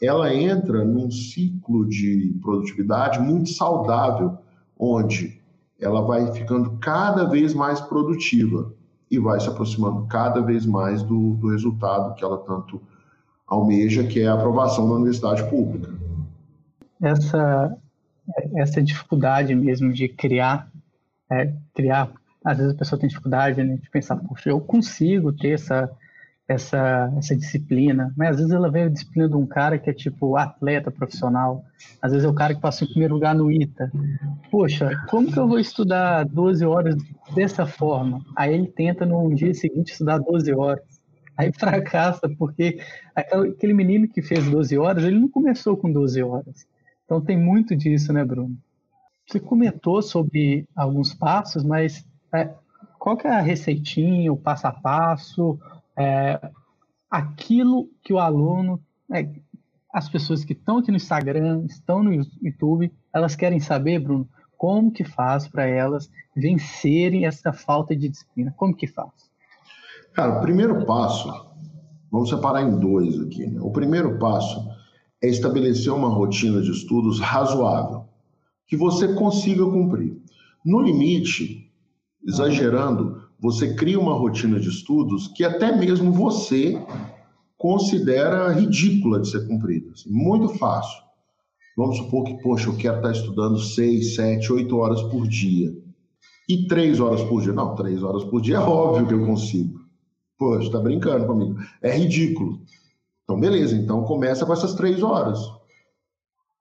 ela 0.02 0.34
entra 0.34 0.84
num 0.84 1.10
ciclo 1.10 1.88
de 1.88 2.36
produtividade 2.42 3.20
muito 3.20 3.50
saudável, 3.50 4.38
onde 4.78 5.40
ela 5.80 6.02
vai 6.02 6.32
ficando 6.34 6.78
cada 6.80 7.26
vez 7.26 7.54
mais 7.54 7.80
produtiva 7.80 8.74
e 9.10 9.20
vai 9.20 9.40
se 9.40 9.48
aproximando 9.48 10.06
cada 10.08 10.42
vez 10.42 10.66
mais 10.66 11.04
do, 11.04 11.36
do 11.36 11.50
resultado 11.50 12.16
que 12.16 12.24
ela 12.24 12.38
tanto 12.40 12.82
almeja, 13.48 14.04
que 14.04 14.22
é 14.22 14.28
a 14.28 14.34
aprovação 14.34 14.88
da 14.88 14.96
universidade 14.96 15.48
pública. 15.50 15.94
Essa 17.02 17.78
essa 18.56 18.82
dificuldade 18.82 19.54
mesmo 19.56 19.92
de 19.92 20.08
criar, 20.08 20.70
é, 21.32 21.54
criar, 21.74 22.12
às 22.44 22.58
vezes 22.58 22.74
a 22.74 22.78
pessoa 22.78 23.00
tem 23.00 23.10
dificuldade 23.10 23.64
né, 23.64 23.78
de 23.78 23.90
pensar, 23.90 24.16
puxa, 24.18 24.50
eu 24.50 24.60
consigo 24.60 25.32
ter 25.32 25.52
essa, 25.52 25.90
essa, 26.48 27.14
essa 27.18 27.36
disciplina, 27.36 28.14
mas 28.18 28.32
às 28.32 28.38
vezes 28.38 28.52
ela 28.52 28.70
vê 28.70 28.84
a 28.84 28.90
disciplina 28.90 29.30
de 29.30 29.36
um 29.36 29.46
cara 29.46 29.78
que 29.78 29.90
é 29.90 29.94
tipo 29.94 30.36
atleta 30.36 30.92
profissional, 30.92 31.64
às 32.02 32.12
vezes 32.12 32.26
é 32.26 32.30
o 32.30 32.34
cara 32.34 32.54
que 32.54 32.62
passou 32.62 32.88
em 32.88 32.92
primeiro 32.92 33.14
lugar 33.14 33.34
no 33.34 33.52
ITA. 33.52 33.92
Poxa, 34.52 34.90
como 35.10 35.32
que 35.32 35.40
eu 35.40 35.48
vou 35.48 35.60
estudar 35.60 36.26
12 36.26 36.66
horas 36.66 36.96
dessa 37.34 37.66
forma? 37.66 38.22
Aí 38.36 38.54
ele 38.54 38.68
tenta 38.68 39.06
no 39.06 39.34
dia 39.34 39.54
seguinte 39.54 39.92
estudar 39.92 40.18
12 40.18 40.54
horas. 40.54 40.84
Aí 41.36 41.52
fracassa, 41.52 42.30
porque 42.38 42.80
aquele 43.16 43.74
menino 43.74 44.08
que 44.08 44.22
fez 44.22 44.46
12 44.50 44.78
horas, 44.78 45.04
ele 45.04 45.20
não 45.20 45.28
começou 45.28 45.76
com 45.76 45.92
12 45.92 46.22
horas. 46.22 46.68
Então 47.06 47.22
tem 47.22 47.38
muito 47.38 47.76
disso, 47.76 48.12
né, 48.13 48.24
Bruno? 48.24 48.58
Você 49.28 49.39
comentou 49.39 50.02
sobre 50.02 50.68
alguns 50.76 51.13
passos, 51.13 51.63
mas 51.63 52.06
é, 52.34 52.54
qual 53.00 53.18
que 53.18 53.28
é 53.28 53.32
a 53.32 53.42
receitinha, 53.42 54.32
o 54.32 54.38
passo 54.38 54.68
a 54.68 54.72
passo, 54.72 55.60
é, 55.98 56.39
aquilo 57.10 57.89
que 58.04 58.13
o 58.13 58.20
aluno, 58.20 58.82
é, 59.12 59.30
as 59.94 60.10
pessoas 60.10 60.44
que 60.44 60.54
estão 60.54 60.80
aqui 60.80 60.90
no 60.90 60.98
Instagram, 60.98 61.65
estão 61.65 62.02
no 62.02 62.13
YouTube, 62.42 62.92
elas 63.13 63.36
querem 63.36 63.60
saber, 63.60 64.00
Bruno, 64.00 64.27
como 64.58 64.92
que 64.92 65.04
faz 65.04 65.48
para 65.48 65.65
elas 65.65 66.10
vencerem 66.36 67.25
essa 67.25 67.54
falta 67.54 67.96
de 67.96 68.10
disciplina? 68.10 68.54
Como 68.58 68.75
que 68.75 68.88
faz? 68.88 69.12
Cara, 70.13 70.40
o 70.40 70.42
primeiro 70.42 70.86
passo, 70.86 71.30
vamos 72.12 72.30
separar 72.30 72.63
em 72.63 72.80
dois 72.80 73.19
aqui. 73.19 73.46
Né? 73.46 73.60
O 73.62 73.71
primeiro 73.71 74.17
passo 74.17 74.73
é 75.24 75.30
estabelecer 75.30 75.94
uma 75.94 76.10
rotina 76.10 76.62
de 76.62 76.69
estudos 76.69 77.19
razoável, 77.19 78.04
que 78.67 78.76
você 78.76 79.13
consiga 79.13 79.63
cumprir. 79.63 80.21
No 80.65 80.82
limite, 80.82 81.71
exagerando, 82.26 83.24
você 83.40 83.74
cria 83.74 84.00
uma 84.00 84.13
rotina 84.13 84.60
de 84.60 84.67
estudos 84.67 85.30
que 85.30 85.46
até 85.46 85.76
mesmo 85.76 86.12
você 86.12 86.78
considera 87.58 88.52
ridícula 88.52 89.21
de 89.21 89.30
ser 89.30 89.48
cumprida. 89.48 89.92
Assim, 89.92 90.10
muito 90.12 90.50
fácil. 90.50 91.02
Vamos 91.78 91.98
supor 91.98 92.26
que, 92.26 92.34
poxa, 92.42 92.67
eu 92.67 92.76
quero 92.76 92.98
estar 92.98 93.12
estudando 93.12 93.58
seis, 93.60 94.15
sete, 94.15 94.52
oito 94.52 94.78
horas 94.78 95.02
por 95.04 95.26
dia. 95.28 95.74
E 96.50 96.67
três 96.67 97.00
horas 97.00 97.21
por 97.24 97.42
dia? 97.42 97.54
Não, 97.54 97.74
três 97.76 98.04
horas 98.04 98.26
por 98.26 98.42
dia 98.42 98.58
é 98.58 98.60
óbvio 98.60 99.08
que 99.08 99.13
eu 99.13 99.26
consigo. 99.26 99.80
Poxa, 100.38 100.67
está 100.67 100.80
brincando 100.80 101.26
comigo. 101.26 101.58
É 101.82 101.98
ridículo. 101.98 102.60
Então, 103.24 103.40
beleza, 103.40 103.76
então 103.76 104.04
começa 104.04 104.46
com 104.46 104.54
essas 104.54 104.74
três 104.74 105.02
horas. 105.02 105.40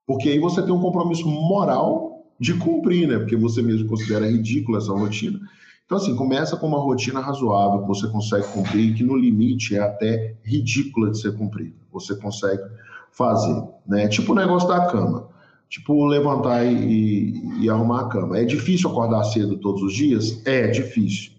Porque 0.05 0.29
aí 0.29 0.39
você 0.39 0.61
tem 0.61 0.73
um 0.73 0.81
compromisso 0.81 1.27
moral 1.27 2.25
de 2.39 2.53
cumprir, 2.55 3.07
né? 3.07 3.17
Porque 3.17 3.35
você 3.35 3.61
mesmo 3.61 3.87
considera 3.87 4.29
ridícula 4.29 4.77
essa 4.77 4.91
rotina. 4.91 5.39
Então, 5.85 5.97
assim, 5.97 6.15
começa 6.15 6.57
com 6.57 6.67
uma 6.67 6.79
rotina 6.79 7.19
razoável 7.19 7.81
que 7.81 7.87
você 7.87 8.07
consegue 8.07 8.47
cumprir, 8.47 8.95
que 8.95 9.03
no 9.03 9.15
limite 9.15 9.75
é 9.75 9.79
até 9.79 10.35
ridícula 10.43 11.11
de 11.11 11.19
ser 11.19 11.37
cumprida. 11.37 11.75
Você 11.91 12.15
consegue 12.15 12.63
fazer, 13.11 13.63
né? 13.85 14.07
Tipo 14.07 14.31
o 14.31 14.35
negócio 14.35 14.67
da 14.67 14.87
cama. 14.87 15.29
Tipo, 15.69 16.05
levantar 16.05 16.63
e, 16.65 17.33
e, 17.61 17.69
arrumar 17.69 18.01
a 18.01 18.07
cama. 18.07 18.37
É 18.37 18.45
difícil 18.45 18.89
acordar 18.89 19.23
cedo 19.23 19.57
todos 19.57 19.81
os 19.81 19.93
dias? 19.93 20.45
É, 20.45 20.67
difícil. 20.67 21.32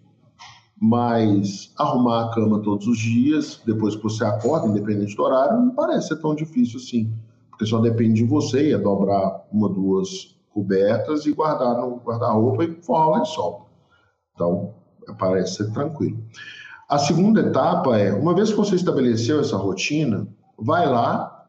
Mas 0.81 1.73
arrumar 1.79 2.25
a 2.25 2.35
cama 2.35 2.61
todos 2.61 2.87
os 2.87 2.99
dias, 2.99 3.63
depois 3.65 3.95
que 3.97 4.03
você 4.03 4.25
acorda, 4.25 4.67
independente 4.67 5.17
do 5.17 5.23
horário, 5.23 5.59
não 5.59 5.71
parece 5.71 6.09
ser 6.09 6.17
tão 6.17 6.35
difícil 6.35 6.79
assim. 6.79 7.13
Porque 7.51 7.65
só 7.65 7.79
depende 7.79 8.23
de 8.23 8.25
você, 8.25 8.73
é 8.73 8.79
dobrar 8.79 9.47
uma, 9.53 9.69
duas 9.69 10.37
cobertas 10.51 11.27
e 11.27 11.33
guardar 11.33 11.77
no 11.77 11.97
guarda-roupa 11.97 12.65
e 12.65 12.83
forrar 12.83 13.23
o 13.23 13.25
sol. 13.25 13.69
Então, 14.35 14.75
parece 15.19 15.57
ser 15.57 15.73
tranquilo. 15.73 16.23
A 16.89 16.99
segunda 16.99 17.41
etapa 17.41 17.99
é, 17.99 18.13
uma 18.13 18.35
vez 18.35 18.51
que 18.51 18.57
você 18.57 18.75
estabeleceu 18.75 19.41
essa 19.41 19.57
rotina, 19.57 20.27
vai 20.59 20.87
lá 20.87 21.47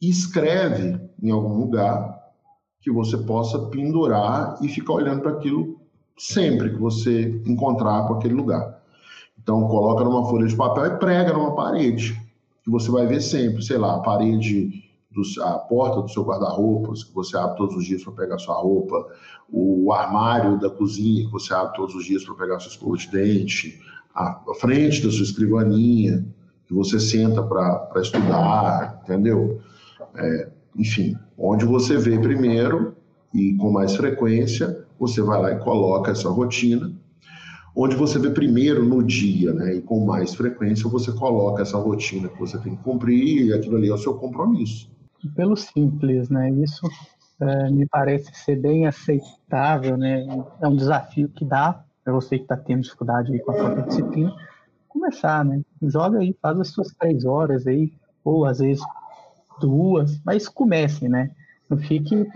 e 0.00 0.08
escreve 0.08 1.00
em 1.22 1.30
algum 1.30 1.58
lugar 1.58 2.18
que 2.80 2.90
você 2.90 3.16
possa 3.18 3.58
pendurar 3.66 4.56
e 4.62 4.68
ficar 4.68 4.94
olhando 4.94 5.20
para 5.20 5.32
aquilo 5.32 5.77
sempre 6.18 6.70
que 6.70 6.76
você 6.76 7.40
encontrar 7.46 8.06
com 8.06 8.14
aquele 8.14 8.34
lugar. 8.34 8.78
Então, 9.40 9.66
coloca 9.68 10.04
numa 10.04 10.28
folha 10.28 10.46
de 10.46 10.56
papel 10.56 10.86
e 10.86 10.98
prega 10.98 11.32
numa 11.32 11.54
parede, 11.54 12.20
que 12.62 12.70
você 12.70 12.90
vai 12.90 13.06
ver 13.06 13.22
sempre, 13.22 13.62
sei 13.62 13.78
lá, 13.78 13.94
a 13.94 14.00
parede, 14.00 14.84
do, 15.10 15.22
a 15.42 15.58
porta 15.58 16.02
do 16.02 16.08
seu 16.10 16.22
guarda-roupa, 16.22 16.92
que 16.92 17.14
você 17.14 17.36
abre 17.36 17.56
todos 17.56 17.76
os 17.76 17.84
dias 17.84 18.04
para 18.04 18.12
pegar 18.12 18.38
sua 18.38 18.56
roupa, 18.56 19.06
o 19.50 19.92
armário 19.92 20.58
da 20.60 20.68
cozinha, 20.68 21.24
que 21.24 21.32
você 21.32 21.54
abre 21.54 21.74
todos 21.74 21.94
os 21.94 22.04
dias 22.04 22.24
para 22.24 22.34
pegar 22.34 22.58
sua 22.58 22.70
escova 22.70 22.96
de 22.96 23.08
dente, 23.10 23.80
a, 24.14 24.42
a 24.48 24.54
frente 24.60 25.02
da 25.02 25.10
sua 25.10 25.22
escrivaninha, 25.22 26.26
que 26.66 26.74
você 26.74 27.00
senta 27.00 27.42
para 27.42 27.90
estudar, 28.02 29.00
entendeu? 29.02 29.60
É, 30.14 30.48
enfim, 30.76 31.16
onde 31.38 31.64
você 31.64 31.96
vê 31.96 32.18
primeiro 32.18 32.94
e 33.32 33.54
com 33.54 33.70
mais 33.70 33.96
frequência, 33.96 34.77
você 34.98 35.22
vai 35.22 35.40
lá 35.40 35.52
e 35.52 35.58
coloca 35.58 36.10
essa 36.10 36.28
rotina. 36.28 36.92
Onde 37.74 37.94
você 37.94 38.18
vê 38.18 38.30
primeiro 38.30 38.84
no 38.84 39.02
dia, 39.02 39.52
né, 39.52 39.76
e 39.76 39.80
com 39.80 40.04
mais 40.04 40.34
frequência, 40.34 40.88
você 40.88 41.12
coloca 41.12 41.62
essa 41.62 41.78
rotina 41.78 42.28
que 42.28 42.38
você 42.38 42.58
tem 42.58 42.74
que 42.74 42.82
cumprir 42.82 43.46
e 43.46 43.52
aquilo 43.52 43.76
ali 43.76 43.88
é 43.88 43.94
o 43.94 43.98
seu 43.98 44.14
compromisso. 44.14 44.90
Pelo 45.36 45.56
simples, 45.56 46.28
né? 46.28 46.50
Isso 46.50 46.88
é, 47.40 47.70
me 47.70 47.86
parece 47.86 48.32
ser 48.34 48.56
bem 48.56 48.86
aceitável, 48.86 49.96
né? 49.96 50.26
É 50.60 50.66
um 50.66 50.76
desafio 50.76 51.28
que 51.28 51.44
dá 51.44 51.84
para 52.02 52.12
você 52.12 52.36
que 52.38 52.44
está 52.44 52.56
tendo 52.56 52.82
dificuldade 52.82 53.32
aí 53.32 53.38
com 53.38 53.52
a 53.52 53.54
própria 53.54 53.84
disciplina, 53.84 54.34
começar, 54.88 55.44
né? 55.44 55.60
Joga 55.82 56.18
aí, 56.18 56.34
faz 56.40 56.58
as 56.58 56.68
suas 56.68 56.88
três 56.98 57.24
horas 57.24 57.66
aí, 57.66 57.92
ou 58.24 58.44
às 58.44 58.58
vezes 58.58 58.82
duas, 59.60 60.20
mas 60.24 60.48
comece, 60.48 61.08
né? 61.08 61.30
Não 61.68 61.78
fique 61.78 62.26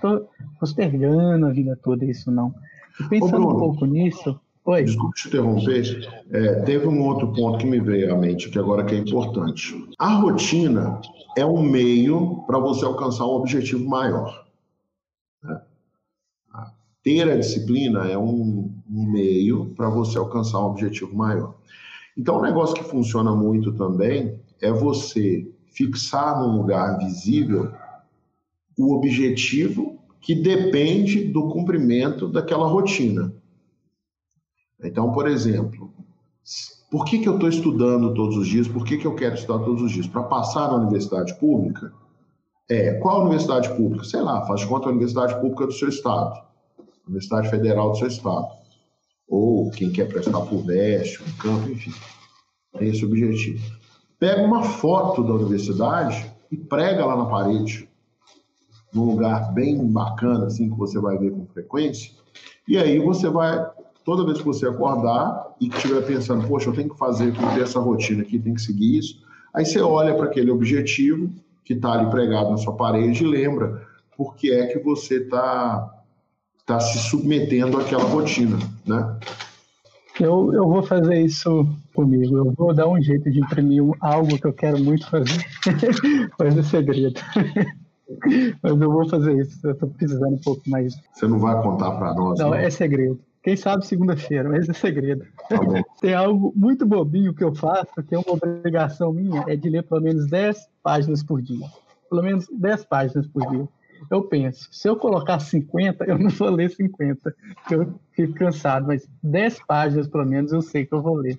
postergando 0.60 1.46
a 1.46 1.50
vida 1.50 1.78
toda 1.82 2.04
isso, 2.04 2.30
não. 2.30 2.54
E 3.00 3.04
pensando 3.08 3.46
Ô, 3.46 3.54
um 3.54 3.58
pouco 3.58 3.86
nisso. 3.86 4.38
Oi. 4.64 4.84
Desculpe 4.84 5.16
te 5.16 5.28
interromper. 5.28 6.08
É, 6.30 6.54
teve 6.62 6.86
um 6.86 7.02
outro 7.02 7.32
ponto 7.32 7.58
que 7.58 7.66
me 7.66 7.80
veio 7.80 8.14
à 8.14 8.18
mente, 8.18 8.48
que 8.48 8.58
agora 8.58 8.84
que 8.84 8.94
é 8.94 8.98
importante. 8.98 9.74
A 9.98 10.14
rotina 10.14 11.00
é 11.36 11.44
um 11.44 11.62
meio 11.62 12.44
para 12.46 12.58
você 12.58 12.84
alcançar 12.84 13.26
um 13.26 13.30
objetivo 13.30 13.88
maior. 13.88 14.46
Né? 15.42 15.60
Ter 17.02 17.28
a 17.28 17.36
disciplina 17.36 18.06
é 18.06 18.16
um, 18.16 18.70
um 18.88 19.10
meio 19.10 19.74
para 19.74 19.88
você 19.88 20.16
alcançar 20.16 20.60
um 20.60 20.66
objetivo 20.66 21.16
maior. 21.16 21.54
Então, 22.16 22.38
um 22.38 22.42
negócio 22.42 22.74
que 22.76 22.84
funciona 22.84 23.34
muito 23.34 23.72
também 23.72 24.38
é 24.60 24.70
você 24.70 25.50
fixar 25.72 26.38
num 26.38 26.58
lugar 26.58 26.98
visível 26.98 27.72
o 28.78 28.94
objetivo 28.94 29.98
que 30.20 30.34
depende 30.34 31.24
do 31.24 31.48
cumprimento 31.48 32.28
daquela 32.28 32.66
rotina. 32.66 33.32
Então, 34.82 35.12
por 35.12 35.28
exemplo, 35.28 35.92
por 36.90 37.04
que, 37.04 37.18
que 37.18 37.28
eu 37.28 37.34
estou 37.34 37.48
estudando 37.48 38.14
todos 38.14 38.36
os 38.36 38.46
dias? 38.46 38.68
Por 38.68 38.84
que, 38.84 38.98
que 38.98 39.06
eu 39.06 39.14
quero 39.14 39.34
estudar 39.34 39.64
todos 39.64 39.82
os 39.82 39.92
dias? 39.92 40.06
Para 40.06 40.22
passar 40.24 40.68
na 40.68 40.76
universidade 40.76 41.34
pública? 41.38 41.92
É, 42.68 42.94
qual 42.94 43.22
universidade 43.22 43.74
pública? 43.74 44.04
Sei 44.04 44.20
lá, 44.20 44.46
faz 44.46 44.60
de 44.60 44.66
conta 44.66 44.86
a 44.86 44.90
universidade 44.90 45.34
pública 45.40 45.66
do 45.66 45.72
seu 45.72 45.88
estado, 45.88 46.40
Universidade 47.06 47.50
Federal 47.50 47.90
do 47.90 47.98
seu 47.98 48.08
estado. 48.08 48.48
Ou 49.28 49.70
quem 49.70 49.90
quer 49.90 50.08
prestar 50.08 50.40
por 50.42 50.64
Veste, 50.64 51.22
um 51.22 51.32
campo, 51.36 51.68
enfim. 51.70 51.92
Tem 52.78 52.88
esse 52.88 53.04
objetivo 53.04 53.60
pega 54.22 54.40
uma 54.40 54.62
foto 54.62 55.24
da 55.24 55.32
universidade 55.32 56.32
e 56.48 56.56
prega 56.56 57.04
lá 57.04 57.16
na 57.16 57.24
parede, 57.24 57.88
num 58.93 59.05
lugar 59.05 59.53
bem 59.53 59.86
bacana, 59.86 60.47
assim, 60.47 60.70
que 60.70 60.76
você 60.76 60.99
vai 60.99 61.16
ver 61.16 61.30
com 61.32 61.47
frequência. 61.47 62.12
E 62.68 62.76
aí 62.76 62.99
você 62.99 63.28
vai, 63.28 63.66
toda 64.05 64.24
vez 64.24 64.38
que 64.38 64.45
você 64.45 64.66
acordar 64.66 65.55
e 65.61 65.68
que 65.68 65.76
estiver 65.76 66.03
pensando, 66.03 66.47
poxa, 66.47 66.68
eu 66.68 66.74
tenho 66.74 66.90
que 66.90 66.99
fazer, 66.99 67.34
cumprir 67.34 67.62
essa 67.62 67.80
rotina 67.80 68.22
aqui, 68.22 68.38
tem 68.38 68.55
que 68.55 68.62
seguir 68.62 68.99
isso, 68.99 69.22
aí 69.55 69.64
você 69.64 69.80
olha 69.80 70.14
para 70.14 70.26
aquele 70.26 70.51
objetivo 70.51 71.30
que 71.64 71.74
está 71.74 71.93
ali 71.93 72.11
pregado 72.11 72.51
na 72.51 72.57
sua 72.57 72.74
parede 72.74 73.24
e 73.24 73.26
lembra 73.26 73.86
por 74.16 74.34
que 74.34 74.53
é 74.53 74.66
que 74.66 74.78
você 74.78 75.16
está 75.16 76.03
tá 76.66 76.78
se 76.80 76.99
submetendo 76.99 77.78
àquela 77.78 78.05
rotina, 78.05 78.59
né? 78.86 79.18
Eu, 80.20 80.53
eu 80.53 80.68
vou 80.68 80.82
fazer 80.82 81.20
isso 81.22 81.66
comigo. 81.95 82.36
Eu 82.36 82.53
vou 82.53 82.74
dar 82.74 82.86
um 82.86 83.01
jeito 83.01 83.30
de 83.30 83.40
imprimir 83.40 83.82
algo 84.01 84.38
que 84.38 84.47
eu 84.47 84.53
quero 84.53 84.78
muito 84.78 85.09
fazer. 85.09 85.45
Mas 86.38 86.57
é 86.57 86.62
segredo. 86.62 87.20
Mas 88.62 88.80
eu 88.80 88.92
vou 88.92 89.08
fazer 89.08 89.36
isso. 89.36 89.66
Eu 89.66 89.74
tô 89.74 89.86
precisando 89.88 90.34
um 90.34 90.38
pouco 90.38 90.62
mais. 90.68 90.94
Você 91.12 91.26
não 91.26 91.38
vai 91.38 91.60
contar 91.62 91.92
para 91.92 92.14
nós? 92.14 92.38
Não, 92.38 92.50
não, 92.50 92.54
é 92.54 92.70
segredo. 92.70 93.20
Quem 93.42 93.56
sabe 93.56 93.84
segunda-feira, 93.84 94.48
mas 94.48 94.68
é 94.68 94.72
segredo. 94.72 95.24
Tá 95.48 95.58
Tem 96.00 96.14
algo 96.14 96.52
muito 96.54 96.86
bobinho 96.86 97.34
que 97.34 97.42
eu 97.42 97.54
faço, 97.54 98.02
que 98.06 98.14
é 98.14 98.18
uma 98.18 98.32
obrigação 98.32 99.12
minha, 99.12 99.44
é 99.48 99.56
de 99.56 99.68
ler 99.68 99.82
pelo 99.82 100.00
menos 100.00 100.28
10 100.28 100.68
páginas 100.82 101.22
por 101.22 101.42
dia. 101.42 101.66
Pelo 102.08 102.22
menos 102.22 102.46
10 102.52 102.84
páginas 102.84 103.26
por 103.26 103.44
dia 103.48 103.68
eu 104.10 104.22
penso, 104.22 104.68
se 104.70 104.88
eu 104.88 104.96
colocar 104.96 105.38
50, 105.38 106.04
eu 106.04 106.18
não 106.18 106.30
vou 106.30 106.50
ler 106.50 106.70
50, 106.70 107.34
porque 107.54 107.74
eu 107.74 107.94
fico 108.12 108.34
cansado, 108.34 108.86
mas 108.86 109.08
10 109.22 109.60
páginas, 109.66 110.08
pelo 110.08 110.26
menos, 110.26 110.52
eu 110.52 110.62
sei 110.62 110.84
que 110.86 110.92
eu 110.92 111.02
vou 111.02 111.14
ler, 111.14 111.38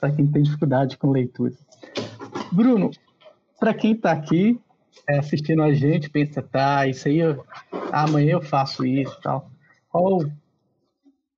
para 0.00 0.12
quem 0.12 0.26
tem 0.26 0.42
dificuldade 0.42 0.96
com 0.96 1.10
leitura. 1.10 1.54
Bruno, 2.52 2.90
para 3.58 3.74
quem 3.74 3.92
está 3.92 4.12
aqui 4.12 4.60
é, 5.06 5.18
assistindo 5.18 5.62
a 5.62 5.72
gente, 5.72 6.08
pensa, 6.08 6.42
tá, 6.42 6.86
isso 6.86 7.08
aí, 7.08 7.18
eu, 7.18 7.44
amanhã 7.92 8.32
eu 8.32 8.42
faço 8.42 8.84
isso 8.84 9.18
tal. 9.22 9.50
Qual, 9.88 10.22
o 10.22 10.30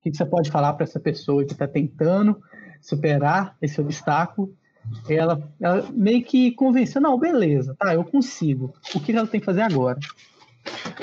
que, 0.03 0.15
você 0.15 0.25
pode 0.25 0.51
falar 0.51 0.75
para 0.75 0.85
essa 0.85 1.01
pessoa 1.01 1.45
que 1.45 1.53
está 1.53 1.67
tentando 1.67 2.41
superar 2.81 3.57
esse 3.61 3.81
obstáculo 3.81 4.55
ela, 5.09 5.53
ela, 5.61 5.87
meio 5.93 6.25
que 6.25 6.53
convenceu, 6.53 7.01
não, 7.01 7.19
beleza, 7.19 7.77
tá, 7.79 7.95
eu 7.95 8.05
consigo. 8.05 8.73
O 8.95 9.01
que 9.01 9.13
ela 9.13 9.27
tem 9.27 9.41
que 9.41 9.47
fazer 9.47 9.61
agora? 9.61 9.99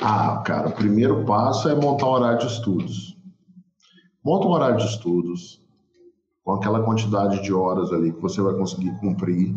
Ah, 0.01 0.41
cara, 0.45 0.70
o 0.70 0.72
primeiro 0.72 1.24
passo 1.26 1.70
é 1.70 1.76
montar 1.76 2.08
um 2.08 2.12
horário 2.12 2.39
de 2.39 2.47
estudos. 2.47 3.18
Monta 4.24 4.47
um 4.47 4.51
horário 4.51 4.78
de 4.78 4.86
estudos 4.86 5.62
com 6.43 6.53
aquela 6.53 6.84
quantidade 6.84 7.41
de 7.41 7.53
horas 7.53 7.91
ali 7.91 8.12
que 8.12 8.22
você 8.22 8.41
vai 8.41 8.53
conseguir 8.55 8.91
cumprir 8.99 9.55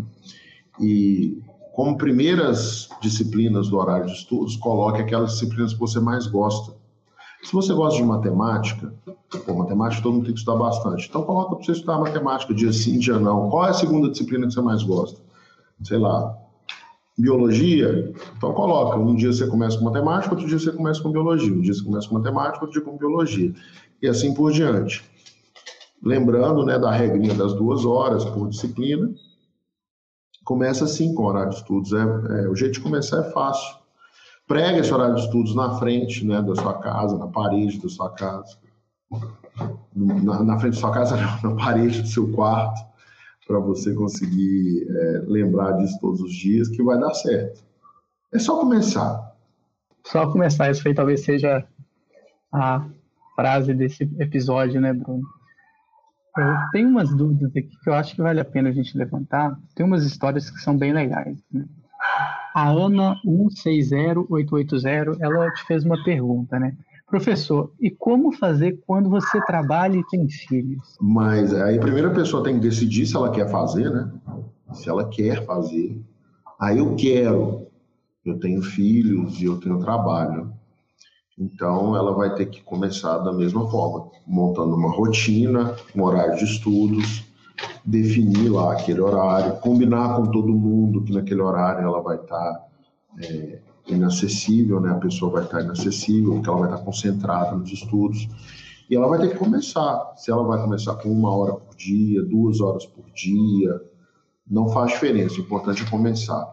e 0.80 1.39
como 1.72 1.96
primeiras 1.96 2.88
disciplinas 3.00 3.68
do 3.68 3.78
horário 3.78 4.06
de 4.06 4.12
estudos, 4.12 4.56
coloque 4.56 5.00
aquelas 5.00 5.32
disciplinas 5.32 5.72
que 5.72 5.80
você 5.80 6.00
mais 6.00 6.26
gosta. 6.26 6.74
Se 7.42 7.52
você 7.52 7.72
gosta 7.72 7.98
de 7.98 8.06
matemática, 8.06 8.92
pô, 9.46 9.54
matemática 9.54 10.02
todo 10.02 10.14
mundo 10.14 10.24
tem 10.24 10.34
que 10.34 10.40
estudar 10.40 10.58
bastante. 10.58 11.08
Então 11.08 11.22
coloca 11.22 11.56
para 11.56 11.64
você 11.64 11.72
estudar 11.72 11.98
matemática 11.98 12.52
dia 12.52 12.72
sim, 12.72 12.98
dia 12.98 13.18
não. 13.18 13.48
Qual 13.48 13.66
é 13.66 13.70
a 13.70 13.74
segunda 13.74 14.10
disciplina 14.10 14.46
que 14.46 14.52
você 14.52 14.60
mais 14.60 14.82
gosta? 14.82 15.20
Sei 15.82 15.96
lá, 15.96 16.36
biologia, 17.16 18.12
então 18.36 18.52
coloca, 18.52 18.98
um 18.98 19.14
dia 19.14 19.32
você 19.32 19.46
começa 19.46 19.78
com 19.78 19.84
matemática, 19.84 20.34
outro 20.34 20.48
dia 20.48 20.58
você 20.58 20.72
começa 20.72 21.02
com 21.02 21.10
biologia, 21.10 21.52
um 21.52 21.60
dia 21.60 21.72
você 21.72 21.84
começa 21.84 22.08
com 22.08 22.14
matemática, 22.14 22.64
outro 22.64 22.80
dia 22.80 22.90
com 22.90 22.98
biologia, 22.98 23.54
e 24.02 24.08
assim 24.08 24.34
por 24.34 24.52
diante. 24.52 25.04
Lembrando 26.02 26.64
né, 26.64 26.78
da 26.78 26.90
regrinha 26.90 27.34
das 27.34 27.52
duas 27.54 27.84
horas 27.84 28.24
por 28.24 28.48
disciplina, 28.48 29.10
começa 30.50 30.84
assim 30.84 31.14
com 31.14 31.26
horário 31.26 31.50
de 31.50 31.58
estudos. 31.58 31.92
É, 31.92 32.00
é, 32.00 32.48
o 32.48 32.56
jeito 32.56 32.72
de 32.72 32.80
começar 32.80 33.20
é 33.20 33.30
fácil. 33.30 33.78
Prega 34.48 34.78
esse 34.78 34.92
horário 34.92 35.14
de 35.14 35.20
estudos 35.20 35.54
na 35.54 35.78
frente 35.78 36.26
né, 36.26 36.42
da 36.42 36.56
sua 36.56 36.76
casa, 36.80 37.16
na 37.16 37.28
parede 37.28 37.80
da 37.80 37.88
sua 37.88 38.10
casa. 38.10 38.58
Na, 39.94 40.42
na 40.42 40.58
frente 40.58 40.74
da 40.74 40.80
sua 40.80 40.90
casa, 40.90 41.16
na 41.44 41.54
parede 41.54 42.02
do 42.02 42.08
seu 42.08 42.32
quarto 42.32 42.80
para 43.46 43.60
você 43.60 43.94
conseguir 43.94 44.88
é, 44.90 45.22
lembrar 45.28 45.72
disso 45.72 45.96
todos 46.00 46.20
os 46.20 46.32
dias, 46.32 46.66
que 46.68 46.82
vai 46.82 46.98
dar 46.98 47.14
certo. 47.14 47.62
É 48.34 48.38
só 48.40 48.58
começar. 48.58 49.32
só 50.04 50.32
começar, 50.32 50.68
isso 50.72 50.86
aí 50.86 50.94
talvez 50.94 51.24
seja 51.24 51.64
a 52.52 52.88
frase 53.36 53.72
desse 53.72 54.02
episódio, 54.18 54.80
né, 54.80 54.92
Bruno? 54.92 55.22
Eu 56.36 56.70
tenho 56.72 56.88
umas 56.88 57.14
dúvidas 57.14 57.50
aqui 57.50 57.70
que 57.82 57.88
eu 57.88 57.94
acho 57.94 58.14
que 58.14 58.22
vale 58.22 58.40
a 58.40 58.44
pena 58.44 58.68
a 58.68 58.72
gente 58.72 58.96
levantar. 58.96 59.58
Tem 59.74 59.84
umas 59.84 60.04
histórias 60.04 60.48
que 60.50 60.58
são 60.58 60.76
bem 60.76 60.92
legais. 60.92 61.36
Né? 61.52 61.64
A 62.54 62.68
Ana 62.68 63.16
160880, 63.24 65.18
ela 65.20 65.50
te 65.52 65.64
fez 65.66 65.84
uma 65.84 66.02
pergunta, 66.02 66.58
né? 66.58 66.76
Professor, 67.06 67.72
e 67.80 67.90
como 67.90 68.32
fazer 68.32 68.80
quando 68.86 69.10
você 69.10 69.40
trabalha 69.44 69.96
e 69.96 70.06
tem 70.06 70.28
filhos? 70.28 70.96
Mas 71.00 71.52
aí 71.52 71.76
a 71.76 71.80
primeira 71.80 72.10
pessoa 72.10 72.44
tem 72.44 72.54
que 72.54 72.60
decidir 72.60 73.06
se 73.06 73.16
ela 73.16 73.32
quer 73.32 73.50
fazer, 73.50 73.90
né? 73.90 74.12
Se 74.72 74.88
ela 74.88 75.08
quer 75.08 75.44
fazer. 75.44 76.00
Aí 76.60 76.78
eu 76.78 76.94
quero. 76.94 77.66
Eu 78.24 78.38
tenho 78.38 78.62
filhos 78.62 79.40
e 79.40 79.44
eu 79.46 79.58
tenho 79.58 79.80
trabalho. 79.80 80.52
Então, 81.38 81.96
ela 81.96 82.12
vai 82.12 82.34
ter 82.34 82.46
que 82.46 82.62
começar 82.62 83.18
da 83.18 83.32
mesma 83.32 83.68
forma, 83.70 84.10
montando 84.26 84.74
uma 84.74 84.90
rotina, 84.90 85.74
um 85.96 86.02
horário 86.02 86.36
de 86.36 86.44
estudos, 86.44 87.24
definir 87.84 88.50
lá 88.50 88.72
aquele 88.72 89.00
horário, 89.00 89.58
combinar 89.60 90.16
com 90.16 90.30
todo 90.30 90.48
mundo 90.48 91.02
que 91.02 91.12
naquele 91.12 91.40
horário 91.40 91.82
ela 91.82 92.00
vai 92.00 92.16
estar 92.16 92.66
é, 93.22 93.60
inacessível, 93.86 94.80
né? 94.80 94.90
A 94.90 94.98
pessoa 94.98 95.32
vai 95.32 95.44
estar 95.44 95.62
inacessível, 95.62 96.34
porque 96.34 96.48
ela 96.48 96.58
vai 96.58 96.70
estar 96.70 96.84
concentrada 96.84 97.56
nos 97.56 97.72
estudos. 97.72 98.28
E 98.88 98.96
ela 98.96 99.08
vai 99.08 99.20
ter 99.20 99.30
que 99.30 99.38
começar. 99.38 100.14
Se 100.16 100.30
ela 100.30 100.42
vai 100.42 100.60
começar 100.60 100.94
com 100.96 101.10
uma 101.10 101.34
hora 101.34 101.54
por 101.54 101.74
dia, 101.76 102.22
duas 102.22 102.60
horas 102.60 102.84
por 102.86 103.04
dia, 103.12 103.80
não 104.48 104.68
faz 104.68 104.92
diferença. 104.92 105.36
O 105.36 105.40
importante 105.40 105.84
é 105.84 105.90
começar. 105.90 106.52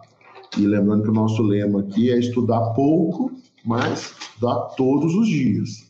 E 0.57 0.65
lembrando 0.65 1.03
que 1.03 1.09
o 1.09 1.13
nosso 1.13 1.41
lema 1.41 1.81
aqui 1.81 2.11
é 2.11 2.19
estudar 2.19 2.73
pouco 2.73 3.31
mas 3.67 4.15
dá 4.41 4.55
todos 4.77 5.13
os 5.13 5.27
dias. 5.27 5.85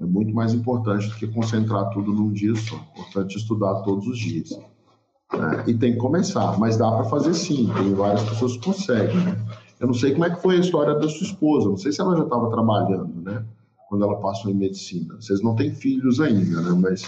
É 0.00 0.04
muito 0.04 0.34
mais 0.34 0.54
importante 0.54 1.06
do 1.08 1.14
que 1.14 1.26
concentrar 1.28 1.90
tudo 1.90 2.12
num 2.12 2.32
dia 2.32 2.54
só. 2.56 2.76
É 2.76 3.00
importante 3.00 3.36
estudar 3.36 3.82
todos 3.82 4.06
os 4.08 4.18
dias. 4.18 4.58
É, 5.32 5.70
e 5.70 5.74
tem 5.74 5.92
que 5.92 5.98
começar, 5.98 6.58
mas 6.58 6.76
dá 6.76 6.90
para 6.90 7.04
fazer 7.04 7.34
sim. 7.34 7.70
Tem 7.74 7.94
várias 7.94 8.22
pessoas 8.24 8.56
que 8.56 8.64
conseguem. 8.64 9.16
Né? 9.16 9.38
Eu 9.78 9.86
não 9.86 9.94
sei 9.94 10.12
como 10.12 10.24
é 10.24 10.30
que 10.30 10.40
foi 10.40 10.56
a 10.56 10.60
história 10.60 10.94
da 10.94 11.08
sua 11.08 11.26
esposa. 11.26 11.68
Não 11.68 11.76
sei 11.76 11.92
se 11.92 12.00
ela 12.00 12.16
já 12.16 12.24
estava 12.24 12.50
trabalhando, 12.50 13.20
né? 13.22 13.44
Quando 13.88 14.04
ela 14.04 14.16
passou 14.16 14.50
em 14.50 14.54
medicina. 14.54 15.14
Vocês 15.20 15.42
não 15.42 15.54
têm 15.54 15.74
filhos 15.74 16.20
ainda, 16.20 16.60
né? 16.62 16.80
Mas 16.80 17.04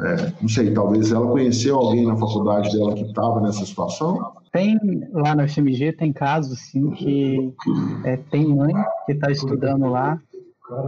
é, 0.00 0.32
não 0.40 0.48
sei, 0.48 0.72
talvez 0.72 1.12
ela 1.12 1.26
conheceu 1.26 1.76
alguém 1.76 2.06
na 2.06 2.16
faculdade 2.16 2.70
dela 2.72 2.94
que 2.94 3.02
estava 3.02 3.40
nessa 3.40 3.64
situação? 3.64 4.32
Tem 4.56 4.78
lá 5.12 5.34
no 5.34 5.46
FMG, 5.46 5.92
tem 5.92 6.10
casos 6.14 6.58
assim 6.58 6.90
que 6.92 7.54
é, 8.04 8.16
tem 8.16 8.48
mãe 8.48 8.72
que 9.04 9.12
está 9.12 9.30
estudando 9.30 9.86
lá. 9.86 10.18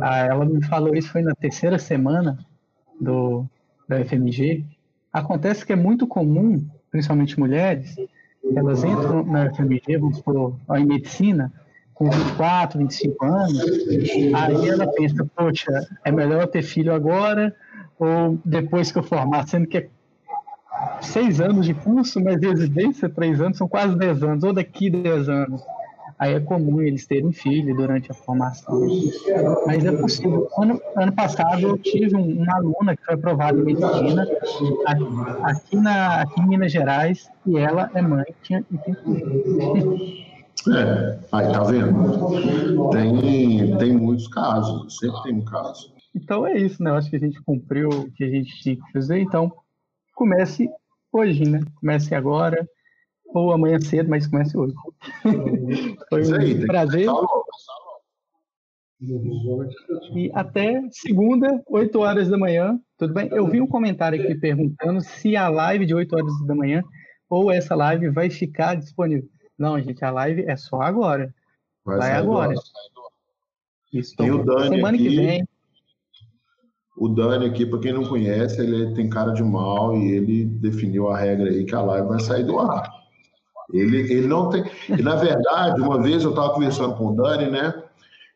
Ah, 0.01 0.21
ela 0.21 0.47
me 0.47 0.65
falou 0.65 0.95
isso 0.95 1.11
foi 1.11 1.21
na 1.21 1.35
terceira 1.35 1.79
semana 1.79 2.39
do 2.99 3.45
da 3.87 4.03
FMG. 4.03 4.65
Acontece 5.13 5.67
que 5.67 5.73
é 5.75 5.77
muito 5.77 6.07
comum, 6.07 6.67
principalmente 6.91 7.39
mulheres, 7.39 7.95
elas 8.57 8.85
entram 8.85 9.23
na 9.25 9.53
FMG, 9.53 9.99
vamos 9.99 10.17
supor, 10.17 10.57
em 10.75 10.87
medicina, 10.87 11.53
com 11.93 12.09
24, 12.09 12.79
25 12.79 13.25
anos, 13.27 13.59
aí 14.35 14.69
ela 14.69 14.87
pensa, 14.93 15.29
poxa, 15.37 15.87
é 16.05 16.11
melhor 16.11 16.43
eu 16.43 16.49
ter 16.49 16.63
filho 16.63 16.95
agora 16.95 17.55
ou 17.99 18.39
depois 18.45 18.91
que 18.91 18.99
eu 18.99 19.03
formar, 19.03 19.47
sendo 19.47 19.67
que 19.67 19.77
é 19.77 19.89
seis 21.01 21.41
anos 21.41 21.67
de 21.67 21.75
curso, 21.75 22.23
mas 22.23 22.41
residência, 22.41 23.09
três 23.09 23.41
anos, 23.41 23.59
são 23.59 23.69
quase 23.69 23.97
dez 23.97 24.23
anos, 24.23 24.45
ou 24.45 24.53
daqui 24.53 24.91
dez 24.91 25.29
anos. 25.29 25.63
Aí 26.19 26.35
é 26.35 26.41
comum 26.41 26.83
eles 26.83 27.07
terem 27.07 27.31
filho 27.31 27.77
durante 27.77 28.11
a 28.11 28.15
formação. 28.15 28.81
Mas 29.67 29.85
é 29.85 29.93
possível. 29.93 30.49
Ano, 30.59 30.81
ano 30.97 31.13
passado 31.13 31.63
eu 31.63 31.79
tive 31.79 32.17
um, 32.17 32.43
uma 32.43 32.57
aluna 32.57 32.97
que 32.97 33.05
foi 33.05 33.15
aprovada 33.15 33.57
em 33.57 33.63
medicina 33.63 34.27
aqui, 35.45 35.77
na, 35.77 36.23
aqui 36.23 36.41
em 36.41 36.49
Minas 36.49 36.73
Gerais 36.73 37.31
e 37.47 37.57
ela 37.57 37.89
é 37.95 38.03
mãe 38.03 38.25
tinha, 38.43 38.65
e 38.69 38.79
tem 38.79 38.95
filho. 38.95 40.29
É, 40.77 41.19
aí 41.31 41.53
tá 41.53 41.63
vendo? 41.63 42.91
Tem, 42.91 43.79
tem 43.79 43.97
muitos 43.97 44.27
casos, 44.27 44.99
sempre 44.99 45.23
tem 45.23 45.35
um 45.35 45.45
caso. 45.45 45.93
Então 46.17 46.45
é 46.45 46.57
isso, 46.57 46.83
né? 46.83 46.91
Eu 46.91 46.97
acho 46.97 47.09
que 47.09 47.17
a 47.17 47.21
gente 47.21 47.41
cumpriu 47.43 47.89
o 47.89 48.11
que 48.11 48.25
a 48.25 48.29
gente 48.29 48.61
tinha 48.61 48.75
que 48.75 48.93
fazer. 48.93 49.21
Então, 49.21 49.53
comece 50.19 50.69
hoje, 51.13 51.49
né? 51.49 51.61
Comece 51.77 52.15
agora, 52.15 52.69
ou 53.27 53.53
amanhã 53.53 53.81
cedo, 53.81 54.11
mas 54.11 54.27
comece 54.27 54.59
hoje. 54.59 54.75
Foi 56.11 56.27
um 56.27 56.35
aí, 56.35 56.67
prazer. 56.67 57.09
E 60.13 60.31
até 60.35 60.83
segunda, 60.91 61.63
8 61.69 61.99
horas 62.01 62.29
da 62.29 62.37
manhã, 62.37 62.79
tudo 62.99 63.15
bem? 63.15 63.29
Eu 63.31 63.47
vi 63.47 63.61
um 63.61 63.67
comentário 63.67 64.21
aqui 64.21 64.35
perguntando 64.35 65.01
se 65.01 65.37
a 65.37 65.49
live 65.49 65.87
de 65.87 65.95
8 65.95 66.13
horas 66.17 66.47
da 66.47 66.55
manhã 66.55 66.83
ou 67.31 67.53
essa 67.53 67.77
live 67.77 68.11
vai 68.11 68.29
ficar 68.29 68.75
disponível. 68.75 69.29
Não, 69.57 69.81
gente, 69.81 70.05
a 70.05 70.11
live 70.11 70.45
é 70.49 70.57
só 70.57 70.83
agora. 70.83 71.33
Vai, 71.85 71.99
vai 71.99 72.13
agora. 72.13 72.55
Isso, 73.93 74.17
Tem 74.17 74.33
o 74.33 74.45
Dani 74.45 74.77
semana 74.77 74.97
aqui. 74.97 75.09
que 75.09 75.17
vem. 75.17 75.49
O 76.99 77.09
Dani 77.09 77.47
aqui, 77.47 77.65
para 77.65 77.79
quem 77.79 77.93
não 77.93 78.05
conhece, 78.05 78.61
ele 78.61 78.93
tem 78.95 79.09
cara 79.09 79.33
de 79.33 79.43
mal 79.43 79.97
e 79.97 80.13
ele 80.13 80.45
definiu 80.45 81.09
a 81.09 81.17
regra 81.17 81.49
aí 81.49 81.65
que 81.65 81.75
a 81.75 81.81
live 81.81 82.09
vai 82.09 82.21
sair 82.21 82.45
do 82.45 82.59
ar. 82.59 82.91
Ele, 83.73 84.01
ele 84.13 84.27
não 84.27 84.49
tem. 84.49 84.65
E, 84.89 85.03
na 85.03 85.15
verdade, 85.15 85.81
uma 85.81 86.03
vez 86.03 86.25
eu 86.25 86.31
estava 86.31 86.55
conversando 86.55 86.95
com 86.97 87.09
o 87.09 87.17
Dani, 87.17 87.51
né? 87.51 87.73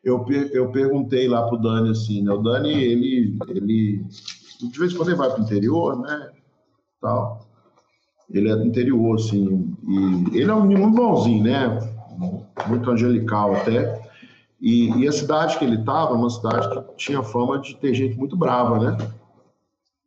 Eu, 0.03 0.25
eu 0.51 0.71
perguntei 0.71 1.27
lá 1.27 1.47
pro 1.47 1.57
Dani 1.57 1.89
assim, 1.89 2.21
né? 2.21 2.31
O 2.31 2.37
Dani, 2.37 2.71
ele, 2.71 3.37
ele 3.49 4.05
de 4.61 4.79
vez 4.79 4.93
em 4.93 4.95
quando 4.95 5.09
ele 5.09 5.17
vai 5.17 5.29
para 5.29 5.39
o 5.39 5.43
interior, 5.43 5.99
né? 5.99 6.29
Tal. 7.01 7.45
Ele 8.29 8.49
é 8.49 8.55
do 8.55 8.65
interior, 8.65 9.15
assim, 9.15 9.75
e 9.87 10.39
ele 10.39 10.49
é 10.49 10.53
um 10.53 10.65
menino 10.65 10.89
bonzinho, 10.91 11.43
né? 11.43 11.79
Muito 12.67 12.89
angelical 12.89 13.55
até. 13.55 14.02
E, 14.63 14.89
e 14.97 15.05
a 15.05 15.11
cidade 15.11 15.59
que 15.59 15.65
ele 15.65 15.75
estava, 15.75 16.13
uma 16.13 16.29
cidade 16.29 16.69
que 16.69 16.95
tinha 16.95 17.21
fama 17.21 17.59
de 17.59 17.75
ter 17.75 17.93
gente 17.93 18.17
muito 18.17 18.37
brava, 18.37 18.79
né? 18.79 18.97
Eu 18.97 19.09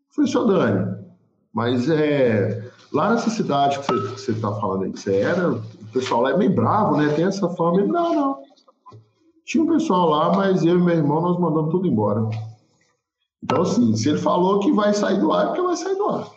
falei, 0.08 0.30
senhor 0.30 0.46
Dani, 0.46 0.96
mas 1.52 1.90
é, 1.90 2.66
lá 2.90 3.10
nessa 3.10 3.28
cidade 3.28 3.78
que 3.78 3.86
você 3.86 4.32
está 4.32 4.50
falando 4.54 4.84
aí 4.84 4.92
que 4.92 4.98
você 4.98 5.14
era, 5.14 5.52
o 5.52 5.62
pessoal 5.92 6.22
lá 6.22 6.30
é 6.30 6.38
meio 6.38 6.54
bravo, 6.54 6.96
né? 6.96 7.12
Tem 7.12 7.26
essa 7.26 7.50
fama. 7.50 7.80
Ele, 7.80 7.88
não, 7.88 8.14
não. 8.14 8.38
Tinha 9.44 9.62
um 9.62 9.66
pessoal 9.66 10.08
lá, 10.08 10.34
mas 10.34 10.64
eu 10.64 10.78
e 10.78 10.82
meu 10.82 10.96
irmão, 10.96 11.20
nós 11.20 11.38
mandamos 11.38 11.70
tudo 11.70 11.86
embora. 11.86 12.26
Então, 13.44 13.60
assim, 13.60 13.94
se 13.94 14.08
ele 14.08 14.18
falou 14.18 14.60
que 14.60 14.72
vai 14.72 14.94
sair 14.94 15.20
do 15.20 15.34
ar, 15.34 15.42
é 15.42 15.46
porque 15.48 15.60
vai 15.60 15.76
sair 15.76 15.96
do 15.96 16.08
ar. 16.08 16.30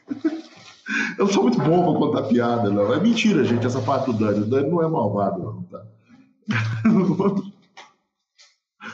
eu 1.18 1.26
sou 1.26 1.42
muito 1.42 1.58
bom 1.58 1.84
para 1.84 2.00
contar 2.00 2.22
piada, 2.28 2.70
não. 2.70 2.94
É 2.94 2.98
mentira, 2.98 3.44
gente, 3.44 3.66
essa 3.66 3.82
parte 3.82 4.06
do 4.06 4.14
Dani. 4.14 4.40
O 4.40 4.46
Dani 4.46 4.70
não 4.70 4.82
é 4.82 4.88
malvado, 4.88 5.38
não, 5.38 5.62
tá? 5.64 5.95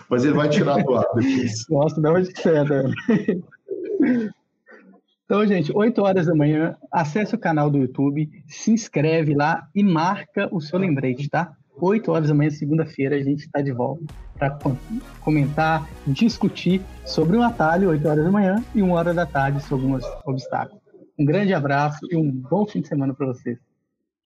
Mas 0.09 0.25
ele 0.25 0.35
vai 0.35 0.49
tirar 0.49 0.83
do 0.83 0.95
ar 0.95 1.05
depois. 1.15 1.67
Nossa, 1.69 2.01
não 2.01 2.17
é 2.17 2.23
de 2.23 2.33
fé, 2.41 2.65
né? 2.65 2.95
Então, 5.25 5.47
gente, 5.47 5.73
8 5.75 6.03
horas 6.03 6.27
da 6.27 6.35
manhã, 6.35 6.77
acesse 6.91 7.35
o 7.35 7.39
canal 7.39 7.71
do 7.71 7.79
YouTube, 7.79 8.29
se 8.47 8.71
inscreve 8.71 9.35
lá 9.35 9.67
e 9.75 9.83
marca 9.83 10.49
o 10.55 10.61
seu 10.61 10.79
lembrete, 10.79 11.29
tá? 11.29 11.57
8 11.81 12.13
horas 12.13 12.29
da 12.29 12.35
manhã, 12.35 12.51
segunda-feira, 12.51 13.17
a 13.17 13.23
gente 13.23 13.47
está 13.47 13.63
de 13.63 13.73
volta 13.73 14.05
para 14.39 14.59
comentar, 15.21 15.89
discutir 16.07 16.83
sobre 17.07 17.37
um 17.37 17.43
atalho, 17.43 17.89
8 17.89 18.07
horas 18.07 18.25
da 18.25 18.31
manhã, 18.31 18.63
e 18.75 18.83
1 18.83 18.91
hora 18.91 19.15
da 19.15 19.25
tarde 19.25 19.63
sobre 19.63 19.87
um 19.87 19.99
obstáculo. 20.27 20.81
Um 21.19 21.25
grande 21.25 21.55
abraço 21.55 22.07
e 22.11 22.17
um 22.17 22.31
bom 22.31 22.67
fim 22.67 22.81
de 22.81 22.89
semana 22.89 23.15
para 23.15 23.27
vocês. 23.29 23.59